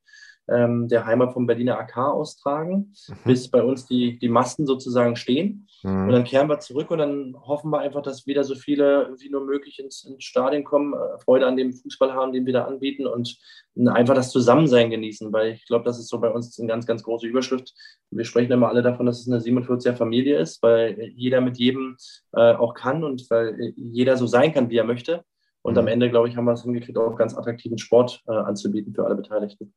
ähm, 0.49 0.89
der 0.89 1.07
Heimat 1.07 1.33
vom 1.33 1.47
Berliner 1.47 1.79
AK 1.79 1.99
austragen, 1.99 2.95
mhm. 3.09 3.15
bis 3.25 3.51
bei 3.51 3.63
uns 3.63 3.87
die, 3.87 4.19
die 4.19 4.29
Masten 4.29 4.67
sozusagen 4.67 5.17
stehen. 5.17 5.69
Mhm. 5.83 6.07
Und 6.07 6.13
dann 6.13 6.25
kehren 6.25 6.49
wir 6.49 6.59
zurück 6.61 6.91
und 6.91 6.99
dann 6.99 7.37
hoffen 7.41 7.71
wir 7.71 7.81
einfach, 7.81 8.03
dass 8.03 8.27
wieder 8.27 8.45
so 8.45 8.55
viele 8.55 9.15
wie 9.19 9.31
nur 9.31 9.45
möglich 9.45 9.79
ins, 9.79 10.05
ins 10.05 10.25
Stadion 10.25 10.65
kommen, 10.65 10.95
äh, 10.95 11.19
Freude 11.21 11.47
an 11.47 11.57
dem 11.57 11.73
Fußball 11.73 12.13
haben, 12.13 12.33
den 12.33 12.47
wir 12.47 12.53
da 12.53 12.65
anbieten 12.65 13.07
und 13.07 13.39
einfach 13.87 14.15
das 14.15 14.31
Zusammensein 14.31 14.91
genießen, 14.91 15.33
weil 15.33 15.53
ich 15.53 15.67
glaube, 15.67 15.85
das 15.85 15.99
ist 15.99 16.09
so 16.09 16.21
bei 16.21 16.31
uns 16.31 16.59
eine 16.59 16.69
ganz, 16.69 16.87
ganz 16.87 17.03
große 17.03 17.27
Überschrift. 17.27 17.73
Wir 18.11 18.25
sprechen 18.25 18.53
immer 18.53 18.69
alle 18.69 18.83
davon, 18.83 19.07
dass 19.07 19.21
es 19.21 19.29
eine 19.29 19.39
47er 19.39 19.95
Familie 19.95 20.39
ist, 20.39 20.63
weil 20.63 21.13
jeder 21.15 21.41
mit 21.41 21.57
jedem 21.57 21.97
äh, 22.33 22.53
auch 22.55 22.75
kann 22.75 23.03
und 23.03 23.31
weil 23.31 23.73
jeder 23.77 24.17
so 24.17 24.27
sein 24.27 24.53
kann, 24.53 24.69
wie 24.69 24.77
er 24.77 24.85
möchte. 24.85 25.25
Und 25.63 25.75
mhm. 25.75 25.79
am 25.79 25.87
Ende, 25.87 26.11
glaube 26.11 26.29
ich, 26.29 26.37
haben 26.37 26.45
wir 26.45 26.53
es 26.53 26.65
hingekriegt, 26.65 26.99
auch 26.99 27.17
ganz 27.17 27.37
attraktiven 27.37 27.79
Sport 27.79 28.23
äh, 28.27 28.33
anzubieten 28.33 28.93
für 28.93 29.07
alle 29.07 29.15
Beteiligten. 29.15 29.73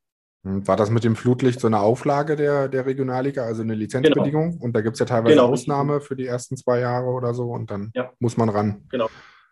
Hm, 0.46 0.68
war 0.68 0.78
das 0.78 0.92
mit 0.92 1.04
dem 1.04 1.16
Flutlicht 1.16 1.60
so 1.60 1.68
eine 1.68 1.80
Auflage 1.80 2.36
der, 2.36 2.70
der 2.70 2.86
Regionalliga, 2.86 3.44
also 3.44 3.64
eine 3.64 3.74
Lizenzbedingung? 3.74 4.52
Genau. 4.52 4.64
Und 4.64 4.76
da 4.76 4.82
gibt 4.82 4.94
es 4.94 5.00
ja 5.00 5.06
teilweise 5.08 5.36
genau. 5.36 5.48
Ausnahme 5.48 6.00
für 6.02 6.16
die 6.16 6.28
ersten 6.28 6.56
zwei 6.56 6.80
Jahre 6.80 7.08
oder 7.08 7.34
so 7.34 7.52
und 7.52 7.72
dann 7.72 7.92
ja. 7.96 8.12
muss 8.20 8.38
man 8.38 8.50
ran. 8.50 8.84
Genau. 8.90 9.10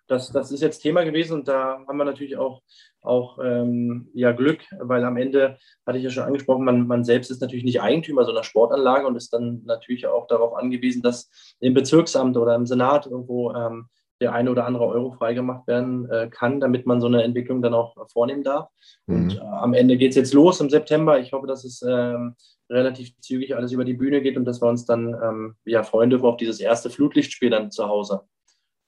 Das, 0.08 0.32
das 0.32 0.52
ist 0.52 0.62
jetzt 0.62 0.82
Thema 0.82 1.04
gewesen 1.04 1.34
und 1.34 1.48
da 1.48 1.80
haben 1.88 1.98
wir 1.98 2.04
natürlich 2.04 2.38
auch, 2.38 2.62
auch 3.02 3.40
ähm, 3.42 4.10
ja, 4.14 4.34
Glück, 4.34 4.60
weil 4.80 5.04
am 5.06 5.18
Ende, 5.18 5.58
hatte 5.88 5.98
ich 5.98 6.04
ja 6.04 6.10
schon 6.10 6.24
angesprochen, 6.24 6.66
man, 6.66 6.86
man 6.86 7.06
selbst 7.06 7.32
ist 7.32 7.42
natürlich 7.42 7.64
nicht 7.64 7.82
Eigentümer 7.82 8.26
so 8.26 8.32
einer 8.32 8.44
Sportanlage 8.44 9.08
und 9.08 9.16
ist 9.16 9.34
dann 9.34 9.62
natürlich 9.64 10.06
auch 10.06 10.28
darauf 10.28 10.56
angewiesen, 10.56 11.02
dass 11.02 11.32
im 11.60 11.74
Bezirksamt 11.74 12.38
oder 12.38 12.54
im 12.54 12.66
Senat 12.66 13.08
irgendwo 13.08 13.54
ähm, 13.54 13.88
der 14.24 14.34
eine 14.34 14.50
oder 14.50 14.66
andere 14.66 14.88
Euro 14.88 15.12
freigemacht 15.12 15.68
werden 15.68 16.10
äh, 16.10 16.30
kann, 16.30 16.60
damit 16.60 16.88
man 16.88 17.02
so 17.02 17.08
eine 17.08 17.24
Entwicklung 17.24 17.62
dann 17.62 17.74
auch 17.74 17.96
vornehmen 18.10 18.44
darf. 18.44 18.70
Mhm. 19.06 19.16
Und 19.16 19.36
äh, 19.36 19.40
am 19.42 19.74
Ende 19.74 19.98
geht 19.98 20.12
es 20.12 20.16
jetzt 20.16 20.34
los 20.34 20.62
im 20.62 20.70
September. 20.70 21.20
Ich 21.20 21.34
hoffe, 21.34 21.46
dass 21.46 21.66
es 21.66 21.84
ähm, 21.88 22.36
relativ 22.72 23.20
zügig 23.20 23.56
alles 23.56 23.74
über 23.74 23.84
die 23.84 23.94
Bühne 23.94 24.22
geht 24.22 24.38
und 24.38 24.46
dass 24.46 24.62
wir 24.62 24.70
uns 24.70 24.86
dann 24.86 25.14
ähm, 25.14 25.56
ja, 25.66 25.84
freuen 25.84 26.10
dürfen 26.10 26.26
auf 26.26 26.38
dieses 26.38 26.60
erste 26.60 26.90
Flutlichtspiel 26.90 27.50
dann 27.50 27.70
zu 27.70 27.88
Hause. 27.88 28.22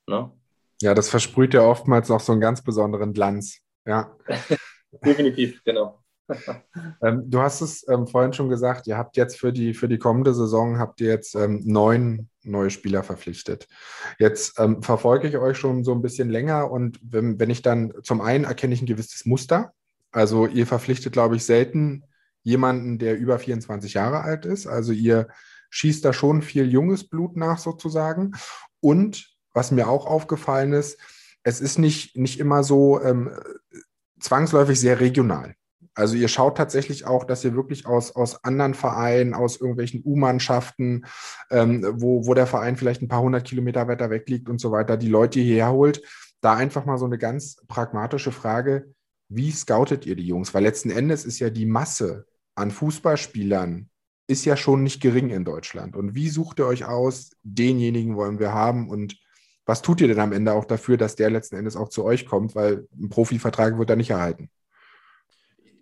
Ne? 0.08 0.32
Ja, 0.82 0.94
das 0.94 1.10
versprüht 1.10 1.54
ja 1.54 1.62
oftmals 1.62 2.10
noch 2.10 2.22
so 2.22 2.32
einen 2.32 2.42
ganz 2.42 2.64
besonderen 2.64 3.14
Glanz. 3.14 3.60
Ja. 3.86 4.16
Definitiv, 5.06 5.62
genau. 5.66 6.00
ähm, 7.04 7.30
du 7.30 7.40
hast 7.40 7.62
es 7.62 7.86
ähm, 7.90 8.08
vorhin 8.08 8.34
schon 8.34 8.50
gesagt, 8.50 8.88
ihr 8.88 8.98
habt 8.98 9.18
jetzt 9.18 9.38
für 9.38 9.52
die, 9.52 9.74
für 9.74 9.90
die 9.90 10.00
kommende 10.00 10.34
Saison 10.34 10.80
habt 10.80 11.02
ihr 11.02 11.10
jetzt 11.10 11.36
ähm, 11.36 11.62
neun 11.66 12.30
neue 12.46 12.70
Spieler 12.70 13.04
verpflichtet. 13.04 13.68
Jetzt 14.20 14.60
ähm, 14.60 14.82
verfolge 14.82 15.28
ich 15.28 15.38
euch 15.38 15.58
schon 15.58 15.84
so 15.84 15.94
ein 15.94 16.02
bisschen 16.02 16.30
länger 16.30 16.72
und 16.72 17.00
wenn, 17.04 17.40
wenn 17.40 17.50
ich 17.50 17.62
dann 17.62 17.94
zum 18.04 18.22
einen 18.22 18.44
erkenne 18.44 18.74
ich 18.74 18.82
ein 18.82 18.88
gewisses 18.88 19.26
Muster. 19.26 19.74
Also 20.12 20.48
ihr 20.48 20.66
verpflichtet, 20.66 21.14
glaube 21.14 21.36
ich, 21.36 21.46
selten 21.46 22.04
jemanden, 22.44 23.00
der 23.00 23.18
über 23.18 23.40
24 23.40 23.96
Jahre 23.96 24.22
alt 24.22 24.46
ist. 24.46 24.68
Also 24.68 24.92
ihr 24.92 25.28
schießt 25.72 26.06
da 26.06 26.14
schon 26.14 26.42
viel 26.42 26.72
junges 26.72 27.08
Blut 27.08 27.36
nach 27.36 27.58
sozusagen. 27.58 28.34
Und 28.80 29.36
was 29.54 29.72
mir 29.72 29.90
auch 29.90 30.06
aufgefallen 30.06 30.74
ist, 30.74 31.00
es 31.44 31.60
ist 31.60 31.80
nicht, 31.80 32.16
nicht 32.16 32.40
immer 32.40 32.64
so 32.64 33.02
ähm, 33.02 33.32
zwangsläufig 34.20 34.80
sehr 34.80 35.00
regional. 35.00 35.56
Also 35.96 36.16
ihr 36.16 36.28
schaut 36.28 36.58
tatsächlich 36.58 37.08
auch, 37.08 37.24
dass 37.24 37.44
ihr 37.44 37.56
wirklich 37.56 37.86
aus, 37.86 38.16
aus 38.16 38.44
anderen 38.44 38.74
Vereinen, 38.74 39.34
aus 39.34 39.60
irgendwelchen 39.60 40.04
U-Mannschaften, 40.04 41.06
ähm, 41.50 41.86
wo, 41.96 42.28
wo 42.28 42.34
der 42.34 42.48
Verein 42.48 42.76
vielleicht 42.76 43.02
ein 43.02 43.08
paar 43.08 43.22
hundert 43.22 43.46
Kilometer 43.46 43.88
weiter 43.88 44.10
weg 44.10 44.30
liegt 44.30 44.50
und 44.50 44.60
so 44.60 44.72
weiter, 44.72 44.98
die 44.98 45.08
Leute 45.08 45.40
hierher 45.40 45.72
holt. 45.72 46.02
Da 46.42 46.54
einfach 46.54 46.86
mal 46.86 46.98
so 46.98 47.06
eine 47.06 47.18
ganz 47.18 47.58
pragmatische 47.68 48.32
Frage, 48.32 48.94
wie 49.30 49.52
scoutet 49.52 50.06
ihr 50.06 50.16
die 50.16 50.28
Jungs? 50.28 50.54
Weil 50.54 50.64
letzten 50.64 50.92
Endes 50.92 51.26
ist 51.26 51.40
ja 51.40 51.50
die 51.50 51.66
Masse 51.66 52.26
an 52.56 52.72
Fußballspielern 52.72 53.90
ist 54.28 54.46
ja 54.46 54.58
schon 54.58 54.84
nicht 54.84 55.02
gering 55.02 55.30
in 55.30 55.46
Deutschland. 55.46 55.96
Und 55.96 56.16
wie 56.16 56.30
sucht 56.30 56.60
ihr 56.60 56.66
euch 56.66 56.86
aus, 56.86 57.32
denjenigen 57.44 58.16
wollen 58.16 58.40
wir 58.40 58.54
haben 58.54 58.90
und 58.90 59.18
was 59.68 59.82
tut 59.82 60.02
ihr 60.02 60.08
denn 60.08 60.20
am 60.20 60.32
Ende 60.32 60.54
auch 60.54 60.66
dafür, 60.66 60.98
dass 60.98 61.16
der 61.16 61.32
letzten 61.32 61.56
Endes 61.56 61.76
auch 61.76 61.90
zu 61.90 62.04
euch 62.04 62.28
kommt, 62.28 62.54
weil 62.54 62.88
ein 63.00 63.10
Profivertrag 63.10 63.78
wird 63.78 63.90
er 63.90 63.96
nicht 63.96 64.12
erhalten? 64.12 64.50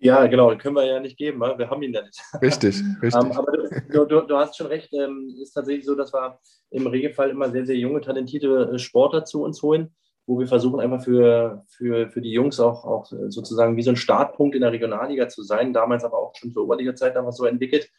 Ja, 0.03 0.27
genau, 0.27 0.55
können 0.57 0.75
wir 0.75 0.85
ja 0.85 0.99
nicht 0.99 1.17
geben, 1.17 1.39
wir 1.39 1.69
haben 1.69 1.81
ihn 1.81 1.93
ja 1.93 2.01
nicht. 2.01 2.21
Richtig, 2.41 2.75
richtig. 3.01 3.21
um, 3.21 3.31
aber 3.31 3.51
du, 3.51 4.05
du, 4.05 4.21
du, 4.21 4.37
hast 4.37 4.57
schon 4.57 4.67
recht, 4.67 4.91
es 4.91 4.99
ähm, 4.99 5.33
ist 5.41 5.53
tatsächlich 5.53 5.85
so, 5.85 5.95
dass 5.95 6.13
wir 6.13 6.39
im 6.71 6.87
Regelfall 6.87 7.29
immer 7.29 7.49
sehr, 7.49 7.65
sehr 7.65 7.77
junge, 7.77 8.01
talentierte 8.01 8.71
äh, 8.73 8.79
Sportler 8.79 9.23
zu 9.23 9.43
uns 9.43 9.61
holen, 9.61 9.95
wo 10.25 10.39
wir 10.39 10.47
versuchen 10.47 10.79
einfach 10.79 11.03
für, 11.03 11.63
für, 11.69 12.09
für 12.09 12.21
die 12.21 12.31
Jungs 12.31 12.59
auch, 12.59 12.85
auch 12.85 13.05
sozusagen 13.27 13.77
wie 13.77 13.83
so 13.83 13.91
ein 13.91 13.95
Startpunkt 13.95 14.55
in 14.55 14.61
der 14.61 14.71
Regionalliga 14.71 15.27
zu 15.29 15.43
sein, 15.43 15.73
damals 15.73 16.03
aber 16.03 16.17
auch 16.17 16.33
schon 16.35 16.51
zur 16.51 16.63
Oberliga-Zeit 16.63 17.15
einfach 17.15 17.33
so 17.33 17.45
entwickelt. 17.45 17.89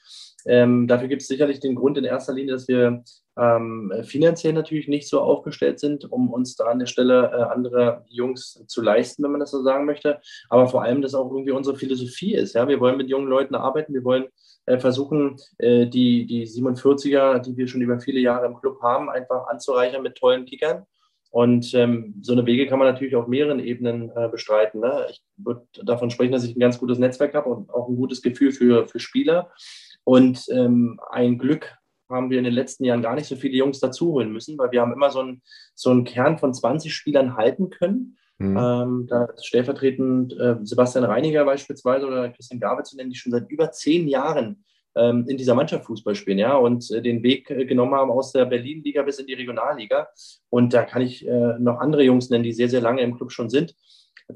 Ähm, 0.46 0.86
dafür 0.86 1.09
gibt 1.09 1.22
es 1.22 1.28
sicherlich 1.28 1.61
den 1.61 1.74
Grund 1.74 1.96
in 1.98 2.05
erster 2.05 2.34
Linie, 2.34 2.52
dass 2.52 2.68
wir 2.68 3.02
ähm, 3.37 3.93
finanziell 4.05 4.53
natürlich 4.53 4.89
nicht 4.89 5.09
so 5.09 5.20
aufgestellt 5.20 5.80
sind, 5.80 6.11
um 6.11 6.32
uns 6.32 6.57
da 6.57 6.66
an 6.66 6.78
der 6.78 6.87
Stelle 6.87 7.30
äh, 7.32 7.43
andere 7.53 8.05
Jungs 8.09 8.64
zu 8.66 8.80
leisten, 8.80 9.22
wenn 9.22 9.32
man 9.32 9.41
das 9.41 9.51
so 9.51 9.62
sagen 9.62 9.87
möchte. 9.87 10.20
Aber 10.49 10.68
vor 10.68 10.82
allem, 10.82 11.03
dass 11.03 11.14
auch 11.14 11.30
irgendwie 11.30 11.51
unsere 11.51 11.76
Philosophie 11.76 12.35
ist. 12.35 12.55
Ja? 12.55 12.68
Wir 12.68 12.80
wollen 12.80 12.97
mit 12.97 13.09
jungen 13.09 13.28
Leuten 13.28 13.55
arbeiten, 13.55 13.95
wir 13.95 14.05
wollen 14.05 14.26
äh, 14.66 14.78
versuchen, 14.78 15.37
äh, 15.59 15.87
die, 15.87 16.26
die 16.26 16.47
47er, 16.47 17.41
die 17.41 17.57
wir 17.57 17.66
schon 17.66 17.82
über 17.82 17.99
viele 17.99 18.20
Jahre 18.20 18.47
im 18.47 18.57
Club 18.61 18.80
haben, 18.82 19.11
einfach 19.11 19.49
anzureichern 19.49 20.03
mit 20.03 20.14
tollen 20.16 20.45
Kickern. 20.45 20.87
Und 21.30 21.74
ähm, 21.74 22.14
so 22.22 22.32
eine 22.32 22.47
Wege 22.47 22.68
kann 22.68 22.78
man 22.78 22.87
natürlich 22.87 23.16
auf 23.16 23.26
mehreren 23.26 23.59
Ebenen 23.59 24.12
äh, 24.14 24.28
bestreiten. 24.28 24.80
Ne? 24.80 25.09
Ich 25.11 25.20
würde 25.37 25.66
davon 25.82 26.11
sprechen, 26.11 26.30
dass 26.30 26.45
ich 26.45 26.55
ein 26.55 26.61
ganz 26.61 26.78
gutes 26.78 27.01
Netzwerk 27.01 27.35
habe 27.35 27.51
und 27.51 27.74
auch 27.74 27.89
ein 27.89 27.97
gutes 27.97 28.22
Gefühl 28.22 28.53
für, 28.53 28.87
für 28.87 29.01
Spieler. 29.01 29.51
Und 30.05 30.47
ähm, 30.51 31.01
ein 31.11 31.39
Glück 31.39 31.76
haben 32.14 32.30
wir 32.30 32.38
in 32.38 32.44
den 32.44 32.54
letzten 32.54 32.84
Jahren 32.84 33.02
gar 33.02 33.14
nicht 33.14 33.26
so 33.26 33.36
viele 33.36 33.56
Jungs 33.56 33.80
dazu 33.80 34.12
holen 34.12 34.32
müssen, 34.32 34.56
weil 34.56 34.70
wir 34.72 34.80
haben 34.80 34.92
immer 34.92 35.10
so 35.10 35.20
einen, 35.20 35.42
so 35.74 35.90
einen 35.90 36.04
Kern 36.04 36.38
von 36.38 36.54
20 36.54 36.94
Spielern 36.94 37.36
halten 37.36 37.70
können. 37.70 38.16
Mhm. 38.38 38.56
Ähm, 38.56 39.06
da 39.08 39.28
stellvertretend 39.40 40.32
äh, 40.38 40.56
Sebastian 40.62 41.04
Reiniger 41.04 41.44
beispielsweise 41.44 42.06
oder 42.06 42.30
Christian 42.30 42.60
Gabe 42.60 42.82
zu 42.82 42.96
nennen, 42.96 43.10
die 43.10 43.16
schon 43.16 43.32
seit 43.32 43.48
über 43.50 43.70
zehn 43.70 44.08
Jahren 44.08 44.64
ähm, 44.96 45.26
in 45.28 45.36
dieser 45.36 45.54
Mannschaft 45.54 45.84
Fußball 45.86 46.14
spielen, 46.14 46.38
ja, 46.38 46.56
und 46.56 46.90
äh, 46.90 47.02
den 47.02 47.22
Weg 47.22 47.50
äh, 47.50 47.64
genommen 47.64 47.94
haben 47.94 48.10
aus 48.10 48.32
der 48.32 48.44
Berlin-Liga 48.44 49.02
bis 49.02 49.18
in 49.18 49.26
die 49.26 49.34
Regionalliga. 49.34 50.08
Und 50.50 50.72
da 50.72 50.84
kann 50.84 51.02
ich 51.02 51.26
äh, 51.26 51.58
noch 51.58 51.78
andere 51.78 52.02
Jungs 52.02 52.30
nennen, 52.30 52.44
die 52.44 52.52
sehr, 52.52 52.68
sehr 52.68 52.80
lange 52.80 53.02
im 53.02 53.16
Club 53.16 53.32
schon 53.32 53.50
sind. 53.50 53.74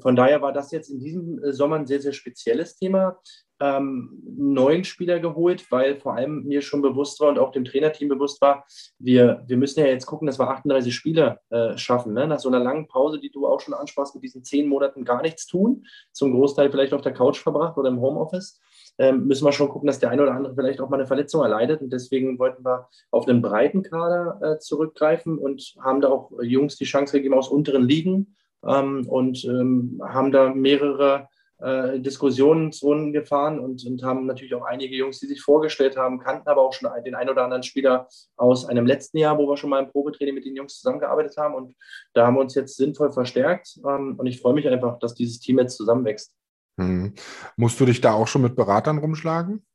Von 0.01 0.15
daher 0.15 0.41
war 0.41 0.53
das 0.53 0.71
jetzt 0.71 0.89
in 0.89 0.99
diesem 0.99 1.43
äh, 1.43 1.53
Sommer 1.53 1.77
ein 1.77 1.87
sehr, 1.87 2.01
sehr 2.01 2.13
spezielles 2.13 2.75
Thema 2.75 3.19
ähm, 3.59 4.21
neuen 4.37 4.83
Spieler 4.83 5.19
geholt, 5.19 5.69
weil 5.71 5.99
vor 5.99 6.15
allem 6.15 6.43
mir 6.45 6.61
schon 6.61 6.81
bewusst 6.81 7.19
war 7.19 7.29
und 7.29 7.39
auch 7.39 7.51
dem 7.51 7.65
Trainerteam 7.65 8.07
bewusst 8.07 8.41
war, 8.41 8.65
wir, 8.97 9.43
wir 9.47 9.57
müssen 9.57 9.81
ja 9.81 9.87
jetzt 9.87 10.05
gucken, 10.05 10.27
dass 10.27 10.39
wir 10.39 10.49
38 10.49 10.93
Spieler 10.93 11.41
äh, 11.49 11.77
schaffen. 11.77 12.13
Ne? 12.13 12.27
Nach 12.27 12.39
so 12.39 12.49
einer 12.49 12.59
langen 12.59 12.87
Pause, 12.87 13.19
die 13.19 13.31
du 13.31 13.47
auch 13.47 13.59
schon 13.59 13.73
ansprachst, 13.73 14.15
mit 14.15 14.23
diesen 14.23 14.43
zehn 14.43 14.67
Monaten 14.67 15.03
gar 15.03 15.21
nichts 15.21 15.45
tun, 15.45 15.85
zum 16.11 16.31
Großteil 16.31 16.71
vielleicht 16.71 16.93
auf 16.93 17.01
der 17.01 17.13
Couch 17.13 17.39
verbracht 17.39 17.77
oder 17.77 17.89
im 17.89 17.99
Homeoffice, 17.99 18.59
ähm, 18.97 19.27
müssen 19.27 19.45
wir 19.45 19.53
schon 19.53 19.69
gucken, 19.69 19.87
dass 19.87 19.99
der 19.99 20.09
eine 20.09 20.21
oder 20.23 20.33
andere 20.33 20.55
vielleicht 20.55 20.81
auch 20.81 20.89
mal 20.89 20.97
eine 20.97 21.07
Verletzung 21.07 21.41
erleidet. 21.41 21.81
Und 21.81 21.91
deswegen 21.91 22.37
wollten 22.37 22.63
wir 22.63 22.89
auf 23.11 23.27
einen 23.27 23.41
breiten 23.41 23.81
Kader 23.81 24.39
äh, 24.41 24.59
zurückgreifen 24.59 25.37
und 25.37 25.75
haben 25.81 26.01
da 26.01 26.09
auch 26.09 26.31
Jungs 26.41 26.77
die 26.77 26.85
Chance 26.85 27.17
gegeben 27.17 27.33
aus 27.33 27.49
unteren 27.49 27.83
Ligen 27.83 28.35
ähm, 28.65 29.07
und 29.07 29.43
ähm, 29.45 30.01
haben 30.03 30.31
da 30.31 30.53
mehrere 30.53 31.29
äh, 31.59 31.99
Diskussionsrunden 31.99 33.11
gefahren 33.11 33.59
und, 33.59 33.85
und 33.85 34.03
haben 34.03 34.25
natürlich 34.25 34.55
auch 34.55 34.65
einige 34.65 34.95
Jungs, 34.95 35.19
die 35.19 35.27
sich 35.27 35.41
vorgestellt 35.41 35.97
haben, 35.97 36.19
kannten 36.19 36.47
aber 36.47 36.61
auch 36.61 36.73
schon 36.73 36.89
den 37.05 37.15
einen 37.15 37.29
oder 37.29 37.43
anderen 37.43 37.63
Spieler 37.63 38.07
aus 38.37 38.65
einem 38.65 38.85
letzten 38.85 39.17
Jahr, 39.17 39.37
wo 39.37 39.47
wir 39.47 39.57
schon 39.57 39.69
mal 39.69 39.83
im 39.83 39.91
Probetraining 39.91 40.35
mit 40.35 40.45
den 40.45 40.55
Jungs 40.55 40.79
zusammengearbeitet 40.79 41.35
haben. 41.37 41.55
Und 41.55 41.75
da 42.13 42.25
haben 42.25 42.35
wir 42.35 42.41
uns 42.41 42.55
jetzt 42.55 42.77
sinnvoll 42.77 43.11
verstärkt. 43.11 43.79
Ähm, 43.85 44.15
und 44.17 44.25
ich 44.25 44.41
freue 44.41 44.53
mich 44.53 44.67
einfach, 44.67 44.99
dass 44.99 45.13
dieses 45.13 45.39
Team 45.39 45.59
jetzt 45.59 45.75
zusammenwächst. 45.75 46.33
Hm. 46.79 47.13
Musst 47.57 47.79
du 47.79 47.85
dich 47.85 47.99
da 47.99 48.13
auch 48.13 48.27
schon 48.27 48.41
mit 48.41 48.55
Beratern 48.55 48.99
rumschlagen? 48.99 49.65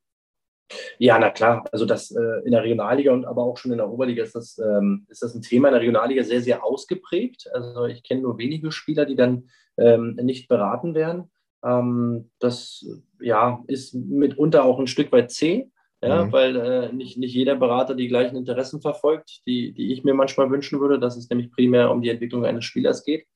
Ja, 0.99 1.19
na 1.19 1.31
klar. 1.31 1.65
Also 1.73 1.85
das 1.85 2.11
äh, 2.11 2.41
in 2.45 2.53
der 2.53 2.63
Regionalliga 2.63 3.13
und 3.13 3.27
aber 3.27 3.43
auch 3.43 3.59
schon 3.59 3.73
in 3.73 3.79
der 3.79 3.91
Oberliga 3.91 4.23
ist 4.23 4.35
das, 4.35 4.59
ähm, 4.59 5.07
ist 5.11 5.23
das 5.23 5.35
ein 5.35 5.43
Thema 5.43 5.69
in 5.69 5.75
der 5.75 5.83
Regionalliga 5.83 6.23
sehr, 6.23 6.41
sehr 6.41 6.65
ausgeprägt. 6.65 7.49
Also 7.53 7.85
ich 7.85 8.03
kenne 8.03 8.23
nur 8.23 8.39
wenige 8.39 8.73
Spieler, 8.73 9.05
die 9.05 9.17
dann 9.17 9.51
ähm, 9.77 10.15
nicht 10.23 10.49
beraten 10.49 10.95
werden. 10.95 11.31
Ähm, 11.65 12.31
das 12.39 12.87
ja, 13.21 13.63
ist 13.67 13.95
mitunter 13.95 14.65
auch 14.65 14.79
ein 14.79 14.87
Stück 14.87 15.11
weit 15.13 15.31
zäh, 15.31 15.71
ja, 16.03 16.25
mhm. 16.25 16.33
weil 16.33 16.57
äh, 16.57 16.93
nicht, 16.93 17.17
nicht 17.17 17.35
jeder 17.35 17.57
Berater 17.57 17.95
die 17.95 18.09
gleichen 18.09 18.37
Interessen 18.37 18.83
verfolgt, 18.83 19.41
die, 19.47 19.73
die 19.73 19.93
ich 19.93 20.05
mir 20.05 20.15
manchmal 20.15 20.51
wünschen 20.51 20.81
würde, 20.81 20.99
dass 20.99 21.17
es 21.17 21.31
nämlich 21.31 21.51
primär 21.51 21.91
um 21.91 22.03
die 22.03 22.11
Entwicklung 22.11 22.45
eines 22.45 22.65
Spielers 22.65 23.05
geht. 23.05 23.27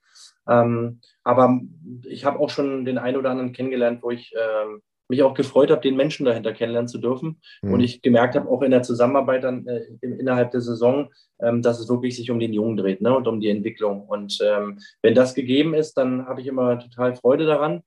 Ähm, 0.47 1.01
aber 1.25 1.61
ich 2.07 2.25
habe 2.25 2.39
auch 2.41 2.51
schon 2.51 2.85
den 2.85 2.99
einen 2.99 3.17
oder 3.17 3.31
anderen 3.31 3.53
kennengelernt, 3.53 4.03
wo 4.03 4.11
ich 4.11 4.35
äh, 4.35 4.79
mich 5.09 5.23
auch 5.23 5.33
gefreut 5.33 5.71
habe, 5.71 5.81
den 5.81 5.97
Menschen 5.97 6.27
dahinter 6.27 6.53
kennenlernen 6.53 6.89
zu 6.89 6.99
dürfen. 6.99 7.41
Mhm. 7.63 7.73
Und 7.73 7.81
ich 7.81 8.03
gemerkt 8.03 8.35
habe, 8.35 8.49
auch 8.49 8.61
in 8.63 8.71
der 8.71 8.83
Zusammenarbeit 8.83 9.45
dann 9.45 9.67
äh, 9.67 9.85
innerhalb 10.03 10.51
der 10.51 10.61
Saison, 10.61 11.11
ähm, 11.41 11.63
dass 11.63 11.81
es 11.81 11.89
wirklich 11.89 12.17
sich 12.17 12.31
um 12.31 12.39
den 12.39 12.53
Jungen 12.53 12.77
dreht 12.77 13.01
ne, 13.01 13.17
und 13.17 13.27
um 13.27 13.41
die 13.41 13.49
Entwicklung. 13.49 14.03
Und 14.03 14.39
ähm, 14.43 14.79
wenn 15.01 15.15
das 15.15 15.35
gegeben 15.35 15.73
ist, 15.73 15.95
dann 15.95 16.27
habe 16.27 16.43
ich 16.43 16.47
immer 16.47 16.79
total 16.79 17.15
Freude 17.15 17.47
daran 17.47 17.83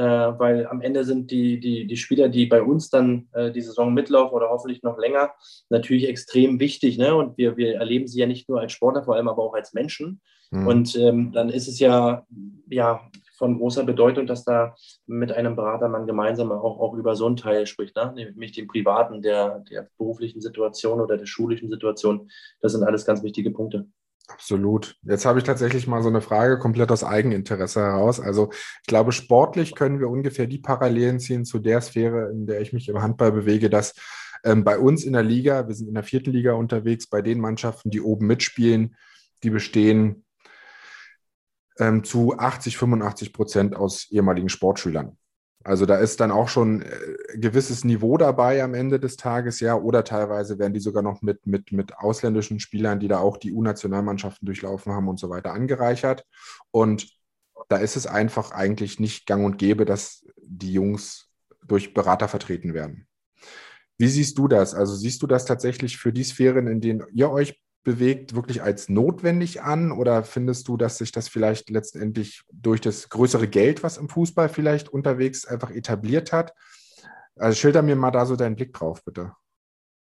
weil 0.00 0.66
am 0.66 0.80
Ende 0.80 1.04
sind 1.04 1.30
die, 1.30 1.60
die, 1.60 1.86
die 1.86 1.96
Spieler, 1.96 2.28
die 2.28 2.46
bei 2.46 2.62
uns 2.62 2.90
dann 2.90 3.28
äh, 3.32 3.52
die 3.52 3.62
Saison 3.62 3.94
mitlaufen 3.94 4.34
oder 4.34 4.50
hoffentlich 4.50 4.82
noch 4.82 4.98
länger, 4.98 5.32
natürlich 5.68 6.08
extrem 6.08 6.58
wichtig. 6.60 6.98
Ne? 6.98 7.14
Und 7.14 7.38
wir, 7.38 7.56
wir 7.56 7.76
erleben 7.76 8.08
sie 8.08 8.20
ja 8.20 8.26
nicht 8.26 8.48
nur 8.48 8.60
als 8.60 8.72
Sportler, 8.72 9.04
vor 9.04 9.14
allem 9.14 9.28
aber 9.28 9.42
auch 9.42 9.54
als 9.54 9.72
Menschen. 9.72 10.20
Mhm. 10.50 10.66
Und 10.66 10.96
ähm, 10.96 11.32
dann 11.32 11.48
ist 11.48 11.68
es 11.68 11.78
ja, 11.78 12.26
ja 12.68 13.00
von 13.36 13.58
großer 13.58 13.84
Bedeutung, 13.84 14.26
dass 14.26 14.44
da 14.44 14.74
mit 15.06 15.32
einem 15.32 15.56
Berater 15.56 15.88
man 15.88 16.06
gemeinsam 16.06 16.52
auch, 16.52 16.80
auch 16.80 16.94
über 16.94 17.16
so 17.16 17.26
einen 17.26 17.36
Teil 17.36 17.66
spricht, 17.66 17.96
ne? 17.96 18.12
nämlich 18.14 18.52
den 18.52 18.68
privaten, 18.68 19.22
der, 19.22 19.60
der 19.70 19.88
beruflichen 19.98 20.40
Situation 20.40 21.00
oder 21.00 21.16
der 21.16 21.26
schulischen 21.26 21.68
Situation. 21.68 22.30
Das 22.60 22.72
sind 22.72 22.84
alles 22.84 23.04
ganz 23.04 23.22
wichtige 23.22 23.50
Punkte. 23.50 23.86
Absolut. 24.28 24.96
Jetzt 25.02 25.26
habe 25.26 25.38
ich 25.38 25.44
tatsächlich 25.44 25.86
mal 25.86 26.02
so 26.02 26.08
eine 26.08 26.22
Frage 26.22 26.58
komplett 26.58 26.90
aus 26.90 27.04
Eigeninteresse 27.04 27.80
heraus. 27.80 28.20
Also 28.20 28.50
ich 28.80 28.86
glaube, 28.86 29.12
sportlich 29.12 29.74
können 29.74 30.00
wir 30.00 30.08
ungefähr 30.08 30.46
die 30.46 30.58
Parallelen 30.58 31.20
ziehen 31.20 31.44
zu 31.44 31.58
der 31.58 31.80
Sphäre, 31.82 32.30
in 32.30 32.46
der 32.46 32.60
ich 32.60 32.72
mich 32.72 32.88
im 32.88 33.02
Handball 33.02 33.32
bewege, 33.32 33.68
dass 33.68 33.94
ähm, 34.42 34.64
bei 34.64 34.78
uns 34.78 35.04
in 35.04 35.12
der 35.12 35.22
Liga, 35.22 35.68
wir 35.68 35.74
sind 35.74 35.88
in 35.88 35.94
der 35.94 36.02
vierten 36.02 36.32
Liga 36.32 36.54
unterwegs, 36.54 37.06
bei 37.06 37.22
den 37.22 37.40
Mannschaften, 37.40 37.90
die 37.90 38.00
oben 38.00 38.26
mitspielen, 38.26 38.96
die 39.42 39.50
bestehen 39.50 40.24
ähm, 41.78 42.02
zu 42.02 42.38
80, 42.38 42.76
85 42.78 43.32
Prozent 43.32 43.76
aus 43.76 44.10
ehemaligen 44.10 44.48
Sportschülern. 44.48 45.18
Also 45.64 45.86
da 45.86 45.96
ist 45.96 46.20
dann 46.20 46.30
auch 46.30 46.48
schon 46.48 46.80
ein 46.80 46.82
äh, 46.82 47.38
gewisses 47.38 47.84
Niveau 47.84 48.18
dabei 48.18 48.62
am 48.62 48.74
Ende 48.74 49.00
des 49.00 49.16
Tages, 49.16 49.60
ja, 49.60 49.74
oder 49.74 50.04
teilweise 50.04 50.58
werden 50.58 50.74
die 50.74 50.80
sogar 50.80 51.02
noch 51.02 51.22
mit, 51.22 51.46
mit, 51.46 51.72
mit 51.72 51.96
ausländischen 51.96 52.60
Spielern, 52.60 53.00
die 53.00 53.08
da 53.08 53.18
auch 53.18 53.38
die 53.38 53.52
U-Nationalmannschaften 53.52 54.44
durchlaufen 54.44 54.92
haben 54.92 55.08
und 55.08 55.18
so 55.18 55.30
weiter 55.30 55.52
angereichert. 55.52 56.26
Und 56.70 57.08
da 57.68 57.78
ist 57.78 57.96
es 57.96 58.06
einfach 58.06 58.50
eigentlich 58.52 59.00
nicht 59.00 59.26
gang 59.26 59.44
und 59.44 59.56
gäbe, 59.56 59.86
dass 59.86 60.26
die 60.42 60.74
Jungs 60.74 61.30
durch 61.66 61.94
Berater 61.94 62.28
vertreten 62.28 62.74
werden. 62.74 63.06
Wie 63.96 64.08
siehst 64.08 64.36
du 64.36 64.48
das? 64.48 64.74
Also 64.74 64.94
siehst 64.94 65.22
du 65.22 65.26
das 65.26 65.46
tatsächlich 65.46 65.96
für 65.96 66.12
die 66.12 66.24
Sphären, 66.24 66.66
in 66.66 66.82
denen 66.82 67.04
ihr 67.14 67.30
euch 67.30 67.58
bewegt, 67.84 68.34
wirklich 68.34 68.62
als 68.62 68.88
notwendig 68.88 69.62
an? 69.62 69.92
Oder 69.92 70.24
findest 70.24 70.66
du, 70.68 70.76
dass 70.76 70.98
sich 70.98 71.12
das 71.12 71.28
vielleicht 71.28 71.70
letztendlich 71.70 72.42
durch 72.52 72.80
das 72.80 73.08
größere 73.08 73.46
Geld, 73.46 73.82
was 73.82 73.98
im 73.98 74.08
Fußball 74.08 74.48
vielleicht 74.48 74.88
unterwegs 74.88 75.46
einfach 75.46 75.70
etabliert 75.70 76.32
hat? 76.32 76.54
Also 77.36 77.56
schilder 77.56 77.82
mir 77.82 77.96
mal 77.96 78.10
da 78.10 78.26
so 78.26 78.36
deinen 78.36 78.56
Blick 78.56 78.72
drauf, 78.72 79.04
bitte. 79.04 79.32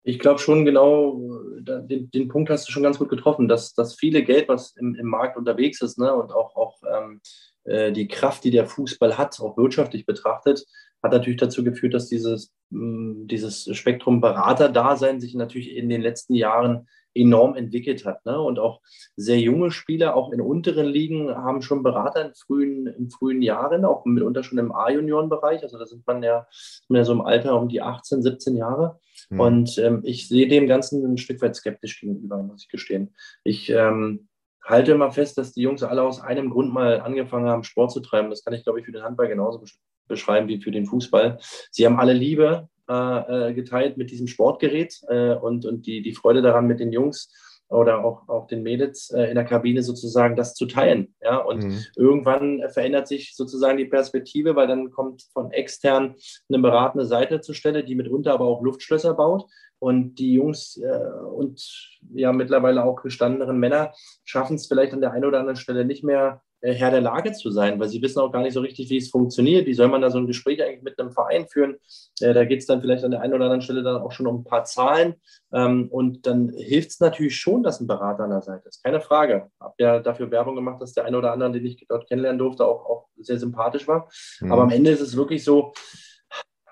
Ich 0.03 0.19
glaube 0.19 0.41
schon 0.41 0.65
genau, 0.65 1.21
den, 1.61 2.11
den, 2.11 2.29
Punkt 2.29 2.49
hast 2.49 2.67
du 2.67 2.73
schon 2.73 2.83
ganz 2.83 2.99
gut 2.99 3.11
getroffen, 3.11 3.49
dass 3.49 3.75
das 3.75 3.95
viele 3.95 4.23
Geld, 4.23 4.49
was 4.49 4.75
im, 4.77 4.95
im 4.95 5.07
Markt 5.07 5.37
unterwegs 5.37 5.83
ist 5.83 5.99
ne, 5.99 6.15
und 6.15 6.33
auch, 6.33 6.57
auch 6.57 6.79
ähm, 6.91 7.21
äh, 7.65 7.93
die 7.93 8.09
Kraft, 8.09 8.45
die 8.45 8.51
der 8.51 8.67
Fußball 8.67 9.19
hat, 9.19 9.39
auch 9.41 9.59
wirtschaftlich 9.59 10.07
betrachtet, 10.07 10.65
hat 11.03 11.13
natürlich 11.13 11.39
dazu 11.39 11.63
geführt, 11.63 11.93
dass 11.93 12.09
dieses, 12.09 12.53
mh, 12.71 13.27
dieses 13.27 13.77
Spektrum 13.77 14.23
Beraterdasein 14.23 15.21
sich 15.21 15.35
natürlich 15.35 15.77
in 15.77 15.91
den 15.91 16.01
letzten 16.01 16.35
Jahren 16.35 16.89
enorm 17.15 17.57
entwickelt 17.57 18.05
hat. 18.05 18.25
Ne? 18.25 18.41
Und 18.41 18.59
auch 18.59 18.81
sehr 19.17 19.39
junge 19.39 19.71
Spieler, 19.71 20.15
auch 20.17 20.33
in 20.33 20.41
unteren 20.41 20.87
Ligen, 20.87 21.35
haben 21.35 21.63
schon 21.63 21.83
Berater 21.83 22.27
in 22.27 22.35
frühen, 22.35 22.87
in 22.87 23.11
frühen 23.11 23.43
Jahren, 23.43 23.85
auch 23.85 24.05
mitunter 24.05 24.43
schon 24.43 24.59
im 24.59 24.73
A-Junioren-Bereich. 24.73 25.63
Also 25.63 25.79
da 25.79 25.87
sind 25.87 26.07
man 26.07 26.23
ja, 26.23 26.47
man 26.89 26.99
ja 26.99 27.05
so 27.05 27.13
im 27.13 27.21
Alter 27.21 27.59
um 27.61 27.69
die 27.69 27.83
18, 27.83 28.23
17 28.23 28.57
Jahre. 28.57 28.99
Mhm. 29.29 29.41
Und 29.41 29.79
ähm, 29.79 30.01
ich 30.05 30.29
sehe 30.29 30.49
dem 30.49 30.67
Ganzen 30.67 31.05
ein 31.05 31.19
Stück 31.19 31.43
weit 31.43 31.57
skeptisch 31.57 32.01
gegenüber, 32.01 32.43
muss 32.43 32.65
ich 32.65 32.69
gestehen. 32.69 33.15
Ich 33.45 33.71
ähm, 33.71 34.29
halte 34.65 34.93
immer 34.93 35.11
fest, 35.11 35.39
dass 35.39 35.53
die 35.53 35.63
Jungs 35.63 35.83
alle 35.83 36.03
aus 36.03 36.21
einem 36.21 36.51
Grund 36.51 36.73
mal 36.73 37.01
angefangen 37.01 37.49
haben, 37.49 37.65
Sport 37.65 37.93
zu 37.93 38.01
treiben. 38.01 38.31
Das 38.31 38.45
kann 38.45 38.55
ich, 38.55 38.65
glaube 38.65 38.81
ich, 38.81 38.87
für 38.87 38.93
den 38.93 39.03
Handball 39.03 39.29
genauso 39.29 39.65
beschreiben 40.09 40.49
wie 40.49 40.61
für 40.61 40.71
den 40.71 40.87
Fußball. 40.87 41.39
Sie 41.71 41.87
haben 41.87 41.99
alle 41.99 42.13
Liebe 42.13 42.69
äh, 42.91 43.51
äh, 43.51 43.55
geteilt 43.55 43.97
mit 43.97 44.11
diesem 44.11 44.27
Sportgerät 44.27 45.01
äh, 45.09 45.35
und, 45.35 45.65
und 45.65 45.87
die, 45.87 46.03
die 46.03 46.13
Freude 46.13 46.43
daran, 46.43 46.67
mit 46.67 46.81
den 46.81 46.91
Jungs 46.91 47.33
oder 47.69 48.05
auch, 48.05 48.29
auch 48.29 48.49
den 48.49 48.65
Mädels 48.65 49.11
äh, 49.11 49.27
in 49.27 49.37
der 49.37 49.45
Kabine 49.45 49.85
sozusagen 49.85 50.35
das 50.35 50.55
zu 50.55 50.67
teilen. 50.67 51.15
Ja? 51.23 51.37
Und 51.37 51.63
mhm. 51.63 51.79
irgendwann 51.97 52.63
verändert 52.71 53.07
sich 53.07 53.37
sozusagen 53.37 53.79
die 53.79 53.85
Perspektive, 53.85 54.57
weil 54.57 54.67
dann 54.67 54.91
kommt 54.91 55.23
von 55.33 55.53
extern 55.53 56.17
eine 56.49 56.59
beratende 56.59 57.07
Seite 57.07 57.41
zur 57.41 57.55
Stelle, 57.55 57.85
die 57.85 57.95
mitunter 57.95 58.33
aber 58.33 58.47
auch 58.47 58.61
Luftschlösser 58.61 59.15
baut. 59.15 59.45
Und 59.79 60.17
die 60.17 60.35
Jungs 60.35 60.77
äh, 60.77 61.25
und 61.33 61.65
ja 62.13 62.33
mittlerweile 62.33 62.85
auch 62.85 63.03
gestandeneren 63.03 63.59
Männer 63.59 63.93
schaffen 64.25 64.57
es 64.57 64.67
vielleicht 64.67 64.93
an 64.93 65.01
der 65.01 65.13
einen 65.13 65.25
oder 65.25 65.39
anderen 65.39 65.57
Stelle 65.57 65.85
nicht 65.85 66.03
mehr, 66.03 66.43
Herr 66.63 66.91
der 66.91 67.01
Lage 67.01 67.33
zu 67.33 67.51
sein, 67.51 67.81
weil 67.81 67.89
sie 67.89 68.03
wissen 68.03 68.21
auch 68.21 68.31
gar 68.31 68.43
nicht 68.43 68.53
so 68.53 68.61
richtig, 68.61 68.91
wie 68.91 68.99
es 68.99 69.09
funktioniert. 69.09 69.67
Wie 69.67 69.75
soll 69.75 69.89
man 69.89 70.03
da 70.03 70.11
so 70.11 70.19
ein 70.19 70.27
Gespräch 70.27 70.63
eigentlich 70.63 70.83
mit 70.83 70.99
einem 70.99 71.11
Verein 71.11 71.49
führen? 71.49 71.77
Äh, 72.21 72.35
da 72.35 72.45
geht 72.45 72.61
es 72.61 72.67
dann 72.67 72.81
vielleicht 72.81 73.03
an 73.05 73.13
der 73.13 73.23
einen 73.23 73.33
oder 73.33 73.45
anderen 73.45 73.63
Stelle 73.63 73.83
dann 73.83 74.03
auch 74.03 74.13
schon 74.13 74.27
um 74.27 74.41
ein 74.41 74.45
paar 74.45 74.65
Zahlen. 74.65 75.15
Ähm, 75.53 75.89
und 75.91 76.27
dann 76.27 76.51
hilft 76.51 76.91
es 76.91 77.01
natürlich 77.01 77.37
schon, 77.37 77.63
dass 77.63 77.81
ein 77.81 77.87
Berater 77.87 78.25
an 78.25 78.31
der 78.31 78.43
Seite 78.43 78.69
ist. 78.69 78.83
Keine 78.83 79.01
Frage. 79.01 79.51
Ich 79.55 79.61
habe 79.61 79.75
ja 79.79 79.99
dafür 80.01 80.31
Werbung 80.31 80.55
gemacht, 80.55 80.83
dass 80.83 80.93
der 80.93 81.07
eine 81.07 81.17
oder 81.17 81.33
andere, 81.33 81.53
den 81.53 81.65
ich 81.65 81.87
dort 81.89 82.07
kennenlernen 82.07 82.39
durfte, 82.39 82.67
auch, 82.67 82.85
auch 82.85 83.09
sehr 83.17 83.39
sympathisch 83.39 83.89
war. 83.89 84.11
Mhm. 84.41 84.53
Aber 84.53 84.63
am 84.63 84.71
Ende 84.71 84.91
ist 84.91 85.01
es 85.01 85.17
wirklich 85.17 85.43
so, 85.43 85.73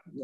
äh, 0.07 0.21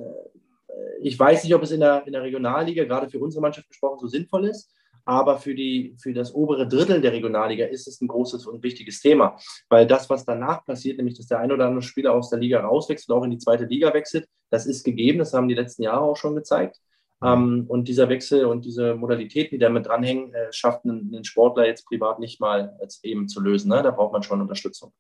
ich 1.01 1.19
weiß 1.19 1.45
nicht, 1.45 1.55
ob 1.55 1.63
es 1.63 1.71
in 1.71 1.81
der, 1.81 2.07
in 2.07 2.13
der 2.13 2.23
Regionalliga, 2.23 2.85
gerade 2.85 3.09
für 3.09 3.19
unsere 3.19 3.41
Mannschaft 3.41 3.69
gesprochen, 3.69 3.99
so 3.99 4.09
sinnvoll 4.09 4.47
ist. 4.47 4.74
Aber 5.07 5.39
für, 5.39 5.55
die, 5.55 5.97
für 6.01 6.15
das 6.15 6.35
obere 6.35 6.67
Drittel 6.67 7.01
der 7.01 7.13
Regionalliga 7.13 7.67
ist 7.67 7.87
es 7.87 8.01
ein 8.01 8.09
großes 8.09 8.47
und 8.47 8.63
wichtiges 8.63 9.01
Thema, 9.01 9.37
weil 9.69 9.87
das, 9.87 10.09
was 10.09 10.25
danach 10.25 10.65
passiert, 10.65 10.97
nämlich 10.97 11.17
dass 11.17 11.27
der 11.27 11.41
ein 11.41 11.53
oder 11.53 11.67
andere 11.67 11.83
Spieler 11.83 12.15
aus 12.15 12.31
der 12.31 12.39
Liga 12.39 12.61
rauswechselt, 12.61 13.15
auch 13.15 13.25
in 13.25 13.31
die 13.31 13.39
zweite 13.39 13.65
Liga 13.65 13.93
wechselt, 13.93 14.27
das 14.51 14.67
ist 14.67 14.85
gegeben, 14.85 15.19
das 15.19 15.35
haben 15.35 15.49
die 15.49 15.55
letzten 15.55 15.83
Jahre 15.83 16.03
auch 16.03 16.17
schon 16.17 16.35
gezeigt. 16.35 16.79
Mhm. 17.21 17.29
Ähm, 17.29 17.65
und 17.69 17.89
dieser 17.89 18.09
Wechsel 18.09 18.47
und 18.47 18.65
diese 18.65 18.95
Modalitäten, 18.95 19.57
die 19.57 19.59
damit 19.59 19.87
dranhängen, 19.87 20.33
äh, 20.35 20.53
schafft 20.53 20.85
einen, 20.85 21.13
einen, 21.13 21.25
Sportler 21.25 21.67
jetzt 21.67 21.87
privat 21.87 22.19
nicht 22.19 22.41
mal 22.41 22.77
als 22.81 23.03
eben 23.05 23.29
zu 23.29 23.41
lösen. 23.41 23.69
Ne? 23.71 23.83
Da 23.83 23.91
braucht 23.91 24.13
man 24.13 24.23
schon 24.23 24.41
Unterstützung. 24.41 24.93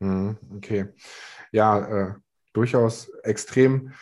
Mhm, 0.00 0.36
okay. 0.56 0.86
Ja, 1.52 2.10
äh, 2.10 2.14
durchaus 2.52 3.08
extrem 3.22 3.92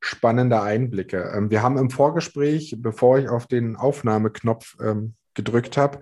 spannende 0.00 0.62
Einblicke. 0.62 1.32
Ähm, 1.34 1.50
wir 1.50 1.62
haben 1.62 1.78
im 1.78 1.90
Vorgespräch, 1.90 2.76
bevor 2.78 3.18
ich 3.18 3.28
auf 3.28 3.46
den 3.46 3.76
Aufnahmeknopf 3.76 4.76
ähm, 4.80 5.14
gedrückt 5.34 5.76
habe, 5.76 6.00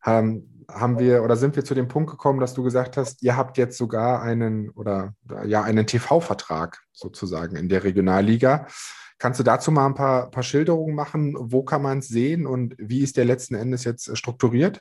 haben, 0.00 0.64
haben 0.70 0.98
wir 0.98 1.22
oder 1.22 1.36
sind 1.36 1.56
wir 1.56 1.64
zu 1.64 1.74
dem 1.74 1.88
Punkt 1.88 2.10
gekommen, 2.10 2.40
dass 2.40 2.54
du 2.54 2.62
gesagt 2.62 2.96
hast, 2.96 3.22
ihr 3.22 3.36
habt 3.36 3.58
jetzt 3.58 3.78
sogar 3.78 4.22
einen 4.22 4.70
oder 4.70 5.14
ja 5.46 5.62
einen 5.62 5.86
TV-Vertrag 5.86 6.82
sozusagen 6.92 7.56
in 7.56 7.68
der 7.68 7.84
Regionalliga. 7.84 8.66
Kannst 9.18 9.40
du 9.40 9.44
dazu 9.44 9.72
mal 9.72 9.86
ein 9.86 9.94
paar, 9.94 10.30
paar 10.30 10.42
Schilderungen 10.42 10.94
machen? 10.94 11.34
Wo 11.38 11.64
kann 11.64 11.82
man 11.82 11.98
es 11.98 12.08
sehen 12.08 12.46
und 12.46 12.74
wie 12.78 13.00
ist 13.00 13.16
der 13.16 13.24
letzten 13.24 13.54
Endes 13.54 13.84
jetzt 13.84 14.16
strukturiert? 14.16 14.80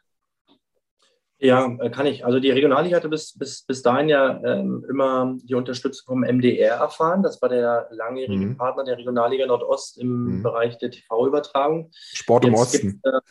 Ja, 1.40 1.72
äh, 1.80 1.90
kann 1.90 2.08
ich. 2.08 2.26
Also 2.26 2.40
die 2.40 2.50
Regionalliga 2.50 2.98
hatte 2.98 3.10
bis, 3.10 3.38
bis, 3.38 3.62
bis 3.62 3.84
dahin 3.84 4.10
ja 4.10 4.42
ähm, 4.44 4.84
immer 4.90 5.36
die 5.44 5.54
Unterstützung 5.54 6.06
vom 6.06 6.22
MDR 6.22 6.78
erfahren. 6.78 7.22
Das 7.22 7.42
war 7.42 7.50
der 7.50 7.88
langjährige 7.92 8.46
mhm. 8.46 8.58
Partner 8.58 8.84
der 8.84 8.98
Regionalliga 8.98 9.46
Nordost 9.46 10.00
im 10.00 10.38
mhm. 10.38 10.44
Bereich 10.44 10.78
der 10.80 10.90
TV-Übertragung. 10.90 11.92
Sport 11.94 12.46
im 12.46 12.54
Jetzt 12.54 12.62
Osten. 12.62 13.02
Äh, 13.04 13.22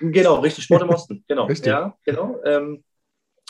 genau, 0.00 0.36
richtig, 0.36 0.64
Sport 0.64 0.82
im 0.82 0.90
Osten. 0.90 1.24
Genau. 1.28 1.46
Richtig. 1.46 1.66
Ja, 1.66 1.96
genau. 2.04 2.38
Ähm, 2.44 2.84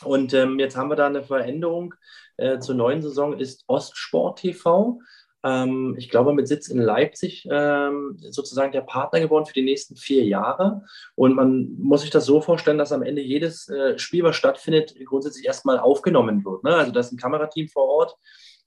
und 0.02 0.32
ähm, 0.34 0.58
jetzt 0.58 0.76
haben 0.76 0.88
wir 0.88 0.96
da 0.96 1.06
eine 1.06 1.22
Veränderung 1.22 1.94
äh, 2.36 2.58
zur 2.58 2.74
neuen 2.74 3.02
Saison, 3.02 3.38
ist 3.38 3.64
Ostsport 3.66 4.40
TV. 4.40 4.98
Ähm, 5.46 5.94
ich 5.96 6.08
glaube, 6.08 6.32
mit 6.32 6.48
Sitz 6.48 6.68
in 6.68 6.78
Leipzig 6.78 7.46
ähm, 7.50 8.16
sozusagen 8.30 8.72
der 8.72 8.80
Partner 8.80 9.20
geworden 9.20 9.46
für 9.46 9.52
die 9.52 9.62
nächsten 9.62 9.94
vier 9.94 10.24
Jahre. 10.24 10.82
Und 11.14 11.36
man 11.36 11.76
muss 11.78 12.00
sich 12.00 12.10
das 12.10 12.26
so 12.26 12.40
vorstellen, 12.40 12.78
dass 12.78 12.92
am 12.92 13.02
Ende 13.02 13.22
jedes 13.22 13.68
äh, 13.68 13.98
Spiel, 13.98 14.24
was 14.24 14.36
stattfindet, 14.36 14.94
grundsätzlich 15.04 15.46
erstmal 15.46 15.78
aufgenommen 15.78 16.44
wird. 16.44 16.64
Ne? 16.64 16.74
Also 16.74 16.90
da 16.90 17.00
ist 17.00 17.12
ein 17.12 17.18
Kamerateam 17.18 17.68
vor 17.68 17.84
Ort. 17.84 18.16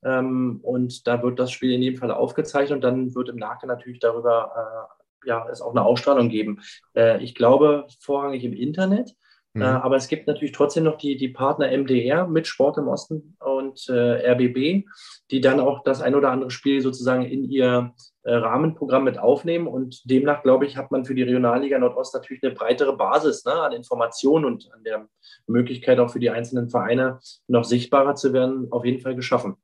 Ähm, 0.04 0.60
und 0.64 1.06
da 1.08 1.22
wird 1.22 1.40
das 1.40 1.52
Spiel 1.52 1.74
in 1.74 1.82
jedem 1.82 2.00
Fall 2.00 2.12
aufgezeichnet 2.12 2.78
und 2.78 2.82
dann 2.82 3.14
wird 3.14 3.28
im 3.28 3.36
Nachgang 3.36 3.68
natürlich 3.68 4.00
darüber 4.00 4.88
äh, 5.26 5.28
ja, 5.28 5.46
es 5.52 5.62
auch 5.62 5.72
eine 5.72 5.84
Ausstrahlung 5.84 6.30
geben. 6.30 6.62
Äh, 6.96 7.22
ich 7.22 7.36
glaube 7.36 7.88
vorrangig 8.00 8.46
im 8.46 8.54
Internet. 8.54 9.16
Mhm. 9.54 9.62
Äh, 9.64 9.66
aber 9.66 9.96
es 9.96 10.08
gibt 10.08 10.28
natürlich 10.28 10.52
trotzdem 10.52 10.84
noch 10.84 10.98
die, 10.98 11.18
die 11.18 11.30
Partner 11.30 11.72
MDR 11.76 12.28
mit 12.28 12.48
Sport 12.48 12.78
im 12.78 12.88
Osten 12.88 13.36
und 13.40 13.88
äh, 13.90 14.32
RBB, 14.32 14.86
die 15.32 15.42
dann 15.42 15.60
auch 15.60 15.84
das 15.84 16.02
ein 16.02 16.16
oder 16.16 16.32
andere 16.32 16.52
Spiel 16.52 16.82
sozusagen 16.82 17.26
in 17.26 17.44
ihr 17.44 17.94
äh, 18.24 18.34
Rahmenprogramm 18.34 19.04
mit 19.04 19.18
aufnehmen. 19.18 19.68
Und 19.68 20.02
demnach, 20.10 20.44
glaube 20.44 20.66
ich, 20.66 20.78
hat 20.78 20.92
man 20.92 21.06
für 21.06 21.16
die 21.16 21.24
Regionalliga 21.24 21.80
Nordost 21.80 22.14
natürlich 22.14 22.44
eine 22.44 22.54
breitere 22.54 22.96
Basis 22.96 23.44
ne, 23.46 23.54
an 23.54 23.72
Informationen 23.72 24.46
und 24.46 24.70
an 24.72 24.84
der 24.84 25.08
Möglichkeit 25.48 26.00
auch 26.00 26.12
für 26.12 26.20
die 26.20 26.30
einzelnen 26.30 26.70
Vereine 26.70 27.20
noch 27.48 27.64
sichtbarer 27.64 28.16
zu 28.16 28.34
werden, 28.34 28.68
auf 28.72 28.86
jeden 28.86 29.02
Fall 29.02 29.16
geschaffen. 29.16 29.56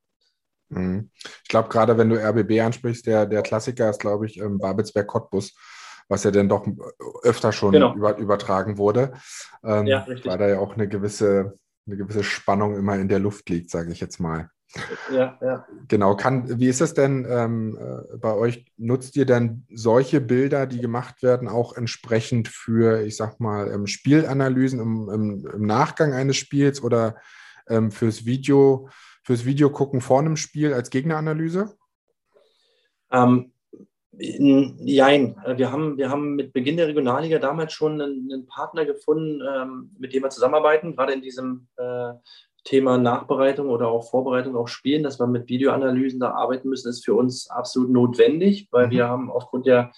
Mhm. 0.69 1.11
Ich 1.43 1.49
glaube, 1.49 1.69
gerade 1.69 1.97
wenn 1.97 2.09
du 2.09 2.15
RBB 2.15 2.59
ansprichst, 2.61 3.05
der, 3.05 3.27
der 3.27 3.43
Klassiker 3.43 3.89
ist, 3.89 3.99
glaube 3.99 4.25
ich, 4.25 4.39
ähm, 4.39 4.57
Babelsberg 4.57 5.05
Cottbus 5.05 5.53
was 6.08 6.24
ja 6.24 6.32
dann 6.32 6.49
doch 6.49 6.68
öfter 7.24 7.51
schon 7.51 7.72
genau. 7.72 7.95
über, 7.95 8.18
übertragen 8.18 8.78
wurde, 8.78 9.14
ähm, 9.64 9.88
ja, 9.88 10.06
weil 10.08 10.38
da 10.38 10.47
ja 10.47 10.60
auch 10.60 10.76
eine 10.76 10.88
gewisse, 10.88 11.53
eine 11.88 11.97
gewisse 11.97 12.24
Spannung 12.24 12.76
immer 12.76 12.95
in 12.97 13.08
der 13.08 13.20
Luft 13.20 13.49
liegt, 13.49 13.70
sage 13.70 13.91
ich 13.91 13.99
jetzt 13.99 14.20
mal. 14.20 14.49
Ja, 15.12 15.38
ja. 15.41 15.66
Genau, 15.88 16.16
kann, 16.16 16.60
wie 16.60 16.68
ist 16.68 16.82
es 16.82 16.93
denn 16.93 17.26
ähm, 17.30 17.78
äh, 17.80 18.18
bei 18.18 18.34
euch? 18.34 18.66
Nutzt 18.78 19.16
ihr 19.16 19.26
dann 19.26 19.66
solche 19.70 20.20
Bilder, 20.20 20.66
die 20.66 20.82
gemacht 20.82 21.24
werden, 21.24 21.47
auch 21.47 21.78
entsprechend 21.78 22.47
für, 22.47 23.01
ich 23.01 23.16
sag 23.16 23.39
mal, 23.39 23.72
ähm, 23.72 23.88
Spielanalysen 23.88 24.80
im, 24.80 25.10
im, 25.10 25.47
im, 25.47 25.66
Nachgang 25.66 26.14
eines 26.14 26.36
Spiels 26.36 26.84
oder 26.84 27.16
ähm, 27.70 27.91
fürs 27.91 28.26
Video, 28.26 28.89
fürs 29.24 29.45
Video 29.45 29.70
gucken 29.70 30.01
vor 30.01 30.20
einem 30.20 30.36
Spiel 30.36 30.74
als 30.74 30.89
Gegneranalyse? 30.89 31.78
Nein, 34.18 35.36
wir 35.55 35.72
haben, 35.72 35.97
wir 35.97 36.09
haben 36.09 36.36
mit 36.36 36.53
Beginn 36.53 36.78
der 36.78 36.88
Regionalliga 36.88 37.39
damals 37.39 37.74
schon 37.74 38.01
einen, 38.01 38.30
einen 38.32 38.47
Partner 38.47 38.86
gefunden, 38.86 39.41
ähm, 39.45 39.91
mit 39.97 40.13
dem 40.13 40.24
wir 40.24 40.30
zusammenarbeiten, 40.30 40.95
gerade 40.95 41.13
in 41.13 41.22
diesem 41.22 41.68
äh, 41.78 42.13
Thema 42.63 42.97
Nachbereitung 42.97 43.70
oder 43.70 43.88
auch 43.89 44.09
Vorbereitung 44.09 44.55
auf 44.55 44.70
Spielen, 44.70 45.03
dass 45.03 45.20
wir 45.20 45.28
mit 45.28 45.49
Videoanalysen 45.49 46.20
da 46.20 46.32
arbeiten 46.32 46.70
müssen, 46.70 46.89
ist 46.89 47.05
für 47.05 47.13
uns 47.13 47.49
absolut 47.49 47.89
notwendig, 47.89 48.68
weil 48.72 48.88
mhm. 48.88 48.91
wir 48.91 49.07
haben 49.07 49.32
aufgrund 49.32 49.68
der, 49.68 49.91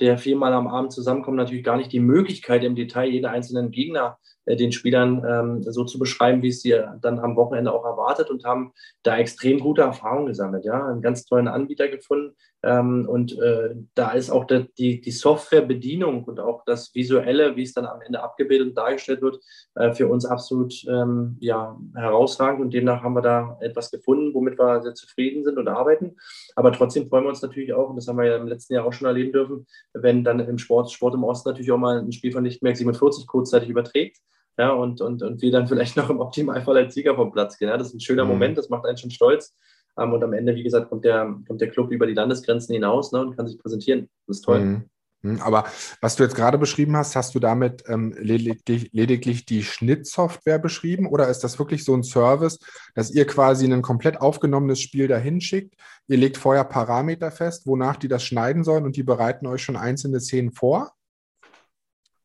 der 0.00 0.18
viermal 0.18 0.52
am 0.52 0.68
Abend 0.68 0.92
zusammenkommen 0.92 1.36
natürlich 1.36 1.64
gar 1.64 1.76
nicht 1.76 1.92
die 1.92 2.00
Möglichkeit, 2.00 2.64
im 2.64 2.76
Detail 2.76 3.08
jeden 3.08 3.26
einzelnen 3.26 3.70
Gegner 3.70 4.18
äh, 4.43 4.43
den 4.46 4.72
Spielern 4.72 5.24
ähm, 5.26 5.62
so 5.62 5.84
zu 5.84 5.98
beschreiben, 5.98 6.42
wie 6.42 6.48
es 6.48 6.62
sie 6.62 6.78
dann 7.00 7.18
am 7.18 7.36
Wochenende 7.36 7.72
auch 7.72 7.84
erwartet 7.84 8.30
und 8.30 8.44
haben 8.44 8.72
da 9.02 9.16
extrem 9.16 9.60
gute 9.60 9.82
Erfahrungen 9.82 10.26
gesammelt. 10.26 10.64
Ja, 10.64 10.86
einen 10.86 11.02
ganz 11.02 11.24
tollen 11.24 11.48
Anbieter 11.48 11.88
gefunden. 11.88 12.34
Ähm, 12.64 13.06
und 13.08 13.38
äh, 13.38 13.74
da 13.94 14.12
ist 14.12 14.30
auch 14.30 14.46
der, 14.46 14.66
die, 14.78 15.00
die 15.00 15.10
Softwarebedienung 15.10 16.24
und 16.24 16.40
auch 16.40 16.64
das 16.64 16.94
Visuelle, 16.94 17.56
wie 17.56 17.62
es 17.62 17.74
dann 17.74 17.84
am 17.84 18.00
Ende 18.00 18.22
abgebildet 18.22 18.68
und 18.68 18.74
dargestellt 18.74 19.20
wird, 19.20 19.38
äh, 19.74 19.92
für 19.92 20.08
uns 20.08 20.24
absolut 20.24 20.74
ähm, 20.88 21.36
ja, 21.40 21.78
herausragend. 21.94 22.62
Und 22.62 22.72
demnach 22.72 23.02
haben 23.02 23.14
wir 23.14 23.22
da 23.22 23.58
etwas 23.60 23.90
gefunden, 23.90 24.32
womit 24.32 24.58
wir 24.58 24.82
sehr 24.82 24.94
zufrieden 24.94 25.44
sind 25.44 25.58
und 25.58 25.68
arbeiten. 25.68 26.16
Aber 26.56 26.72
trotzdem 26.72 27.06
freuen 27.06 27.24
wir 27.24 27.30
uns 27.30 27.42
natürlich 27.42 27.74
auch, 27.74 27.90
und 27.90 27.96
das 27.96 28.08
haben 28.08 28.16
wir 28.16 28.26
ja 28.26 28.36
im 28.36 28.48
letzten 28.48 28.74
Jahr 28.74 28.86
auch 28.86 28.92
schon 28.92 29.08
erleben 29.08 29.32
dürfen, 29.32 29.66
wenn 29.92 30.24
dann 30.24 30.40
im 30.40 30.58
Sport, 30.58 30.90
Sport 30.90 31.14
im 31.14 31.24
Osten 31.24 31.50
natürlich 31.50 31.70
auch 31.70 31.78
mal 31.78 31.98
ein 31.98 32.12
Spiel 32.12 32.32
von 32.32 32.44
Lichtmerk 32.44 32.76
47 32.76 33.26
kurzzeitig 33.26 33.68
überträgt 33.68 34.18
ja, 34.56 34.70
und, 34.72 35.00
und, 35.00 35.22
und 35.22 35.42
wir 35.42 35.50
dann 35.50 35.66
vielleicht 35.66 35.96
noch 35.96 36.10
im 36.10 36.20
Optimalfall 36.20 36.76
als 36.76 36.94
Sieger 36.94 37.16
vom 37.16 37.32
Platz 37.32 37.58
gehen. 37.58 37.68
Ja, 37.68 37.76
das 37.76 37.88
ist 37.88 37.94
ein 37.94 38.00
schöner 38.00 38.24
mhm. 38.24 38.30
Moment, 38.30 38.58
das 38.58 38.68
macht 38.68 38.86
einen 38.86 38.96
schon 38.96 39.10
stolz. 39.10 39.54
Ähm, 39.98 40.12
und 40.12 40.22
am 40.22 40.32
Ende, 40.32 40.54
wie 40.54 40.62
gesagt, 40.62 40.88
kommt 40.88 41.04
der, 41.04 41.34
kommt 41.46 41.60
der 41.60 41.70
Club 41.70 41.90
über 41.90 42.06
die 42.06 42.14
Landesgrenzen 42.14 42.72
hinaus 42.72 43.12
ne, 43.12 43.20
und 43.20 43.36
kann 43.36 43.46
sich 43.46 43.58
präsentieren. 43.58 44.08
Das 44.26 44.38
ist 44.38 44.42
toll. 44.42 44.60
Mhm. 44.60 44.84
mhm. 45.22 45.40
Aber 45.40 45.64
was 46.00 46.14
du 46.14 46.22
jetzt 46.22 46.36
gerade 46.36 46.58
beschrieben 46.58 46.96
hast, 46.96 47.16
hast 47.16 47.34
du 47.34 47.40
damit 47.40 47.82
ähm, 47.88 48.14
lediglich, 48.16 48.90
lediglich, 48.92 49.44
die 49.44 49.64
Schnittsoftware 49.64 50.60
beschrieben 50.60 51.06
oder 51.06 51.28
ist 51.28 51.40
das 51.40 51.58
wirklich 51.58 51.84
so 51.84 51.94
ein 51.94 52.04
Service, 52.04 52.58
dass 52.94 53.10
ihr 53.10 53.26
quasi 53.26 53.66
ein 53.66 53.82
komplett 53.82 54.20
aufgenommenes 54.20 54.80
Spiel 54.80 55.08
dahin 55.08 55.40
schickt? 55.40 55.74
Ihr 56.06 56.18
legt 56.18 56.36
vorher 56.36 56.64
Parameter 56.64 57.32
fest, 57.32 57.66
wonach 57.66 57.96
die 57.96 58.08
das 58.08 58.22
schneiden 58.22 58.62
sollen 58.62 58.84
und 58.84 58.96
die 58.96 59.02
bereiten 59.02 59.46
euch 59.46 59.62
schon 59.62 59.76
einzelne 59.76 60.20
Szenen 60.20 60.52
vor? 60.52 60.92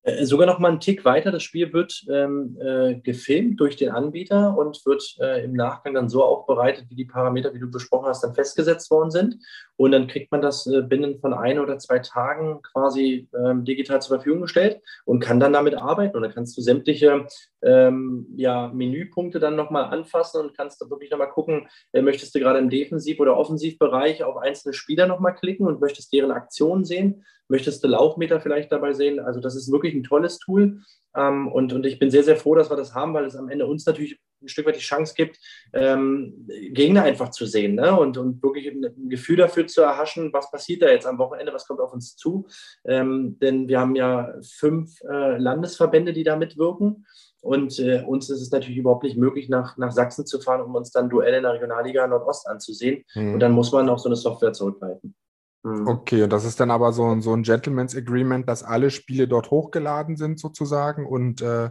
Äh, 0.03 0.25
sogar 0.25 0.47
noch 0.47 0.59
mal 0.59 0.69
einen 0.69 0.79
Tick 0.79 1.03
weiter. 1.05 1.31
Das 1.31 1.43
Spiel 1.43 1.73
wird 1.73 2.05
ähm, 2.09 2.57
äh, 2.61 2.95
gefilmt 2.95 3.59
durch 3.59 3.75
den 3.75 3.89
Anbieter 3.89 4.57
und 4.57 4.85
wird 4.85 5.17
äh, 5.19 5.43
im 5.43 5.53
Nachgang 5.53 5.93
dann 5.93 6.09
so 6.09 6.23
aufbereitet, 6.23 6.85
wie 6.89 6.95
die 6.95 7.05
Parameter, 7.05 7.53
wie 7.53 7.59
du 7.59 7.69
besprochen 7.69 8.07
hast, 8.07 8.23
dann 8.23 8.35
festgesetzt 8.35 8.89
worden 8.91 9.11
sind. 9.11 9.37
Und 9.79 9.93
dann 9.93 10.07
kriegt 10.07 10.29
man 10.29 10.41
das 10.41 10.67
äh, 10.67 10.81
binnen 10.81 11.19
von 11.21 11.33
ein 11.33 11.57
oder 11.57 11.77
zwei 11.77 11.99
Tagen 11.99 12.61
quasi 12.61 13.29
ähm, 13.33 13.63
digital 13.63 14.01
zur 14.01 14.17
Verfügung 14.17 14.41
gestellt 14.41 14.81
und 15.05 15.21
kann 15.21 15.39
dann 15.39 15.53
damit 15.53 15.75
arbeiten. 15.75 16.17
Und 16.17 16.23
dann 16.23 16.33
kannst 16.33 16.57
du 16.57 16.61
sämtliche 16.61 17.25
ähm, 17.61 18.27
ja, 18.35 18.67
Menüpunkte 18.73 19.39
dann 19.39 19.55
nochmal 19.55 19.85
anfassen 19.85 20.41
und 20.41 20.57
kannst 20.57 20.81
da 20.81 20.89
wirklich 20.89 21.11
nochmal 21.11 21.29
gucken, 21.29 21.69
äh, 21.93 22.01
möchtest 22.01 22.35
du 22.35 22.39
gerade 22.39 22.59
im 22.59 22.69
Defensiv- 22.69 23.21
oder 23.21 23.37
Offensivbereich 23.37 24.21
auf 24.25 24.35
einzelne 24.35 24.73
Spieler 24.73 25.07
nochmal 25.07 25.33
klicken 25.33 25.65
und 25.65 25.79
möchtest 25.79 26.11
deren 26.11 26.31
Aktionen 26.31 26.83
sehen 26.83 27.23
Möchtest 27.51 27.83
du 27.83 27.87
Laufmeter 27.87 28.39
vielleicht 28.39 28.71
dabei 28.71 28.93
sehen? 28.93 29.19
Also 29.19 29.39
das 29.39 29.55
ist 29.55 29.71
wirklich 29.71 29.95
ein 29.95 30.03
tolles 30.03 30.37
Tool. 30.37 30.81
Ähm, 31.15 31.47
und, 31.47 31.73
und 31.73 31.83
ich 31.83 31.97
bin 31.97 32.11
sehr, 32.11 32.23
sehr 32.23 32.37
froh, 32.37 32.53
dass 32.53 32.69
wir 32.69 32.77
das 32.77 32.93
haben, 32.93 33.15
weil 33.15 33.25
es 33.25 33.35
am 33.35 33.49
Ende 33.49 33.65
uns 33.65 33.87
natürlich 33.87 34.19
ein 34.41 34.47
Stück 34.47 34.65
weit 34.65 34.75
die 34.75 34.79
Chance 34.79 35.13
gibt, 35.15 35.39
ähm, 35.73 36.47
Gegner 36.71 37.03
einfach 37.03 37.29
zu 37.31 37.45
sehen 37.45 37.75
ne? 37.75 37.97
und, 37.97 38.17
und 38.17 38.41
wirklich 38.41 38.67
ein, 38.67 38.85
ein, 38.85 39.09
Gefühl 39.09 39.37
dafür 39.37 39.67
zu 39.67 39.81
erhaschen, 39.81 40.31
was 40.33 40.51
passiert 40.51 40.81
da 40.81 40.89
jetzt 40.89 41.05
am 41.05 41.17
Wochenende, 41.17 41.53
was 41.53 41.67
kommt 41.67 41.79
auf 41.79 41.93
uns 41.93 42.15
zu. 42.15 42.47
Ähm, 42.85 43.37
denn 43.39 43.67
wir 43.67 43.79
haben 43.79 43.95
ja 43.95 44.33
fünf 44.41 45.01
äh, 45.01 45.37
Landesverbände, 45.37 46.13
die 46.13 46.23
da 46.23 46.35
mitwirken. 46.35 47.05
Und 47.41 47.79
äh, 47.79 48.03
uns 48.05 48.29
ist 48.29 48.41
es 48.41 48.51
natürlich 48.51 48.77
überhaupt 48.77 49.03
nicht 49.03 49.17
möglich, 49.17 49.47
nach, 49.47 49.77
nach 49.77 49.91
Sachsen 49.91 50.25
zu 50.25 50.41
fahren, 50.41 50.61
um 50.61 50.75
uns 50.75 50.91
dann 50.91 51.09
Duelle 51.09 51.37
in 51.37 51.43
der 51.43 51.53
Regionalliga 51.53 52.05
Nordost 52.05 52.47
anzusehen. 52.47 53.05
Mhm. 53.15 53.35
Und 53.35 53.39
dann 53.39 53.53
muss 53.53 53.71
man 53.71 53.87
auf 53.89 53.99
so 53.99 54.09
eine 54.09 54.17
Software 54.17 54.51
zurückgreifen. 54.51 55.15
Mhm. 55.63 55.87
Okay, 55.87 56.23
und 56.23 56.33
das 56.33 56.45
ist 56.45 56.59
dann 56.59 56.71
aber 56.71 56.91
so, 56.91 57.19
so 57.21 57.33
ein 57.33 57.43
Gentleman's 57.43 57.95
Agreement, 57.95 58.47
dass 58.47 58.63
alle 58.63 58.91
Spiele 58.91 59.27
dort 59.27 59.51
hochgeladen 59.51 60.17
sind 60.17 60.39
sozusagen 60.39 61.05
und 61.05 61.41
äh, 61.41 61.69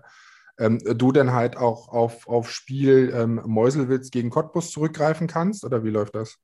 ähm, 0.59 0.79
du 0.79 1.13
dann 1.13 1.33
halt 1.33 1.57
auch 1.57 1.89
auf, 1.89 2.29
auf 2.29 2.51
Spiel 2.51 3.13
ähm, 3.15 3.41
Meuselwitz 3.47 4.11
gegen 4.11 4.31
Cottbus 4.31 4.71
zurückgreifen 4.71 5.27
kannst 5.27 5.65
oder 5.65 5.85
wie 5.85 5.91
läuft 5.91 6.15
das? 6.15 6.39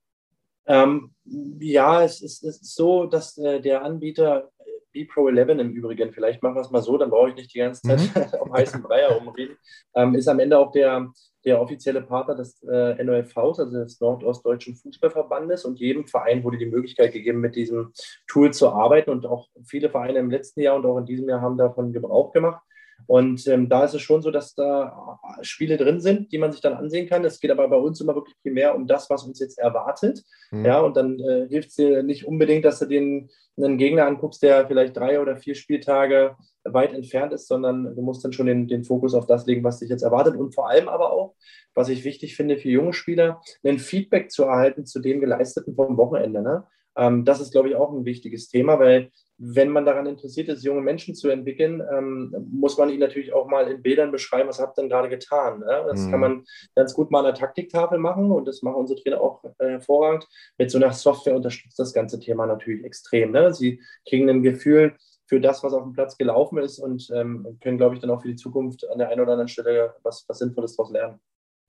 Ähm, 0.67 1.11
ja, 1.59 2.03
es 2.03 2.23
ist, 2.23 2.43
es 2.43 2.63
ist, 2.63 2.75
so, 2.75 3.07
dass 3.07 3.37
äh, 3.37 3.61
der 3.61 3.85
Anbieter 3.85 4.51
B 4.93 5.05
Pro 5.05 5.29
11 5.29 5.49
im 5.59 5.73
Übrigen, 5.73 6.13
vielleicht 6.13 6.43
machen 6.43 6.55
wir 6.55 6.61
es 6.61 6.71
mal 6.71 6.81
so, 6.81 6.97
dann 6.97 7.11
brauche 7.11 7.31
ich 7.31 7.35
nicht 7.35 7.53
die 7.53 7.59
ganze 7.59 7.83
Zeit 7.83 8.01
mhm. 8.15 8.39
auf 8.41 8.53
heißen 8.53 8.83
Brei 8.83 9.01
herumreden, 9.01 9.57
ähm, 9.95 10.15
ist 10.15 10.29
am 10.29 10.39
Ende 10.39 10.57
auch 10.57 10.71
der, 10.71 11.13
der 11.45 11.61
offizielle 11.61 12.01
Partner 12.01 12.37
des 12.37 12.63
äh, 12.63 13.03
NOFVs, 13.03 13.59
also 13.59 13.73
des 13.73 14.01
Nordostdeutschen 14.01 14.77
Fußballverbandes. 14.77 15.65
Und 15.65 15.81
jedem 15.81 16.07
Verein 16.07 16.45
wurde 16.45 16.59
die 16.59 16.67
Möglichkeit 16.67 17.13
gegeben, 17.13 17.41
mit 17.41 17.57
diesem 17.57 17.93
Tool 18.29 18.53
zu 18.53 18.71
arbeiten. 18.71 19.11
Und 19.11 19.27
auch 19.27 19.49
viele 19.65 19.91
Vereine 19.91 20.21
im 20.21 20.31
letzten 20.31 20.61
Jahr 20.61 20.77
und 20.77 20.87
auch 20.87 20.99
in 20.99 21.07
diesem 21.07 21.29
Jahr 21.29 21.41
haben 21.41 21.59
davon 21.59 21.93
Gebrauch 21.93 22.33
gemacht. 22.33 22.63
Und 23.07 23.47
ähm, 23.49 23.69
da 23.69 23.85
ist 23.85 23.95
es 23.95 24.03
schon 24.03 24.23
so, 24.23 24.31
dass 24.31 24.55
da 24.55 25.19
Spiele 25.43 25.77
drin 25.77 26.01
sind, 26.01 26.33
die 26.33 26.39
man 26.39 26.53
sich 26.53 26.61
dann 26.61 26.75
ansehen 26.75 27.09
kann. 27.09 27.25
Es 27.25 27.41
geht 27.41 27.51
aber 27.51 27.69
bei 27.69 27.77
uns 27.77 28.01
immer 28.01 28.15
wirklich 28.15 28.37
primär 28.43 28.75
um 28.75 28.87
das, 28.87 29.11
was 29.11 29.25
uns 29.25 29.41
jetzt 29.41 29.59
erwartet. 29.59 30.23
Mhm. 30.51 30.65
Ja, 30.65 30.81
und 30.81 30.97
dann 30.97 31.19
äh, 31.21 31.47
hilft 31.49 31.71
es 31.71 31.77
dir 31.77 32.03
nicht 32.03 32.27
unbedingt, 32.27 32.65
dass 32.65 32.79
du 32.79 32.87
den 32.87 33.31
einen 33.57 33.79
Gegner 33.79 34.07
anguckst, 34.07 34.43
der 34.43 34.67
vielleicht 34.67 34.97
drei 34.97 35.21
oder 35.21 35.37
vier 35.37 35.55
Spieltage 35.55 36.37
weit 36.65 36.93
entfernt 36.93 37.33
ist, 37.33 37.47
sondern 37.47 37.95
du 37.95 38.03
musst 38.03 38.25
dann 38.25 38.33
schon 38.33 38.47
den, 38.47 38.67
den 38.67 38.85
Fokus 38.85 39.15
auf 39.15 39.27
das 39.27 39.47
legen, 39.47 39.63
was 39.63 39.79
dich 39.79 39.91
jetzt 39.91 40.03
erwartet. 40.03 40.37
Und 40.37 40.55
vor 40.55 40.69
allem 40.69 40.89
aber 40.89 41.13
auch, 41.13 41.35
was 41.75 41.89
ich 41.89 42.05
wichtig 42.05 42.37
finde 42.37 42.57
für 42.57 42.71
junge 42.71 42.93
Spieler, 42.93 43.41
ein 43.65 43.79
Feedback 43.79 44.31
zu 44.31 44.45
erhalten 44.45 44.87
zu 44.87 45.01
dem 45.01 45.21
Geleisteten 45.21 45.75
vom 45.75 45.97
Wochenende. 45.97 46.43
Ne? 46.43 46.65
Ähm, 46.97 47.25
das 47.25 47.41
ist, 47.41 47.53
glaube 47.53 47.69
ich, 47.69 47.77
auch 47.77 47.93
ein 47.93 48.05
wichtiges 48.05 48.49
Thema, 48.49 48.79
weil 48.79 49.11
wenn 49.37 49.71
man 49.71 49.85
daran 49.85 50.07
interessiert 50.07 50.49
ist, 50.49 50.63
junge 50.63 50.81
Menschen 50.81 51.15
zu 51.15 51.29
entwickeln, 51.29 51.83
ähm, 51.93 52.35
muss 52.53 52.79
man 52.79 52.89
ihnen 52.89 53.01
natürlich 53.01 53.33
auch 53.33 53.49
mal 53.49 53.69
in 53.69 53.83
Bildern 53.83 54.13
beschreiben, 54.13 54.49
was 54.49 54.61
habt 54.61 54.79
ihr 54.79 54.83
denn 54.83 54.91
gerade 54.91 55.09
getan. 55.09 55.59
Ne? 55.59 55.85
Das 55.89 56.03
mhm. 56.03 56.11
kann 56.11 56.21
man 56.21 56.45
ganz 56.77 56.95
gut 56.95 57.11
mal 57.11 57.21
an 57.21 57.25
der 57.27 57.35
Taktiktafel 57.35 57.99
machen 57.99 58.31
und 58.31 58.47
das 58.47 58.63
machen 58.63 58.77
unsere 58.77 59.01
Trainer 59.01 59.21
auch 59.21 59.43
äh, 59.59 59.71
hervorragend. 59.71 60.29
Mit 60.57 60.71
so 60.71 60.79
einer 60.79 60.93
Software 60.93 61.35
unterstützt 61.35 61.79
das 61.79 61.93
ganze 61.93 62.21
Thema 62.21 62.47
natürlich 62.47 62.85
extrem. 62.85 63.33
Ne? 63.33 63.53
Sie 63.53 63.83
kriegen 64.09 64.31
ein 64.31 64.43
Gefühl 64.43 64.95
für 65.27 65.41
das, 65.41 65.65
was 65.65 65.73
auf 65.73 65.83
dem 65.83 65.95
Platz 65.95 66.17
gelaufen 66.17 66.59
ist 66.59 66.79
und 66.79 67.11
ähm, 67.13 67.59
können, 67.61 67.79
glaube 67.79 67.97
ich, 67.97 68.01
dann 68.01 68.11
auch 68.11 68.23
für 68.23 68.29
die 68.29 68.37
Zukunft 68.37 68.89
an 68.89 68.99
der 68.99 69.09
einen 69.09 69.21
oder 69.21 69.33
anderen 69.33 69.49
Stelle 69.49 69.95
was, 70.03 70.25
was 70.29 70.39
Sinnvolles 70.39 70.77
daraus 70.77 70.93
lernen. 70.93 71.19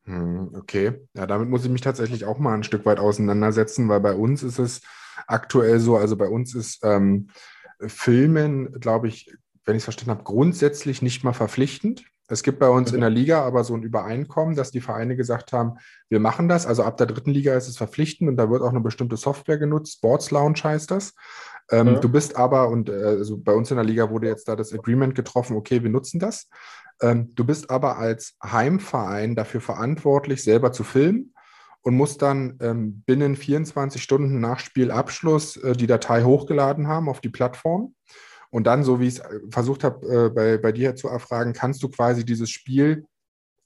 Mhm, 0.04 0.52
okay, 0.56 0.94
ja, 1.16 1.26
damit 1.26 1.50
muss 1.50 1.66
ich 1.66 1.72
mich 1.72 1.82
tatsächlich 1.82 2.26
auch 2.26 2.38
mal 2.38 2.54
ein 2.54 2.64
Stück 2.64 2.86
weit 2.86 3.00
auseinandersetzen, 3.00 3.90
weil 3.90 4.02
bei 4.02 4.14
uns 4.14 4.44
ist 4.44 4.60
es 4.60 4.82
aktuell 5.28 5.80
so, 5.80 5.98
also 5.98 6.16
bei 6.16 6.28
uns 6.28 6.56
ist 6.56 6.80
ähm, 6.84 7.30
Filmen, 7.80 8.80
glaube 8.80 9.08
ich, 9.08 9.32
wenn 9.66 9.76
ich 9.76 9.82
es 9.82 9.86
verstanden 9.86 10.12
habe, 10.12 10.24
grundsätzlich 10.24 11.02
nicht 11.02 11.24
mal 11.24 11.34
verpflichtend. 11.34 12.06
Es 12.28 12.42
gibt 12.42 12.58
bei 12.58 12.70
uns 12.70 12.92
in 12.92 13.02
der 13.02 13.12
Liga 13.12 13.44
aber 13.44 13.64
so 13.64 13.76
ein 13.76 13.84
Übereinkommen, 13.84 14.56
dass 14.56 14.72
die 14.72 14.82
Vereine 14.82 15.16
gesagt 15.16 15.54
haben, 15.54 15.78
wir 16.10 16.20
machen 16.20 16.48
das. 16.48 16.66
Also 16.66 16.84
ab 16.84 16.98
der 16.98 17.06
dritten 17.06 17.30
Liga 17.30 17.54
ist 17.56 17.68
es 17.68 17.78
verpflichtend 17.78 18.30
und 18.30 18.38
da 18.38 18.50
wird 18.50 18.64
auch 18.64 18.72
eine 18.72 18.82
bestimmte 18.82 19.18
Software 19.18 19.60
genutzt. 19.60 19.94
Sports 19.94 20.32
Lounge 20.32 20.64
heißt 20.64 20.90
das. 20.90 21.14
Ähm, 21.70 21.88
ja. 21.88 22.00
Du 22.00 22.10
bist 22.10 22.36
aber, 22.36 22.70
und 22.70 22.90
äh, 22.90 22.94
also 22.94 23.38
bei 23.38 23.54
uns 23.54 23.70
in 23.70 23.78
der 23.78 23.86
Liga 23.86 24.10
wurde 24.10 24.28
jetzt 24.28 24.48
da 24.48 24.56
das 24.56 24.74
Agreement 24.74 25.14
getroffen, 25.14 25.56
okay, 25.56 25.84
wir 25.84 25.90
nutzen 25.90 26.20
das. 26.20 26.50
Ähm, 27.02 27.34
du 27.36 27.44
bist 27.44 27.70
aber 27.70 27.98
als 27.98 28.36
Heimverein 28.44 29.36
dafür 29.36 29.62
verantwortlich, 29.62 30.44
selber 30.44 30.72
zu 30.72 30.84
filmen 30.84 31.35
und 31.86 31.96
muss 31.96 32.18
dann 32.18 32.58
ähm, 32.62 33.04
binnen 33.06 33.36
24 33.36 34.02
Stunden 34.02 34.40
nach 34.40 34.60
Spielabschluss 34.60 35.58
äh, 35.58 35.74
die 35.74 35.86
Datei 35.86 36.24
hochgeladen 36.24 36.88
haben 36.88 37.08
auf 37.08 37.22
die 37.22 37.30
Plattform. 37.30 37.94
Und 38.50 38.66
dann, 38.66 38.84
so 38.84 39.00
wie 39.00 39.08
ich 39.08 39.16
es 39.16 39.20
äh, 39.20 39.40
versucht 39.52 39.84
habe, 39.84 40.08
äh, 40.08 40.30
bei, 40.30 40.58
bei 40.58 40.72
dir 40.72 40.96
zu 40.96 41.08
erfragen, 41.08 41.54
kannst 41.54 41.84
du 41.84 41.90
quasi 41.90 42.26
dieses 42.26 42.50
Spiel 42.50 43.06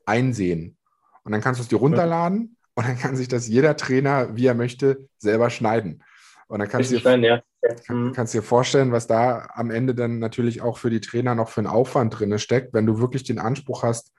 einsehen. 0.05 0.75
Und 1.23 1.31
dann 1.31 1.39
kannst 1.39 1.59
du 1.59 1.63
es 1.63 1.69
dir 1.69 1.77
runterladen 1.77 2.57
und 2.75 2.87
dann 2.87 2.99
kann 2.99 3.15
sich 3.15 3.29
das 3.29 3.47
jeder 3.47 3.77
Trainer, 3.77 4.35
wie 4.35 4.47
er 4.47 4.53
möchte, 4.53 5.07
selber 5.17 5.49
schneiden. 5.49 6.03
Und 6.49 6.59
dann 6.59 6.67
kannst 6.67 6.91
du 6.91 6.99
dir, 6.99 7.21
ja. 7.21 7.41
kann, 7.87 8.07
mhm. 8.07 8.11
kannst 8.11 8.33
dir 8.33 8.43
vorstellen, 8.43 8.91
was 8.91 9.07
da 9.07 9.47
am 9.53 9.71
Ende 9.71 9.95
dann 9.95 10.19
natürlich 10.19 10.61
auch 10.61 10.77
für 10.77 10.89
die 10.89 10.99
Trainer 10.99 11.35
noch 11.35 11.47
für 11.47 11.61
einen 11.61 11.67
Aufwand 11.67 12.19
drin 12.19 12.37
steckt, 12.37 12.73
wenn 12.73 12.85
du 12.85 12.99
wirklich 12.99 13.23
den 13.23 13.39
Anspruch 13.39 13.83
hast, 13.83 14.11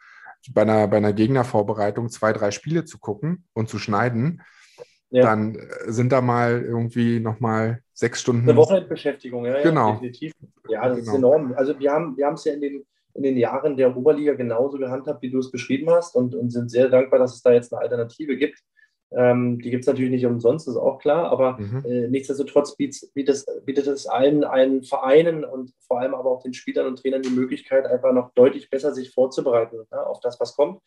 bei 0.52 0.62
einer, 0.62 0.88
bei 0.88 0.96
einer 0.96 1.12
Gegnervorbereitung 1.12 2.08
zwei, 2.08 2.32
drei 2.32 2.50
Spiele 2.50 2.84
zu 2.84 2.98
gucken 2.98 3.44
und 3.52 3.68
zu 3.68 3.78
schneiden, 3.78 4.42
ja. 5.10 5.22
dann 5.22 5.56
äh, 5.56 5.92
sind 5.92 6.12
da 6.12 6.20
mal 6.20 6.62
irgendwie 6.62 7.20
nochmal 7.20 7.82
sechs 7.92 8.20
Stunden. 8.20 8.48
Eine 8.48 8.56
Wochenendbeschäftigung, 8.56 9.44
ja, 9.44 9.62
genau. 9.62 9.92
definitiv. 9.92 10.32
Ja, 10.68 10.88
das 10.88 10.98
genau. 10.98 11.10
ist 11.10 11.18
enorm. 11.18 11.54
Also 11.56 11.78
wir 11.78 11.92
haben 11.92 12.16
wir 12.16 12.28
es 12.28 12.44
ja 12.44 12.54
in 12.54 12.60
den, 12.60 12.86
in 13.14 13.22
den 13.22 13.36
Jahren 13.36 13.76
der 13.76 13.94
Oberliga 13.96 14.34
genauso 14.34 14.78
gehandhabt, 14.78 15.22
wie 15.22 15.30
du 15.30 15.38
es 15.38 15.50
beschrieben 15.50 15.90
hast 15.90 16.14
und, 16.14 16.34
und 16.34 16.50
sind 16.50 16.70
sehr 16.70 16.88
dankbar, 16.88 17.18
dass 17.18 17.34
es 17.34 17.42
da 17.42 17.52
jetzt 17.52 17.72
eine 17.72 17.82
Alternative 17.82 18.36
gibt. 18.36 18.60
Ähm, 19.12 19.58
die 19.60 19.70
gibt 19.70 19.82
es 19.82 19.88
natürlich 19.88 20.10
nicht 20.10 20.26
umsonst, 20.26 20.68
ist 20.68 20.76
auch 20.76 20.98
klar, 20.98 21.30
aber 21.32 21.58
mhm. 21.58 21.84
äh, 21.84 22.08
nichtsdestotrotz 22.08 22.76
bietet, 22.76 23.12
bietet, 23.14 23.86
es 23.88 24.06
allen, 24.06 24.44
allen 24.44 24.84
Vereinen 24.84 25.44
und 25.44 25.72
vor 25.80 26.00
allem 26.00 26.14
aber 26.14 26.30
auch 26.30 26.42
den 26.42 26.54
Spielern 26.54 26.86
und 26.86 27.00
Trainern 27.00 27.22
die 27.22 27.30
Möglichkeit, 27.30 27.86
einfach 27.86 28.12
noch 28.12 28.32
deutlich 28.34 28.70
besser 28.70 28.94
sich 28.94 29.10
vorzubereiten 29.10 29.78
ne, 29.90 30.06
auf 30.06 30.20
das, 30.20 30.38
was 30.38 30.54
kommt. 30.54 30.80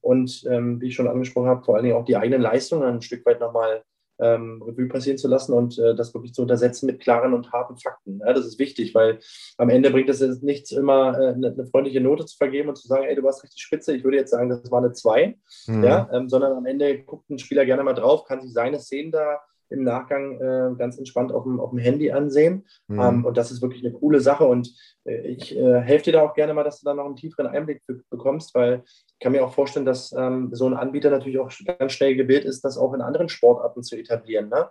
Und 0.00 0.44
ähm, 0.48 0.80
wie 0.80 0.88
ich 0.88 0.94
schon 0.94 1.08
angesprochen 1.08 1.48
habe, 1.48 1.64
vor 1.64 1.74
allen 1.74 1.84
Dingen 1.84 1.96
auch 1.96 2.04
die 2.04 2.16
eigenen 2.16 2.40
Leistungen 2.40 2.84
ein 2.84 3.02
Stück 3.02 3.26
weit 3.26 3.40
nochmal 3.40 3.82
ähm, 4.18 4.62
Revue 4.62 4.88
passieren 4.88 5.18
zu 5.18 5.28
lassen 5.28 5.52
und 5.52 5.78
äh, 5.78 5.94
das 5.94 6.14
wirklich 6.14 6.32
zu 6.32 6.42
untersetzen 6.42 6.86
mit 6.86 7.00
klaren 7.00 7.34
und 7.34 7.52
harten 7.52 7.76
Fakten. 7.76 8.20
Ja, 8.20 8.32
das 8.32 8.46
ist 8.46 8.58
wichtig, 8.58 8.94
weil 8.94 9.18
am 9.58 9.68
Ende 9.68 9.90
bringt 9.90 10.08
es 10.08 10.20
nichts, 10.42 10.72
immer 10.72 11.18
äh, 11.18 11.34
eine, 11.34 11.48
eine, 11.48 11.66
freundliche 11.66 12.00
Note 12.00 12.26
zu 12.26 12.36
vergeben 12.36 12.68
und 12.68 12.76
zu 12.76 12.88
sagen, 12.88 13.04
ey, 13.04 13.14
du 13.14 13.22
warst 13.22 13.42
richtig 13.42 13.62
spitze. 13.62 13.94
Ich 13.94 14.04
würde 14.04 14.16
jetzt 14.16 14.30
sagen, 14.30 14.48
das 14.48 14.70
war 14.70 14.78
eine 14.78 14.92
2, 14.92 15.36
mhm. 15.66 15.84
ja, 15.84 16.08
ähm, 16.12 16.28
sondern 16.28 16.52
am 16.52 16.66
Ende 16.66 17.02
guckt 17.02 17.30
ein 17.30 17.38
Spieler 17.38 17.64
gerne 17.66 17.82
mal 17.82 17.94
drauf, 17.94 18.24
kann 18.24 18.40
sich 18.40 18.52
seine 18.52 18.78
Szenen 18.78 19.12
da 19.12 19.40
im 19.68 19.84
Nachgang 19.84 20.40
äh, 20.40 20.74
ganz 20.76 20.98
entspannt 20.98 21.32
auf 21.32 21.44
dem, 21.44 21.60
auf 21.60 21.70
dem 21.70 21.78
Handy 21.78 22.10
ansehen. 22.10 22.66
Mhm. 22.88 23.00
Ähm, 23.00 23.24
und 23.24 23.36
das 23.36 23.50
ist 23.50 23.62
wirklich 23.62 23.84
eine 23.84 23.92
coole 23.92 24.20
Sache. 24.20 24.44
Und 24.44 24.72
äh, 25.04 25.26
ich 25.28 25.56
äh, 25.56 25.80
helfe 25.80 26.04
dir 26.04 26.12
da 26.14 26.22
auch 26.22 26.34
gerne 26.34 26.54
mal, 26.54 26.64
dass 26.64 26.80
du 26.80 26.84
da 26.84 26.94
noch 26.94 27.06
einen 27.06 27.16
tieferen 27.16 27.46
Einblick 27.46 27.82
bekommst, 28.10 28.54
weil 28.54 28.82
ich 28.86 29.18
kann 29.20 29.32
mir 29.32 29.44
auch 29.44 29.52
vorstellen, 29.52 29.86
dass 29.86 30.12
ähm, 30.12 30.50
so 30.52 30.66
ein 30.66 30.74
Anbieter 30.74 31.10
natürlich 31.10 31.38
auch 31.38 31.50
ganz 31.78 31.92
schnell 31.92 32.16
gewillt 32.16 32.44
ist, 32.44 32.64
das 32.64 32.78
auch 32.78 32.92
in 32.94 33.00
anderen 33.00 33.28
Sportarten 33.28 33.82
zu 33.82 33.96
etablieren. 33.96 34.48
Ne? 34.48 34.68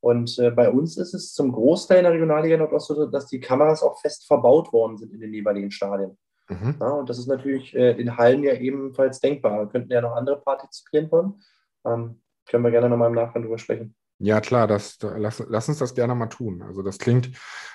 Und 0.00 0.38
äh, 0.38 0.50
bei 0.50 0.70
uns 0.70 0.96
ist 0.96 1.14
es 1.14 1.32
zum 1.32 1.52
Großteil 1.52 1.98
in 1.98 2.04
der 2.04 2.12
Regionalliga 2.12 2.56
Nordost 2.56 2.88
so, 2.88 3.06
dass 3.06 3.26
die 3.26 3.40
Kameras 3.40 3.82
auch 3.82 4.00
fest 4.00 4.26
verbaut 4.26 4.72
worden 4.72 4.96
sind 4.96 5.12
in 5.12 5.20
den 5.20 5.34
jeweiligen 5.34 5.70
Stadien. 5.70 6.16
Mhm. 6.48 6.76
Ja, 6.80 6.90
und 6.90 7.10
das 7.10 7.18
ist 7.18 7.26
natürlich 7.26 7.74
äh, 7.74 7.92
in 8.00 8.16
Hallen 8.16 8.42
ja 8.42 8.54
ebenfalls 8.54 9.20
denkbar. 9.20 9.58
Wir 9.60 9.66
könnten 9.66 9.92
ja 9.92 10.00
noch 10.00 10.16
andere 10.16 10.40
partizipieren 10.40 11.08
von. 11.08 11.42
Ähm, 11.84 12.22
können 12.48 12.64
wir 12.64 12.70
gerne 12.70 12.88
nochmal 12.88 13.08
im 13.08 13.14
Nachgang 13.14 13.42
drüber 13.42 13.58
sprechen. 13.58 13.94
Ja, 14.20 14.40
klar, 14.40 14.66
das, 14.66 14.98
lass, 15.00 15.44
lass, 15.48 15.68
uns 15.68 15.78
das 15.78 15.94
gerne 15.94 16.14
mal 16.14 16.26
tun. 16.26 16.62
Also 16.62 16.82
das 16.82 16.98
klingt, 16.98 17.30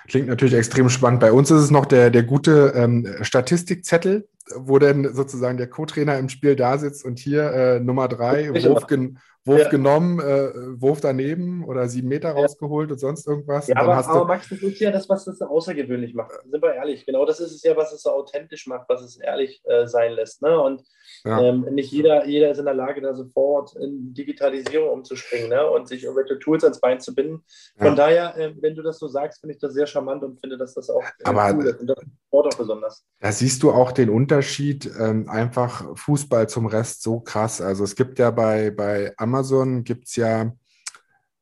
klingt 0.10 0.28
natürlich 0.28 0.56
extrem 0.56 0.90
spannend. 0.90 1.22
Bei 1.22 1.32
uns 1.32 1.50
ist 1.50 1.62
es 1.62 1.72
noch 1.72 1.86
der, 1.86 2.10
der 2.10 2.24
gute 2.24 2.74
ähm, 2.76 3.08
Statistikzettel, 3.22 4.28
wo 4.58 4.78
dann 4.78 5.14
sozusagen 5.14 5.58
der 5.58 5.70
Co-Trainer 5.70 6.18
im 6.20 6.28
Spiel 6.28 6.58
da 6.58 6.78
sitzt 6.78 7.06
und 7.06 7.18
hier 7.18 7.52
äh, 7.54 7.80
Nummer 7.80 8.10
drei, 8.10 8.50
Wurf, 8.50 8.88
gen, 8.88 9.20
Wurf 9.46 9.62
ja. 9.62 9.70
genommen, 9.70 10.20
äh, 10.20 10.82
Wurf 10.82 11.00
daneben 11.00 11.64
oder 11.64 11.88
sieben 11.88 12.10
Meter 12.10 12.30
ja. 12.30 12.36
rausgeholt 12.36 12.92
und 12.92 12.98
sonst 12.98 13.26
irgendwas. 13.26 13.68
Ja, 13.68 13.78
aber, 13.78 14.06
aber 14.06 14.26
Max, 14.26 14.50
das 14.50 14.60
ist 14.60 14.80
ja 14.82 14.92
das, 14.92 15.08
was 15.08 15.24
das 15.24 15.40
so 15.40 15.46
außergewöhnlich 15.46 16.14
macht. 16.14 16.32
Sind 16.50 16.62
wir 16.62 16.74
ehrlich, 16.74 17.06
genau 17.06 17.26
das 17.26 17.40
ist 17.40 17.54
es 17.54 17.64
ja, 17.64 17.78
was 17.78 17.94
es 17.94 18.02
so 18.02 18.12
authentisch 18.12 18.68
macht, 18.68 18.90
was 18.90 19.02
es 19.02 19.18
ehrlich 19.18 19.62
äh, 19.64 19.88
sein 19.88 20.12
lässt. 20.12 20.42
Ne? 20.42 20.60
Und 20.60 20.84
ja. 21.26 21.42
ähm, 21.42 21.62
nicht 21.72 21.92
jeder, 21.92 22.26
jeder 22.26 22.52
ist 22.52 22.58
in 22.58 22.66
der 22.66 22.74
Lage, 22.74 23.02
da 23.02 23.14
sofort 23.14 23.76
in 23.76 24.14
Digitalisierung 24.14 24.90
umzuspringen 24.90 25.50
ne? 25.50 25.70
und 25.70 25.88
sich 25.88 26.04
irgendwelche 26.04 26.40
Tools 26.40 26.64
ans 26.64 26.80
Bein 26.80 27.00
zu 27.00 27.16
binden. 27.16 27.44
Von 27.78 27.96
daher, 27.96 28.38
äh, 28.38 28.54
wenn 28.60 28.76
du 28.76 28.82
das 28.82 29.00
so 29.00 29.08
sagst, 29.08 29.40
finde 29.40 29.56
ich 29.56 29.62
das 29.62 29.74
sehr 29.74 29.88
charmant 29.88 30.24
und 30.24 30.40
finde, 30.40 30.58
dass 30.58 30.74
das 30.74 30.90
auch 30.90 31.04
äh, 31.04 31.24
aber, 31.24 31.54
cool 31.56 31.66
ist. 31.66 31.80
Und 31.80 31.88
das 31.88 31.98
Sport 32.28 32.54
auch 32.54 32.58
besonders. 32.58 33.06
Da 33.20 33.32
siehst 33.32 33.64
du 33.64 33.72
auch 33.72 33.92
den 33.92 34.10
Unterschied, 34.10 34.92
ähm, 35.00 35.30
einfach 35.30 35.98
Fußball 35.98 36.50
zum 36.50 36.66
Rest 36.66 37.04
so 37.04 37.20
krass. 37.20 37.62
Also 37.62 37.84
es 37.84 37.96
gibt 37.96 38.20
ja 38.20 38.32
bei, 38.32 38.72
bei 38.72 39.14
Amazon 39.18 39.84
gibt 39.84 40.08
es 40.08 40.16
ja 40.16 40.52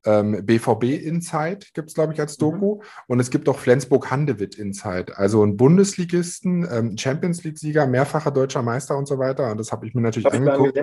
ähm, 0.05 0.45
BVB 0.45 0.83
Insight, 1.03 1.73
gibt 1.73 1.89
es, 1.89 1.95
glaube 1.95 2.13
ich, 2.13 2.19
als 2.19 2.37
mhm. 2.37 2.41
Doku. 2.41 2.75
Mhm. 2.75 2.81
Und 3.07 3.19
es 3.19 3.29
gibt 3.29 3.47
auch 3.49 3.59
Flensburg-Handewitt 3.59 4.55
Insight, 4.55 5.17
also 5.17 5.43
ein 5.43 5.57
Bundesligisten, 5.57 6.67
ähm, 6.71 6.97
Champions 6.97 7.43
League-Sieger, 7.43 7.87
mehrfacher 7.87 8.31
deutscher 8.31 8.61
Meister 8.61 8.97
und 8.97 9.07
so 9.07 9.19
weiter. 9.19 9.51
Und 9.51 9.59
das 9.59 9.71
habe 9.71 9.87
ich 9.87 9.93
mir 9.93 10.01
natürlich 10.01 10.25
hab 10.25 10.33
angeguckt. 10.33 10.79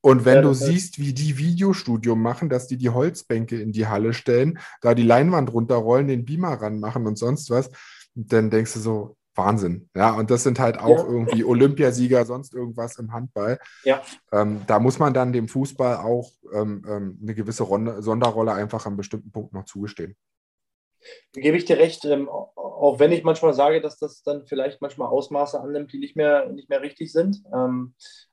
Und 0.00 0.26
wenn 0.26 0.36
ja, 0.36 0.42
du 0.42 0.52
siehst, 0.52 0.98
wie 0.98 1.14
die 1.14 1.38
Videostudio 1.38 2.14
machen, 2.14 2.50
dass 2.50 2.66
die 2.66 2.76
die 2.76 2.90
Holzbänke 2.90 3.58
in 3.58 3.72
die 3.72 3.86
Halle 3.86 4.12
stellen, 4.12 4.58
da 4.82 4.94
die 4.94 5.02
Leinwand 5.02 5.52
runterrollen, 5.52 6.08
den 6.08 6.26
Beamer 6.26 6.60
ranmachen 6.60 7.06
und 7.06 7.16
sonst 7.16 7.48
was, 7.48 7.70
dann 8.14 8.50
denkst 8.50 8.74
du 8.74 8.80
so, 8.80 9.16
Wahnsinn. 9.34 9.88
Ja, 9.94 10.12
und 10.12 10.30
das 10.30 10.42
sind 10.42 10.58
halt 10.58 10.78
auch 10.78 11.04
ja. 11.04 11.12
irgendwie 11.12 11.44
Olympiasieger, 11.44 12.24
sonst 12.24 12.54
irgendwas 12.54 12.98
im 12.98 13.12
Handball. 13.12 13.58
Ja. 13.84 14.02
Ähm, 14.32 14.62
da 14.66 14.78
muss 14.78 14.98
man 14.98 15.14
dann 15.14 15.32
dem 15.32 15.48
Fußball 15.48 15.96
auch 15.96 16.30
ähm, 16.52 16.84
ähm, 16.88 17.18
eine 17.22 17.34
gewisse 17.34 17.64
Ronde, 17.64 18.02
Sonderrolle 18.02 18.52
einfach 18.52 18.86
an 18.86 18.96
bestimmten 18.96 19.32
Punkten 19.32 19.56
noch 19.56 19.64
zugestehen. 19.64 20.16
Gebe 21.32 21.56
ich 21.56 21.66
dir 21.66 21.78
recht, 21.78 22.04
ähm, 22.06 22.28
auch 22.28 22.98
wenn 22.98 23.12
ich 23.12 23.24
manchmal 23.24 23.52
sage, 23.52 23.80
dass 23.80 23.98
das 23.98 24.22
dann 24.22 24.46
vielleicht 24.46 24.80
manchmal 24.80 25.08
Ausmaße 25.08 25.60
annimmt, 25.60 25.92
die 25.92 25.98
nicht 25.98 26.16
mehr, 26.16 26.48
nicht 26.50 26.70
mehr 26.70 26.80
richtig 26.80 27.12
sind. 27.12 27.42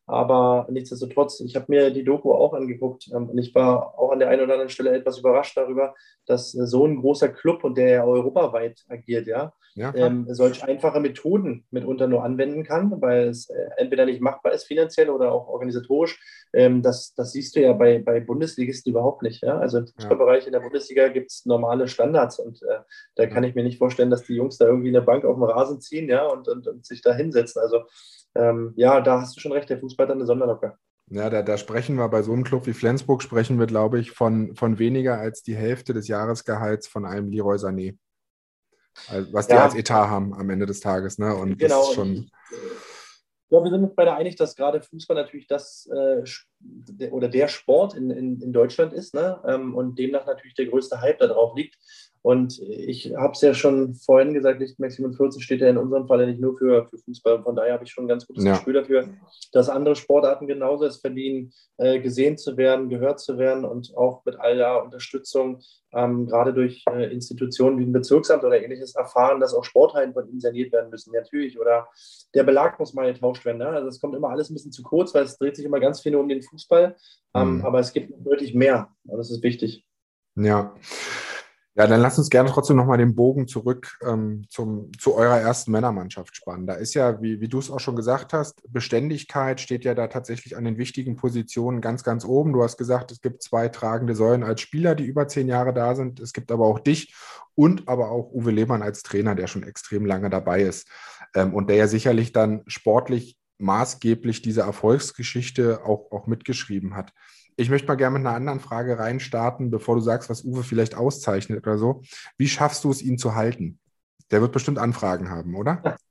Aber 0.08 0.68
nichtsdestotrotz, 0.70 1.40
ich 1.42 1.56
habe 1.56 1.68
mir 1.70 1.92
die 1.92 2.04
Doku 2.04 2.34
auch 2.34 2.54
angeguckt 2.54 3.10
ähm, 3.14 3.30
und 3.30 3.38
ich 3.38 3.54
war 3.56 3.98
auch 3.98 4.12
an 4.12 4.20
der 4.20 4.30
einen 4.30 4.42
oder 4.42 4.54
anderen 4.54 4.70
Stelle 4.70 4.92
etwas 4.92 5.20
überrascht 5.20 5.56
darüber, 5.56 5.94
dass 6.26 6.52
so 6.52 6.86
ein 6.86 7.00
großer 7.00 7.30
Club 7.30 7.64
und 7.64 7.78
der 7.78 7.90
ja 7.90 8.04
europaweit 8.04 8.84
agiert, 8.90 9.28
ja, 9.28 9.54
ja 9.76 9.94
ähm, 9.96 10.26
solch 10.30 10.64
einfache 10.64 11.00
Methoden 11.00 11.66
mitunter 11.72 12.08
nur 12.08 12.24
anwenden 12.24 12.64
kann, 12.64 13.00
weil 13.02 13.30
es 13.30 13.50
äh, 13.50 13.70
entweder 13.78 14.06
nicht 14.06 14.22
machbar 14.22 14.54
ist 14.54 14.66
finanziell 14.66 15.10
oder 15.10 15.32
auch 15.32 15.48
organisatorisch. 15.48 16.20
Ähm, 16.52 16.82
das, 16.82 17.14
das 17.16 17.32
siehst 17.32 17.56
du 17.56 17.62
ja 17.62 17.74
bei, 17.74 18.00
bei 18.00 18.20
Bundesligisten 18.20 18.92
überhaupt 18.92 19.22
nicht. 19.22 19.44
Ja? 19.44 19.60
Also 19.60 19.78
im 19.78 19.88
Fußballbereich 19.88 20.46
in 20.46 20.54
der 20.54 20.60
Bundesliga 20.60 21.08
gibt 21.10 21.32
es 21.32 21.46
normale 21.46 21.88
Standards 21.88 22.40
und 22.40 22.62
äh, 22.64 22.80
da 23.16 23.28
kann 23.28 23.44
ich 23.44 23.56
mir 23.56 23.64
nicht 23.64 23.78
vorstellen, 23.78 24.10
dass 24.10 24.24
die 24.24 24.36
Jungs 24.36 24.58
da 24.58 24.66
irgendwie 24.66 24.90
eine 24.90 25.02
Bank 25.02 25.24
auf 25.26 25.36
dem 25.36 25.44
Rasen 25.44 25.80
ziehen 25.80 26.10
ja, 26.10 26.26
und, 26.26 26.48
und, 26.48 26.68
und 26.68 26.86
sich 26.86 27.02
da 27.02 27.14
hinsetzen. 27.14 27.62
Also 27.62 27.84
ähm, 28.36 28.74
ja, 28.76 29.02
da 29.02 29.22
hast 29.22 29.36
du 29.36 29.42
schon 29.42 29.52
recht, 29.52 29.70
der 29.70 29.80
Fußball 29.80 30.08
hat 30.08 30.16
eine 30.16 30.26
Sonderlocke. 30.26 30.78
Ja, 31.08 31.30
da, 31.30 31.42
da, 31.42 31.58
sprechen 31.58 31.98
wir 31.98 32.08
bei 32.08 32.22
so 32.22 32.32
einem 32.32 32.46
Club 32.46 32.68
wie 32.68 32.74
Flensburg, 32.74 33.22
sprechen 33.22 33.60
wir, 33.60 33.68
glaube 33.68 34.00
ich, 34.00 34.12
von, 34.12 34.56
von 34.56 34.80
weniger 34.80 35.18
als 35.18 35.44
die 35.44 35.56
Hälfte 35.56 35.94
des 35.94 36.08
Jahresgehalts 36.08 36.88
von 36.88 37.06
einem 37.06 37.30
Leroy 37.30 37.58
Sané. 37.58 37.98
Also, 39.10 39.34
was 39.34 39.48
die 39.48 39.56
ja. 39.56 39.64
als 39.64 39.76
Etat 39.76 40.08
haben 40.08 40.34
am 40.34 40.50
Ende 40.50 40.66
des 40.66 40.80
Tages. 40.80 41.18
Ne? 41.18 41.36
Und 41.36 41.58
genau, 41.58 41.80
das 41.80 41.90
ist 41.90 41.96
schon. 41.96 42.32
Ja, 43.50 43.62
wir 43.62 43.70
sind 43.70 43.84
uns 43.84 43.96
beide 43.96 44.14
einig, 44.14 44.38
dass 44.38 44.56
gerade 44.56 44.82
Fußball 44.82 45.18
natürlich 45.18 45.48
das 45.48 45.90
äh, 45.94 46.24
oder 47.10 47.28
der 47.28 47.50
Sport 47.50 47.96
in, 47.96 48.10
in, 48.10 48.42
in 48.42 48.54
Deutschland 48.54 48.94
ist 48.94 49.14
ne? 49.14 49.42
Ähm, 49.46 49.76
und 49.76 50.00
demnach 50.00 50.26
natürlich 50.26 50.54
der 50.54 50.68
größte 50.68 51.02
Hype 51.02 51.20
darauf 51.20 51.54
liegt. 51.58 51.78
Und 52.24 52.60
ich 52.62 53.16
habe 53.16 53.34
es 53.34 53.42
ja 53.42 53.54
schon 53.56 53.96
vorhin 53.96 54.34
gesagt, 54.34 54.60
Lichtmax 54.60 54.96
47 54.96 55.44
steht 55.44 55.62
ja 55.62 55.70
in 55.70 55.78
unserem 55.78 56.08
Fall 56.08 56.26
nicht 56.28 56.40
nur 56.40 56.56
für, 56.56 56.86
für 56.88 57.00
Fußball. 57.00 57.42
Von 57.42 57.56
daher 57.56 57.74
habe 57.74 57.84
ich 57.84 57.92
schon 57.92 58.06
ein 58.06 58.10
ganz 58.10 58.28
gutes 58.28 58.44
ja. 58.44 58.54
Gespür 58.54 58.74
dafür, 58.74 59.10
dass 59.52 59.70
andere 59.70 59.96
Sportarten 59.96 60.46
genauso 60.46 60.86
es 60.86 60.98
verdienen, 60.98 61.52
äh, 61.78 62.00
gesehen 62.00 62.38
zu 62.38 62.58
werden, 62.58 62.90
gehört 62.90 63.20
zu 63.20 63.40
werden 63.40 63.66
und 63.66 63.98
auch 63.98 64.24
mit 64.24 64.40
aller 64.40 64.84
Unterstützung, 64.84 65.62
ähm, 65.94 66.28
gerade 66.28 66.54
durch 66.54 66.84
äh, 66.92 67.12
Institutionen 67.12 67.80
wie 67.80 67.86
ein 67.86 67.92
Bezirksamt 67.92 68.44
oder 68.44 68.62
ähnliches, 68.62 68.96
erfahren, 68.96 69.40
dass 69.40 69.56
auch 69.56 69.64
Sporthallen 69.64 70.14
von 70.14 70.30
ihnen 70.30 70.40
saniert 70.40 70.72
werden 70.72 70.92
müssen, 70.92 71.14
natürlich. 71.14 71.60
Oder 71.60 71.88
der 72.36 72.44
Belag 72.44 72.80
muss 72.80 72.94
mal 72.94 73.12
getauscht 73.12 73.46
werden. 73.46 73.58
Ne? 73.58 73.68
Also 73.68 73.88
es 73.88 74.00
kommt 74.00 74.16
immer 74.16 74.30
alles 74.30 74.52
ein 74.52 74.54
bisschen 74.54 74.72
zu 74.72 74.84
kurz, 74.84 75.14
weil 75.16 75.24
es 75.24 75.40
dreht 75.40 75.56
sich 75.56 75.66
immer 75.66 75.80
ganz 75.80 76.02
viel 76.02 76.12
nur 76.12 76.22
um 76.22 76.30
den 76.30 76.44
Fußball. 76.44 76.96
Ähm, 77.34 77.58
mhm. 77.58 77.66
Aber 77.66 77.80
es 77.80 77.94
gibt 77.94 78.14
deutlich 78.24 78.54
mehr. 78.54 78.90
Und 79.08 79.18
das 79.18 79.32
ist 79.32 79.42
wichtig. 79.42 79.86
Ja. 80.36 80.76
Ja, 81.74 81.88
dann 81.88 82.02
lass 82.02 82.18
uns 82.18 82.30
gerne 82.30 82.50
trotzdem 82.50 82.76
nochmal 82.76 82.98
den 82.98 83.16
Bogen 83.16 83.48
zurück 83.48 83.98
ähm, 84.06 84.44
zum, 84.50 84.92
zu 85.00 85.16
eurer 85.16 85.40
ersten 85.40 85.72
Männermannschaft 85.72 86.36
spannen. 86.36 86.68
Da 86.68 86.74
ist 86.74 86.94
ja, 86.96 87.22
wie, 87.22 87.40
wie 87.40 87.48
du 87.48 87.60
es 87.60 87.72
auch 87.72 87.80
schon 87.80 87.96
gesagt 87.96 88.34
hast, 88.34 88.62
Beständigkeit 88.68 89.62
steht 89.62 89.86
ja 89.86 89.96
da 89.96 90.08
tatsächlich 90.08 90.58
an 90.58 90.66
den 90.66 90.78
wichtigen 90.78 91.16
Positionen 91.16 91.80
ganz, 91.80 92.04
ganz 92.04 92.26
oben. 92.26 92.52
Du 92.52 92.62
hast 92.62 92.76
gesagt, 92.78 93.14
es 93.14 93.22
gibt 93.22 93.42
zwei 93.42 93.70
tragende 93.70 94.16
Säulen 94.16 94.44
als 94.44 94.60
Spieler, 94.60 94.96
die 94.96 95.06
über 95.06 95.30
zehn 95.30 95.48
Jahre 95.48 95.74
da 95.74 95.96
sind. 95.96 96.20
Es 96.20 96.34
gibt 96.34 96.52
aber 96.52 96.66
auch 96.66 96.80
dich 96.80 97.16
und 97.56 97.88
aber 97.88 98.12
auch 98.12 98.32
Uwe 98.34 98.52
Lehmann 98.52 98.82
als 98.82 99.02
Trainer, 99.02 99.34
der 99.34 99.48
schon 99.48 99.64
extrem 99.64 100.06
lange 100.06 100.30
dabei 100.30 100.64
ist 100.64 100.90
ähm, 101.36 101.54
und 101.54 101.70
der 101.70 101.78
ja 101.78 101.88
sicherlich 101.88 102.34
dann 102.34 102.64
sportlich 102.68 103.38
maßgeblich 103.60 104.42
diese 104.42 104.62
Erfolgsgeschichte 104.62 105.86
auch, 105.86 106.12
auch 106.12 106.28
mitgeschrieben 106.28 106.96
hat. 106.96 107.14
Ich 107.58 107.70
möchte 107.70 107.88
mal 107.88 107.96
gerne 107.96 108.18
mit 108.18 108.28
einer 108.28 108.36
anderen 108.36 108.60
Frage 108.60 108.98
reinstarten, 108.98 109.70
bevor 109.70 109.96
du 109.96 110.02
sagst, 110.02 110.30
was 110.30 110.44
Uwe 110.44 110.64
vielleicht 110.64 110.96
auszeichnet 110.96 111.66
oder 111.66 111.78
so. 111.78 112.02
Wie 112.38 112.48
schaffst 112.48 112.84
du 112.84 112.92
es, 112.92 113.02
ihn 113.02 113.18
zu 113.18 113.36
halten? 113.36 113.80
Der 114.32 114.42
wird 114.42 114.52
bestimmt 114.52 114.80
Anfragen 114.80 115.30
haben, 115.30 115.56
oder? 115.56 115.96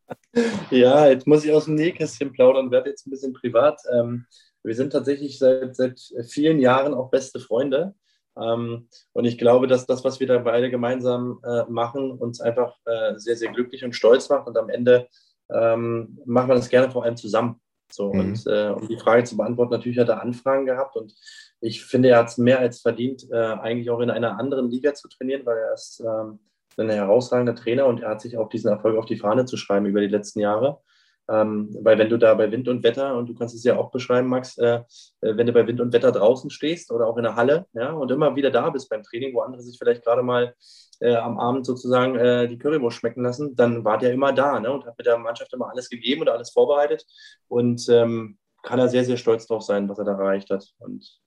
Ja, 0.70 1.06
jetzt 1.06 1.28
muss 1.28 1.44
ich 1.44 1.52
aus 1.52 1.66
dem 1.66 1.76
Nähkästchen 1.76 2.32
plaudern, 2.32 2.72
werde 2.72 2.90
jetzt 2.90 3.06
ein 3.06 3.10
bisschen 3.10 3.32
privat. 3.32 3.80
Ähm, 3.92 4.26
wir 4.62 4.74
sind 4.74 4.92
tatsächlich 4.92 5.38
seit, 5.38 5.76
seit 5.76 6.00
vielen 6.28 6.58
Jahren 6.58 6.94
auch 6.94 7.10
beste 7.10 7.40
Freunde. 7.40 7.94
Ähm, 8.36 8.88
und 9.12 9.24
ich 9.24 9.38
glaube, 9.38 9.66
dass 9.66 9.86
das, 9.86 10.04
was 10.04 10.20
wir 10.20 10.26
da 10.26 10.38
beide 10.38 10.70
gemeinsam 10.70 11.40
äh, 11.44 11.64
machen, 11.68 12.12
uns 12.12 12.40
einfach 12.40 12.76
äh, 12.84 13.14
sehr, 13.16 13.36
sehr 13.36 13.52
glücklich 13.52 13.84
und 13.84 13.94
stolz 13.94 14.28
macht. 14.28 14.46
Und 14.46 14.58
am 14.58 14.68
Ende 14.68 15.08
ähm, 15.52 16.18
machen 16.24 16.48
wir 16.48 16.54
das 16.54 16.68
gerne 16.68 16.90
vor 16.90 17.04
allem 17.04 17.16
zusammen. 17.16 17.60
So, 17.92 18.12
mhm. 18.12 18.20
und 18.20 18.46
äh, 18.46 18.68
um 18.68 18.88
die 18.88 18.98
Frage 18.98 19.24
zu 19.24 19.36
beantworten, 19.36 19.72
natürlich 19.72 19.98
hat 19.98 20.08
er 20.08 20.22
Anfragen 20.22 20.66
gehabt 20.66 20.96
und 20.96 21.14
ich 21.60 21.84
finde, 21.84 22.10
er 22.10 22.18
hat 22.18 22.28
es 22.28 22.38
mehr 22.38 22.58
als 22.58 22.80
verdient, 22.80 23.26
äh, 23.30 23.36
eigentlich 23.36 23.90
auch 23.90 24.00
in 24.00 24.10
einer 24.10 24.38
anderen 24.38 24.70
Liga 24.70 24.94
zu 24.94 25.08
trainieren, 25.08 25.44
weil 25.44 25.58
er 25.58 25.74
ist 25.74 26.00
ähm, 26.00 26.38
ein 26.76 26.90
herausragender 26.90 27.54
Trainer 27.54 27.86
und 27.86 28.00
er 28.00 28.10
hat 28.10 28.20
sich 28.20 28.38
auch 28.38 28.48
diesen 28.48 28.70
Erfolg 28.70 28.96
auf 28.96 29.06
die 29.06 29.16
Fahne 29.16 29.44
zu 29.44 29.56
schreiben 29.56 29.86
über 29.86 30.00
die 30.00 30.06
letzten 30.06 30.40
Jahre. 30.40 30.80
Ähm, 31.30 31.76
weil 31.82 31.96
wenn 31.98 32.08
du 32.08 32.18
da 32.18 32.34
bei 32.34 32.50
Wind 32.50 32.66
und 32.68 32.82
Wetter, 32.82 33.14
und 33.16 33.28
du 33.28 33.34
kannst 33.34 33.54
es 33.54 33.62
ja 33.62 33.76
auch 33.76 33.90
beschreiben, 33.90 34.28
Max, 34.28 34.58
äh, 34.58 34.80
äh, 35.20 35.36
wenn 35.36 35.46
du 35.46 35.52
bei 35.52 35.66
Wind 35.66 35.80
und 35.80 35.92
Wetter 35.92 36.10
draußen 36.10 36.50
stehst 36.50 36.90
oder 36.90 37.06
auch 37.06 37.16
in 37.16 37.22
der 37.22 37.36
Halle, 37.36 37.66
ja, 37.72 37.92
und 37.92 38.10
immer 38.10 38.34
wieder 38.34 38.50
da 38.50 38.70
bist 38.70 38.90
beim 38.90 39.02
Training, 39.02 39.34
wo 39.34 39.40
andere 39.40 39.62
sich 39.62 39.78
vielleicht 39.78 40.04
gerade 40.04 40.22
mal 40.22 40.54
äh, 41.00 41.14
am 41.14 41.38
Abend 41.38 41.66
sozusagen 41.66 42.16
äh, 42.16 42.48
die 42.48 42.58
Currywurst 42.58 42.98
schmecken 42.98 43.22
lassen, 43.22 43.54
dann 43.54 43.84
war 43.84 43.98
der 43.98 44.12
immer 44.12 44.32
da 44.32 44.58
ne, 44.58 44.72
und 44.72 44.84
hat 44.86 44.98
mit 44.98 45.06
der 45.06 45.18
Mannschaft 45.18 45.52
immer 45.52 45.70
alles 45.70 45.88
gegeben 45.88 46.22
oder 46.22 46.34
alles 46.34 46.50
vorbereitet 46.50 47.06
und 47.48 47.88
ähm, 47.88 48.38
kann 48.62 48.78
er 48.78 48.88
sehr, 48.88 49.04
sehr 49.04 49.16
stolz 49.16 49.46
drauf 49.46 49.62
sein, 49.62 49.88
was 49.88 49.98
er 49.98 50.04
da 50.04 50.12
erreicht 50.12 50.50
hat. 50.50 50.66
Und 50.78 51.20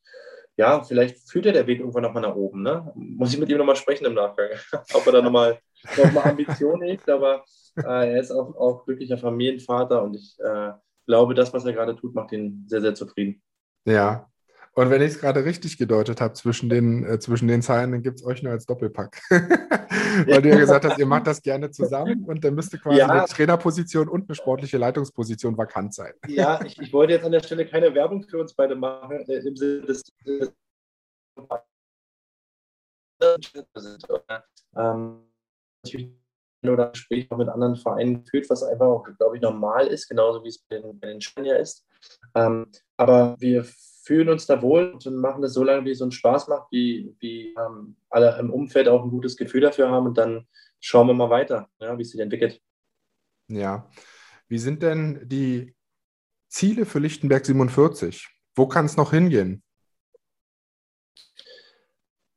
ja, 0.58 0.84
vielleicht 0.84 1.18
führt 1.30 1.45
er 1.45 1.54
der 1.54 1.66
Weg 1.66 1.80
irgendwann 1.80 2.04
nochmal 2.04 2.22
nach 2.22 2.36
oben. 2.36 2.62
Ne? 2.62 2.91
Muss 2.95 3.34
ich 3.34 3.39
mit 3.39 3.49
ihm 3.49 3.58
nochmal 3.58 3.76
sprechen 3.76 4.06
im 4.06 4.14
Nachgang, 4.14 4.49
ob 4.93 5.06
er 5.06 5.14
da 5.14 5.22
nochmal 5.22 5.58
noch 5.98 6.12
mal 6.12 6.24
Ambitionen 6.24 6.84
hegt, 6.84 7.10
aber 7.10 7.44
äh, 7.78 8.14
er 8.14 8.20
ist 8.20 8.32
auch, 8.32 8.56
auch 8.56 8.86
glücklicher 8.86 9.18
Familienvater 9.18 10.04
und 10.04 10.16
ich 10.16 10.38
äh, 10.40 10.72
glaube, 11.06 11.34
das, 11.34 11.54
was 11.54 11.66
er 11.66 11.74
gerade 11.74 11.96
tut, 11.96 12.16
macht 12.16 12.32
ihn 12.32 12.66
sehr, 12.68 12.82
sehr 12.82 12.96
zufrieden. 12.96 13.42
Ja, 13.86 14.28
und 14.76 14.90
wenn 14.90 15.04
ich 15.04 15.10
es 15.10 15.20
gerade 15.20 15.46
richtig 15.46 15.78
gedeutet 15.78 16.20
habe 16.20 16.34
zwischen 16.34 16.68
den, 16.68 17.06
äh, 17.06 17.20
zwischen 17.20 17.48
den 17.48 17.62
Zeilen, 17.62 17.92
dann 17.92 18.02
gibt 18.02 18.20
es 18.20 18.26
euch 18.26 18.42
nur 18.42 18.54
als 18.54 18.66
Doppelpack. 18.66 19.22
Weil 19.30 20.42
du 20.42 20.50
ja 20.50 20.58
gesagt 20.58 20.86
hast, 20.86 20.98
ihr 20.98 21.06
macht 21.06 21.28
das 21.28 21.44
gerne 21.44 21.70
zusammen 21.70 22.24
und 22.26 22.44
dann 22.44 22.56
müsste 22.56 22.80
quasi 22.80 22.98
ja. 22.98 23.08
eine 23.08 23.26
Trainerposition 23.26 24.08
und 24.08 24.28
eine 24.28 24.36
sportliche 24.36 24.80
Leitungsposition 24.80 25.58
vakant 25.58 25.94
sein. 25.94 26.14
Ja, 26.28 26.60
ich, 26.66 26.80
ich 26.80 26.92
wollte 26.92 27.14
jetzt 27.14 27.26
an 27.26 27.32
der 27.32 27.42
Stelle 27.42 27.68
keine 27.68 27.94
Werbung 27.94 28.24
für 28.24 28.40
uns 28.40 28.56
beide 28.56 28.76
machen, 28.76 29.24
äh, 29.28 29.48
im 29.48 29.56
Sinne 29.56 29.82
des. 29.82 30.04
des 30.26 30.52
ähm, 34.76 35.33
natürlich 35.84 36.12
oder 36.64 36.92
Gespräch 36.92 37.30
auch 37.30 37.38
mit 37.38 37.50
anderen 37.50 37.76
Vereinen 37.76 38.26
führt, 38.26 38.50
was 38.50 38.64
einfach 38.64 38.86
auch, 38.86 39.04
glaube 39.18 39.36
ich, 39.36 39.42
normal 39.42 39.88
ist, 39.88 40.08
genauso 40.08 40.44
wie 40.44 40.48
es 40.48 40.60
bei 40.60 40.80
den, 40.80 40.98
bei 40.98 41.08
den 41.08 41.20
ja 41.44 41.58
ist. 41.58 41.86
Ähm, 42.36 42.68
aber 42.96 43.36
wir 43.40 43.66
fühlen 43.66 44.30
uns 44.30 44.46
da 44.46 44.62
wohl 44.62 44.94
und 44.94 45.16
machen 45.18 45.42
das 45.42 45.54
so 45.54 45.64
lange, 45.64 45.86
wie 45.86 45.92
es 45.92 46.02
uns 46.02 46.16
Spaß 46.16 46.48
macht, 46.48 46.72
wie, 46.72 47.14
wie 47.20 47.54
ähm, 47.58 47.98
alle 48.10 48.38
im 48.40 48.50
Umfeld 48.50 48.88
auch 48.88 49.04
ein 49.04 49.10
gutes 49.10 49.36
Gefühl 49.36 49.62
dafür 49.62 49.90
haben 49.90 50.06
und 50.06 50.18
dann 50.18 50.48
schauen 50.80 51.08
wir 51.08 51.14
mal 51.14 51.30
weiter, 51.30 51.70
ja, 51.80 51.98
wie 51.98 52.02
es 52.02 52.12
sich 52.12 52.20
entwickelt. 52.22 52.62
Ja. 53.50 53.90
Wie 54.48 54.58
sind 54.58 54.84
denn 54.84 55.22
die 55.28 55.76
Ziele 56.48 56.86
für 56.86 57.00
Lichtenberg 57.00 57.46
47? 57.46 58.30
Wo 58.56 58.68
kann 58.68 58.86
es 58.86 58.98
noch 58.98 59.12
hingehen? 59.12 59.64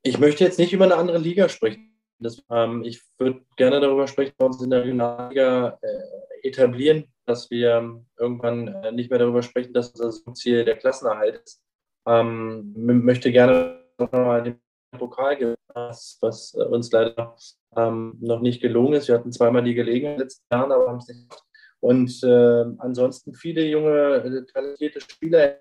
Ich 0.02 0.18
möchte 0.18 0.44
jetzt 0.44 0.58
nicht 0.58 0.72
über 0.72 0.84
eine 0.84 0.96
andere 0.96 1.18
Liga 1.18 1.48
sprechen. 1.48 1.95
Das, 2.18 2.42
ähm, 2.50 2.82
ich 2.84 3.02
würde 3.18 3.42
gerne 3.56 3.80
darüber 3.80 4.06
sprechen, 4.06 4.34
bei 4.38 4.46
uns 4.46 4.62
in 4.62 4.70
der 4.70 4.82
Regionalliga 4.82 5.78
äh, 5.82 6.48
etablieren, 6.48 7.04
dass 7.26 7.50
wir 7.50 8.02
irgendwann 8.18 8.68
äh, 8.68 8.92
nicht 8.92 9.10
mehr 9.10 9.18
darüber 9.18 9.42
sprechen, 9.42 9.72
dass 9.72 9.90
unser 9.90 10.34
Ziel 10.34 10.64
der 10.64 10.76
Klassenerhalt 10.76 11.42
ist. 11.44 11.62
Ähm, 12.06 12.72
möchte 12.76 13.32
gerne 13.32 13.84
nochmal 13.98 14.42
den 14.42 14.60
Pokal 14.96 15.36
gewinnen, 15.36 15.56
was, 15.74 16.18
was 16.20 16.54
uns 16.54 16.90
leider 16.92 17.36
ähm, 17.76 18.16
noch 18.20 18.40
nicht 18.40 18.62
gelungen 18.62 18.94
ist. 18.94 19.08
Wir 19.08 19.16
hatten 19.16 19.32
zweimal 19.32 19.64
die 19.64 19.74
Gelegenheit 19.74 20.14
in 20.14 20.18
den 20.18 20.24
letzten 20.24 20.54
Jahren, 20.54 20.72
aber 20.72 20.88
haben 20.88 20.98
es 20.98 21.08
nicht 21.08 21.28
gemacht. 21.28 21.42
Und 21.80 22.22
äh, 22.22 22.64
ansonsten 22.78 23.34
viele 23.34 23.64
junge, 23.66 24.14
äh, 24.14 24.46
talentierte 24.52 25.00
Spieler 25.00 25.58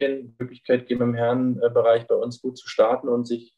die 0.00 0.34
Möglichkeit 0.38 0.86
geben, 0.86 1.02
im 1.02 1.14
Herrenbereich 1.14 2.06
bei 2.06 2.14
uns 2.14 2.40
gut 2.40 2.56
zu 2.56 2.68
starten 2.68 3.08
und 3.08 3.26
sich 3.26 3.54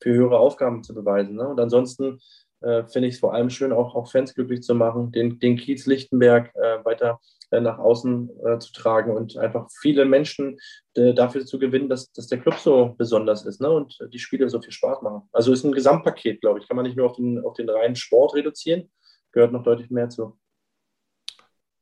für 0.00 0.12
höhere 0.12 0.38
Aufgaben 0.38 0.82
zu 0.82 0.94
beweisen. 0.94 1.36
Ne? 1.36 1.48
Und 1.48 1.60
ansonsten 1.60 2.20
äh, 2.60 2.84
finde 2.86 3.08
ich 3.08 3.14
es 3.14 3.20
vor 3.20 3.34
allem 3.34 3.50
schön, 3.50 3.72
auch, 3.72 3.94
auch 3.94 4.10
Fans 4.10 4.34
glücklich 4.34 4.62
zu 4.62 4.74
machen, 4.74 5.12
den, 5.12 5.38
den 5.38 5.56
Kiez 5.56 5.86
Lichtenberg 5.86 6.54
äh, 6.54 6.84
weiter 6.84 7.20
äh, 7.50 7.60
nach 7.60 7.78
außen 7.78 8.30
äh, 8.44 8.58
zu 8.58 8.72
tragen 8.72 9.16
und 9.16 9.36
einfach 9.36 9.68
viele 9.80 10.04
Menschen 10.04 10.58
äh, 10.94 11.14
dafür 11.14 11.44
zu 11.44 11.58
gewinnen, 11.58 11.88
dass, 11.88 12.10
dass 12.12 12.26
der 12.26 12.40
Club 12.40 12.56
so 12.56 12.94
besonders 12.96 13.44
ist 13.44 13.60
ne? 13.60 13.70
und 13.70 13.98
die 14.12 14.18
Spiele 14.18 14.48
so 14.48 14.60
viel 14.60 14.72
Spaß 14.72 15.02
machen. 15.02 15.28
Also 15.32 15.52
ist 15.52 15.64
ein 15.64 15.72
Gesamtpaket, 15.72 16.40
glaube 16.40 16.58
ich. 16.58 16.68
Kann 16.68 16.76
man 16.76 16.86
nicht 16.86 16.96
nur 16.96 17.06
auf 17.06 17.16
den, 17.16 17.44
auf 17.44 17.54
den 17.54 17.68
reinen 17.68 17.96
Sport 17.96 18.34
reduzieren, 18.34 18.90
gehört 19.32 19.52
noch 19.52 19.62
deutlich 19.62 19.90
mehr 19.90 20.08
zu. 20.08 20.38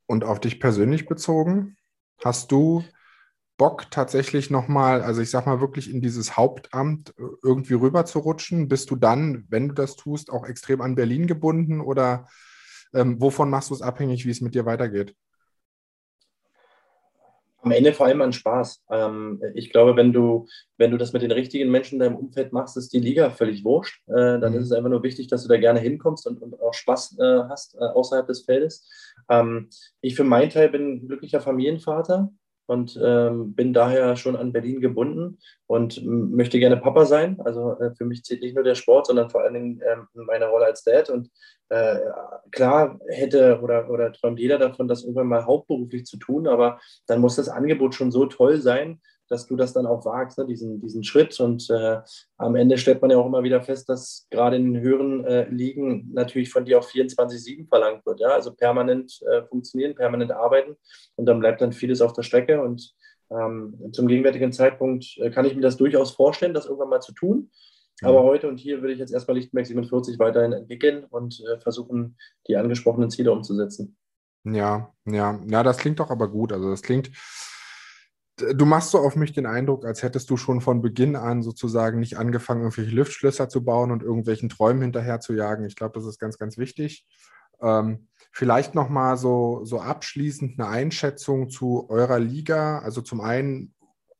Und 0.05 0.23
auf 0.23 0.39
dich 0.39 0.59
persönlich 0.59 1.07
bezogen, 1.07 1.77
hast 2.23 2.51
du 2.51 2.83
Bock, 3.63 3.89
tatsächlich 3.91 4.49
nochmal, 4.49 5.01
also 5.03 5.21
ich 5.21 5.29
sag 5.29 5.45
mal 5.45 5.61
wirklich 5.61 5.89
in 5.89 6.01
dieses 6.01 6.35
Hauptamt 6.35 7.11
äh, 7.17 7.21
irgendwie 7.43 7.75
rüber 7.75 8.03
zu 8.03 8.19
rutschen? 8.19 8.67
Bist 8.67 8.91
du 8.91 8.97
dann, 8.97 9.45
wenn 9.47 9.69
du 9.69 9.73
das 9.73 9.95
tust, 9.95 10.29
auch 10.33 10.45
extrem 10.45 10.81
an 10.81 10.95
Berlin 10.95 11.27
gebunden 11.27 11.79
oder 11.79 12.27
ähm, 12.93 13.21
wovon 13.21 13.49
machst 13.49 13.69
du 13.69 13.73
es 13.73 13.81
abhängig, 13.81 14.25
wie 14.25 14.31
es 14.31 14.41
mit 14.41 14.53
dir 14.53 14.65
weitergeht? 14.65 15.15
Am 17.61 17.71
Ende 17.71 17.93
vor 17.93 18.07
allem 18.07 18.21
an 18.21 18.33
Spaß. 18.33 18.83
Ähm, 18.91 19.41
ich 19.55 19.71
glaube, 19.71 19.95
wenn 19.95 20.11
du, 20.11 20.45
wenn 20.75 20.91
du 20.91 20.97
das 20.97 21.13
mit 21.13 21.21
den 21.21 21.31
richtigen 21.31 21.71
Menschen 21.71 21.95
in 21.95 21.99
deinem 21.99 22.17
Umfeld 22.17 22.51
machst, 22.51 22.75
ist 22.75 22.91
die 22.91 22.99
Liga 22.99 23.29
völlig 23.29 23.63
wurscht. 23.63 24.05
Äh, 24.09 24.41
dann 24.41 24.51
mhm. 24.51 24.59
ist 24.59 24.65
es 24.65 24.71
einfach 24.73 24.89
nur 24.89 25.03
wichtig, 25.03 25.27
dass 25.27 25.43
du 25.43 25.47
da 25.47 25.55
gerne 25.55 25.79
hinkommst 25.79 26.27
und, 26.27 26.41
und 26.41 26.59
auch 26.59 26.73
Spaß 26.73 27.17
äh, 27.17 27.43
hast 27.47 27.75
äh, 27.75 27.85
außerhalb 27.85 28.27
des 28.27 28.43
Feldes. 28.43 28.89
Ähm, 29.29 29.69
ich 30.01 30.17
für 30.17 30.25
meinen 30.25 30.49
Teil 30.49 30.67
bin 30.67 30.95
ein 30.95 31.07
glücklicher 31.07 31.39
Familienvater 31.39 32.29
und 32.65 32.99
ähm, 33.03 33.53
bin 33.53 33.73
daher 33.73 34.15
schon 34.15 34.35
an 34.35 34.53
Berlin 34.53 34.79
gebunden 34.79 35.39
und 35.67 36.03
möchte 36.05 36.59
gerne 36.59 36.77
Papa 36.77 37.05
sein. 37.05 37.39
Also 37.43 37.77
äh, 37.79 37.93
für 37.95 38.05
mich 38.05 38.23
zählt 38.23 38.41
nicht 38.41 38.55
nur 38.55 38.63
der 38.63 38.75
Sport, 38.75 39.07
sondern 39.07 39.29
vor 39.29 39.41
allen 39.41 39.53
Dingen 39.53 39.81
ähm, 39.85 40.07
meine 40.13 40.47
Rolle 40.47 40.65
als 40.65 40.83
Dad. 40.83 41.09
Und 41.09 41.29
äh, 41.69 41.99
klar 42.51 42.99
hätte 43.07 43.59
oder, 43.61 43.89
oder 43.89 44.13
träumt 44.13 44.39
jeder 44.39 44.57
davon, 44.57 44.87
das 44.87 45.03
irgendwann 45.03 45.27
mal 45.27 45.45
hauptberuflich 45.45 46.05
zu 46.05 46.17
tun, 46.17 46.47
aber 46.47 46.79
dann 47.07 47.19
muss 47.19 47.35
das 47.35 47.49
Angebot 47.49 47.95
schon 47.95 48.11
so 48.11 48.25
toll 48.25 48.61
sein, 48.61 49.01
dass 49.33 49.47
du 49.47 49.55
das 49.55 49.73
dann 49.73 49.87
auch 49.87 50.05
wagst, 50.05 50.37
ne, 50.37 50.45
diesen, 50.45 50.79
diesen 50.79 51.03
Schritt. 51.03 51.37
Und 51.39 51.69
äh, 51.69 51.99
am 52.37 52.55
Ende 52.55 52.77
stellt 52.77 53.01
man 53.01 53.09
ja 53.09 53.17
auch 53.17 53.25
immer 53.25 53.43
wieder 53.43 53.61
fest, 53.61 53.89
dass 53.89 54.27
gerade 54.29 54.55
in 54.55 54.73
den 54.73 54.81
höheren 54.81 55.25
äh, 55.25 55.49
Ligen 55.49 56.11
natürlich 56.13 56.51
von 56.51 56.65
dir 56.65 56.79
auch 56.79 56.87
24-7 56.87 57.67
verlangt 57.67 58.05
wird. 58.05 58.19
Ja? 58.19 58.29
Also 58.29 58.53
permanent 58.53 59.19
äh, 59.29 59.43
funktionieren, 59.43 59.95
permanent 59.95 60.31
arbeiten. 60.31 60.75
Und 61.15 61.25
dann 61.25 61.39
bleibt 61.39 61.61
dann 61.61 61.73
vieles 61.73 62.01
auf 62.01 62.13
der 62.13 62.23
Strecke. 62.23 62.61
Und 62.61 62.93
ähm, 63.31 63.77
zum 63.91 64.07
gegenwärtigen 64.07 64.51
Zeitpunkt 64.51 65.17
äh, 65.17 65.31
kann 65.31 65.45
ich 65.45 65.55
mir 65.55 65.61
das 65.61 65.77
durchaus 65.77 66.11
vorstellen, 66.11 66.53
das 66.53 66.67
irgendwann 66.67 66.89
mal 66.89 67.01
zu 67.01 67.13
tun. 67.13 67.49
Aber 68.01 68.23
heute 68.23 68.49
und 68.49 68.57
hier 68.57 68.81
würde 68.81 68.93
ich 68.93 68.99
jetzt 68.99 69.13
erstmal 69.13 69.37
Lichtenberg 69.37 69.65
47 69.65 70.19
weiterhin 70.19 70.51
entwickeln 70.51 71.05
und 71.09 71.41
äh, 71.41 71.59
versuchen, 71.59 72.17
die 72.47 72.57
angesprochenen 72.57 73.09
Ziele 73.09 73.31
umzusetzen. 73.31 73.95
Ja, 74.43 74.93
ja, 75.05 75.39
ja, 75.47 75.63
das 75.63 75.77
klingt 75.77 75.99
doch 75.99 76.09
aber 76.09 76.27
gut. 76.27 76.51
Also 76.51 76.69
das 76.69 76.81
klingt, 76.81 77.11
du 78.37 78.65
machst 78.65 78.91
so 78.91 78.99
auf 78.99 79.15
mich 79.15 79.31
den 79.31 79.45
Eindruck, 79.45 79.85
als 79.85 80.03
hättest 80.03 80.29
du 80.29 80.37
schon 80.37 80.61
von 80.61 80.81
Beginn 80.81 81.15
an 81.15 81.43
sozusagen 81.43 81.99
nicht 81.99 82.17
angefangen, 82.17 82.61
irgendwelche 82.61 82.95
Luftschlösser 82.95 83.49
zu 83.49 83.63
bauen 83.63 83.91
und 83.91 84.03
irgendwelchen 84.03 84.49
Träumen 84.49 84.81
hinterher 84.81 85.19
zu 85.19 85.33
jagen. 85.33 85.65
Ich 85.65 85.75
glaube, 85.75 85.93
das 85.93 86.05
ist 86.05 86.19
ganz, 86.19 86.37
ganz 86.37 86.57
wichtig. 86.57 87.05
Ähm, 87.61 88.07
vielleicht 88.31 88.75
nochmal 88.75 89.17
so, 89.17 89.63
so 89.65 89.79
abschließend 89.79 90.59
eine 90.59 90.67
Einschätzung 90.69 91.49
zu 91.49 91.89
eurer 91.89 92.19
Liga. 92.19 92.79
Also 92.79 93.01
zum 93.01 93.21
einen, 93.21 93.73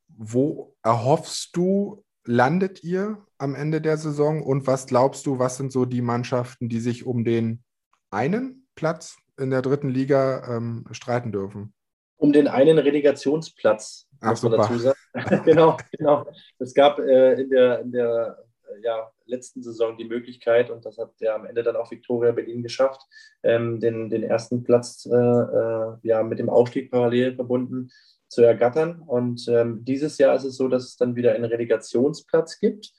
wo 0.07 0.75
erhoffst 0.83 1.55
du, 1.55 2.03
landet 2.25 2.83
ihr 2.83 3.17
am 3.37 3.55
Ende 3.55 3.81
der 3.81 3.97
Saison 3.97 4.43
und 4.43 4.67
was 4.67 4.85
glaubst 4.87 5.25
du, 5.25 5.39
was 5.39 5.57
sind 5.57 5.71
so 5.71 5.85
die 5.85 6.01
Mannschaften, 6.01 6.69
die 6.69 6.79
sich 6.79 7.05
um 7.05 7.25
den 7.25 7.63
einen 8.11 8.67
Platz 8.75 9.17
in 9.37 9.49
der 9.49 9.61
dritten 9.61 9.89
Liga 9.89 10.55
ähm, 10.55 10.85
streiten 10.91 11.31
dürfen? 11.31 11.73
Um 12.17 12.33
den 12.33 12.47
einen 12.47 12.77
Relegationsplatz, 12.77 14.07
muss 14.21 14.43
man 14.43 14.53
dazu 14.53 14.77
sagen. 14.77 14.97
genau, 15.45 15.77
genau. 15.91 16.25
Es 16.59 16.73
gab 16.73 16.99
äh, 16.99 17.41
in 17.41 17.49
der, 17.49 17.79
in 17.81 17.91
der 17.91 18.43
äh, 18.67 18.83
ja, 18.83 19.11
letzten 19.25 19.61
Saison 19.61 19.97
die 19.97 20.05
Möglichkeit, 20.05 20.69
und 20.69 20.85
das 20.85 20.97
hat 20.97 21.11
ja 21.19 21.35
am 21.35 21.45
Ende 21.45 21.63
dann 21.63 21.75
auch 21.75 21.91
Viktoria 21.91 22.31
Berlin 22.31 22.63
geschafft, 22.63 23.01
ähm, 23.43 23.79
den, 23.79 24.09
den 24.09 24.23
ersten 24.23 24.63
Platz 24.63 25.05
äh, 25.05 25.15
äh, 25.15 25.93
ja, 26.01 26.23
mit 26.23 26.39
dem 26.39 26.49
Aufstieg 26.49 26.89
parallel 26.89 27.35
verbunden 27.35 27.89
zu 28.27 28.41
ergattern. 28.41 29.01
Und 29.05 29.47
ähm, 29.47 29.85
dieses 29.85 30.17
Jahr 30.17 30.35
ist 30.35 30.45
es 30.45 30.57
so, 30.57 30.67
dass 30.67 30.85
es 30.85 30.97
dann 30.97 31.15
wieder 31.15 31.33
einen 31.33 31.45
Relegationsplatz 31.45 32.59
gibt. 32.59 32.91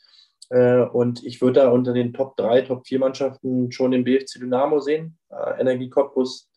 Äh, 0.51 0.83
und 0.83 1.25
ich 1.25 1.41
würde 1.41 1.61
da 1.61 1.71
unter 1.71 1.93
den 1.93 2.13
Top 2.13 2.37
3, 2.37 2.63
Top 2.63 2.87
4 2.87 3.01
Mannschaften 3.01 3.73
schon 3.73 3.91
den 3.91 4.05
BFC 4.05 4.39
Dynamo 4.39 4.79
sehen, 4.79 5.19
äh, 5.31 5.61
Energie 5.61 5.91
Cottbus, 5.91 6.49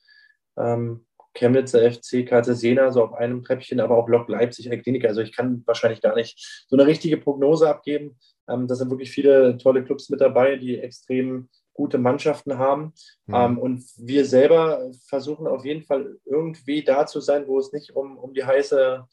ähm, 0.57 1.06
Chemnitzer 1.37 1.91
FC, 1.91 2.25
Karlsruhe 2.25 2.55
Jena, 2.55 2.91
so 2.91 3.03
auf 3.03 3.13
einem 3.13 3.43
Treppchen, 3.43 3.79
aber 3.79 3.97
auch 3.97 4.09
Lok 4.09 4.27
Leipzig, 4.27 4.69
Klinik. 4.83 5.05
Also 5.05 5.21
ich 5.21 5.35
kann 5.35 5.63
wahrscheinlich 5.65 6.01
gar 6.01 6.15
nicht 6.15 6.65
so 6.67 6.75
eine 6.75 6.87
richtige 6.87 7.17
Prognose 7.17 7.69
abgeben. 7.69 8.17
Ähm, 8.49 8.67
da 8.67 8.75
sind 8.75 8.89
wirklich 8.89 9.11
viele 9.11 9.57
tolle 9.57 9.83
Clubs 9.83 10.09
mit 10.09 10.21
dabei, 10.21 10.55
die 10.55 10.79
extrem 10.79 11.49
gute 11.73 11.99
Mannschaften 11.99 12.57
haben. 12.57 12.93
Mhm. 13.27 13.35
Ähm, 13.35 13.57
und 13.59 13.83
wir 13.97 14.25
selber 14.25 14.89
versuchen 15.05 15.47
auf 15.47 15.63
jeden 15.63 15.83
Fall 15.83 16.17
irgendwie 16.25 16.83
da 16.83 17.05
zu 17.05 17.21
sein, 17.21 17.47
wo 17.47 17.59
es 17.59 17.71
nicht 17.71 17.95
um, 17.95 18.17
um 18.17 18.33
die 18.33 18.43
heiße 18.43 19.05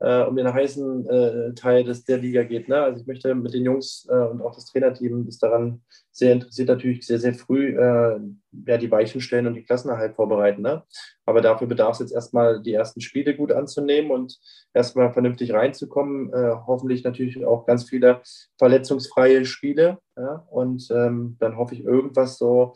äh, 0.00 0.22
um 0.22 0.36
den 0.36 0.52
heißen 0.52 1.08
äh, 1.08 1.54
Teil 1.54 1.84
des, 1.84 2.04
der 2.04 2.18
Liga 2.18 2.44
geht. 2.44 2.68
Ne? 2.68 2.76
Also 2.80 3.00
ich 3.00 3.06
möchte 3.06 3.34
mit 3.34 3.54
den 3.54 3.64
Jungs 3.64 4.06
äh, 4.08 4.14
und 4.14 4.40
auch 4.42 4.54
das 4.54 4.66
Trainerteam 4.66 5.26
ist 5.26 5.42
daran 5.42 5.82
sehr 6.12 6.32
interessiert, 6.32 6.68
natürlich 6.68 7.06
sehr, 7.06 7.18
sehr 7.18 7.34
früh 7.34 7.76
äh, 7.78 8.18
ja, 8.66 8.76
die 8.76 8.90
Weichen 8.90 9.20
stellen 9.20 9.46
und 9.46 9.54
die 9.54 9.64
Klassenerhalt 9.64 10.14
vorbereiten. 10.14 10.62
Ne? 10.62 10.82
Aber 11.26 11.40
dafür 11.40 11.66
bedarf 11.66 11.94
es 11.94 12.00
jetzt 12.00 12.12
erstmal, 12.12 12.62
die 12.62 12.72
ersten 12.72 13.00
Spiele 13.00 13.36
gut 13.36 13.52
anzunehmen 13.52 14.10
und 14.10 14.38
erstmal 14.74 15.12
vernünftig 15.12 15.52
reinzukommen. 15.52 16.32
Äh, 16.32 16.54
hoffentlich 16.66 17.04
natürlich 17.04 17.44
auch 17.44 17.66
ganz 17.66 17.88
viele 17.88 18.20
verletzungsfreie 18.56 19.44
Spiele. 19.44 19.98
Ja? 20.16 20.46
Und 20.50 20.88
ähm, 20.90 21.36
dann 21.40 21.56
hoffe 21.56 21.74
ich, 21.74 21.84
irgendwas 21.84 22.38
so 22.38 22.74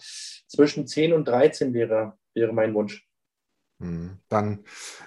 zwischen 0.48 0.86
10 0.86 1.12
und 1.12 1.26
13 1.26 1.72
wäre, 1.74 2.14
wäre 2.34 2.52
mein 2.52 2.74
Wunsch. 2.74 3.06
Hm, 3.82 4.18
dann 4.28 4.60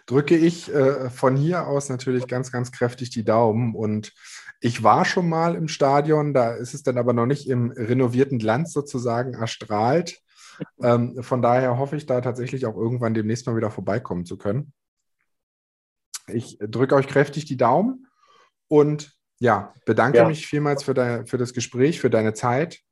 drücke 0.05 0.36
ich 0.36 0.73
äh, 0.73 1.09
von 1.09 1.38
hier 1.38 1.65
aus 1.67 1.88
natürlich 1.89 2.28
ganz, 2.28 2.51
ganz 2.51 2.73
kräftig 2.73 3.09
die 3.09 3.23
Daumen. 3.23 3.73
Und 3.73 4.13
ich 4.59 4.84
war 4.84 5.05
schon 5.05 5.30
mal 5.30 5.55
im 5.55 5.69
Stadion, 5.69 6.34
da 6.34 6.53
ist 6.53 6.73
es 6.73 6.84
dann 6.84 6.97
aber 6.97 7.13
noch 7.13 7.26
nicht 7.26 7.47
im 7.47 7.71
renovierten 7.71 8.38
Glanz 8.38 8.73
sozusagen 8.73 9.34
erstrahlt. 9.34 10.19
Ähm, 10.82 11.21
von 11.21 11.41
daher 11.41 11.78
hoffe 11.78 11.97
ich 11.97 12.05
da 12.05 12.21
tatsächlich 12.21 12.65
auch 12.65 12.78
irgendwann 12.78 13.13
demnächst 13.13 13.45
mal 13.45 13.57
wieder 13.57 13.71
vorbeikommen 13.71 14.23
zu 14.23 14.38
können. 14.38 14.71
Ich 16.28 16.57
drücke 16.61 16.95
euch 16.95 17.07
kräftig 17.07 17.43
die 17.43 17.57
Daumen 17.57 18.07
und 18.69 19.17
ja, 19.38 19.73
bedanke 19.86 20.19
ja. 20.19 20.28
mich 20.30 20.47
vielmals 20.47 20.84
für, 20.84 20.93
dein, 20.93 21.28
für 21.28 21.38
das 21.38 21.51
Gespräch, 21.51 21.99
für 21.99 22.09
deine 22.09 22.34
Zeit 22.34 22.86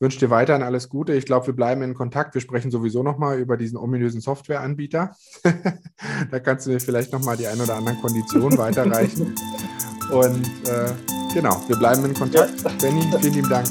wünsche 0.00 0.18
dir 0.18 0.30
weiterhin 0.30 0.62
alles 0.62 0.88
Gute. 0.88 1.14
Ich 1.14 1.26
glaube, 1.26 1.46
wir 1.48 1.54
bleiben 1.54 1.82
in 1.82 1.94
Kontakt. 1.94 2.34
Wir 2.34 2.40
sprechen 2.40 2.70
sowieso 2.70 3.02
nochmal 3.02 3.38
über 3.38 3.56
diesen 3.56 3.76
ominösen 3.76 4.20
Softwareanbieter. 4.20 5.12
da 6.30 6.40
kannst 6.40 6.66
du 6.66 6.70
mir 6.70 6.80
vielleicht 6.80 7.12
nochmal 7.12 7.36
die 7.36 7.46
ein 7.46 7.60
oder 7.60 7.76
anderen 7.76 8.00
Konditionen 8.00 8.58
weiterreichen. 8.58 9.34
Und 10.10 10.46
äh, 10.68 10.92
genau, 11.32 11.62
wir 11.66 11.76
bleiben 11.76 12.04
in 12.04 12.14
Kontakt. 12.14 12.62
Benny, 12.80 13.02
vielen 13.20 13.34
lieben 13.34 13.48
Dank. 13.48 13.66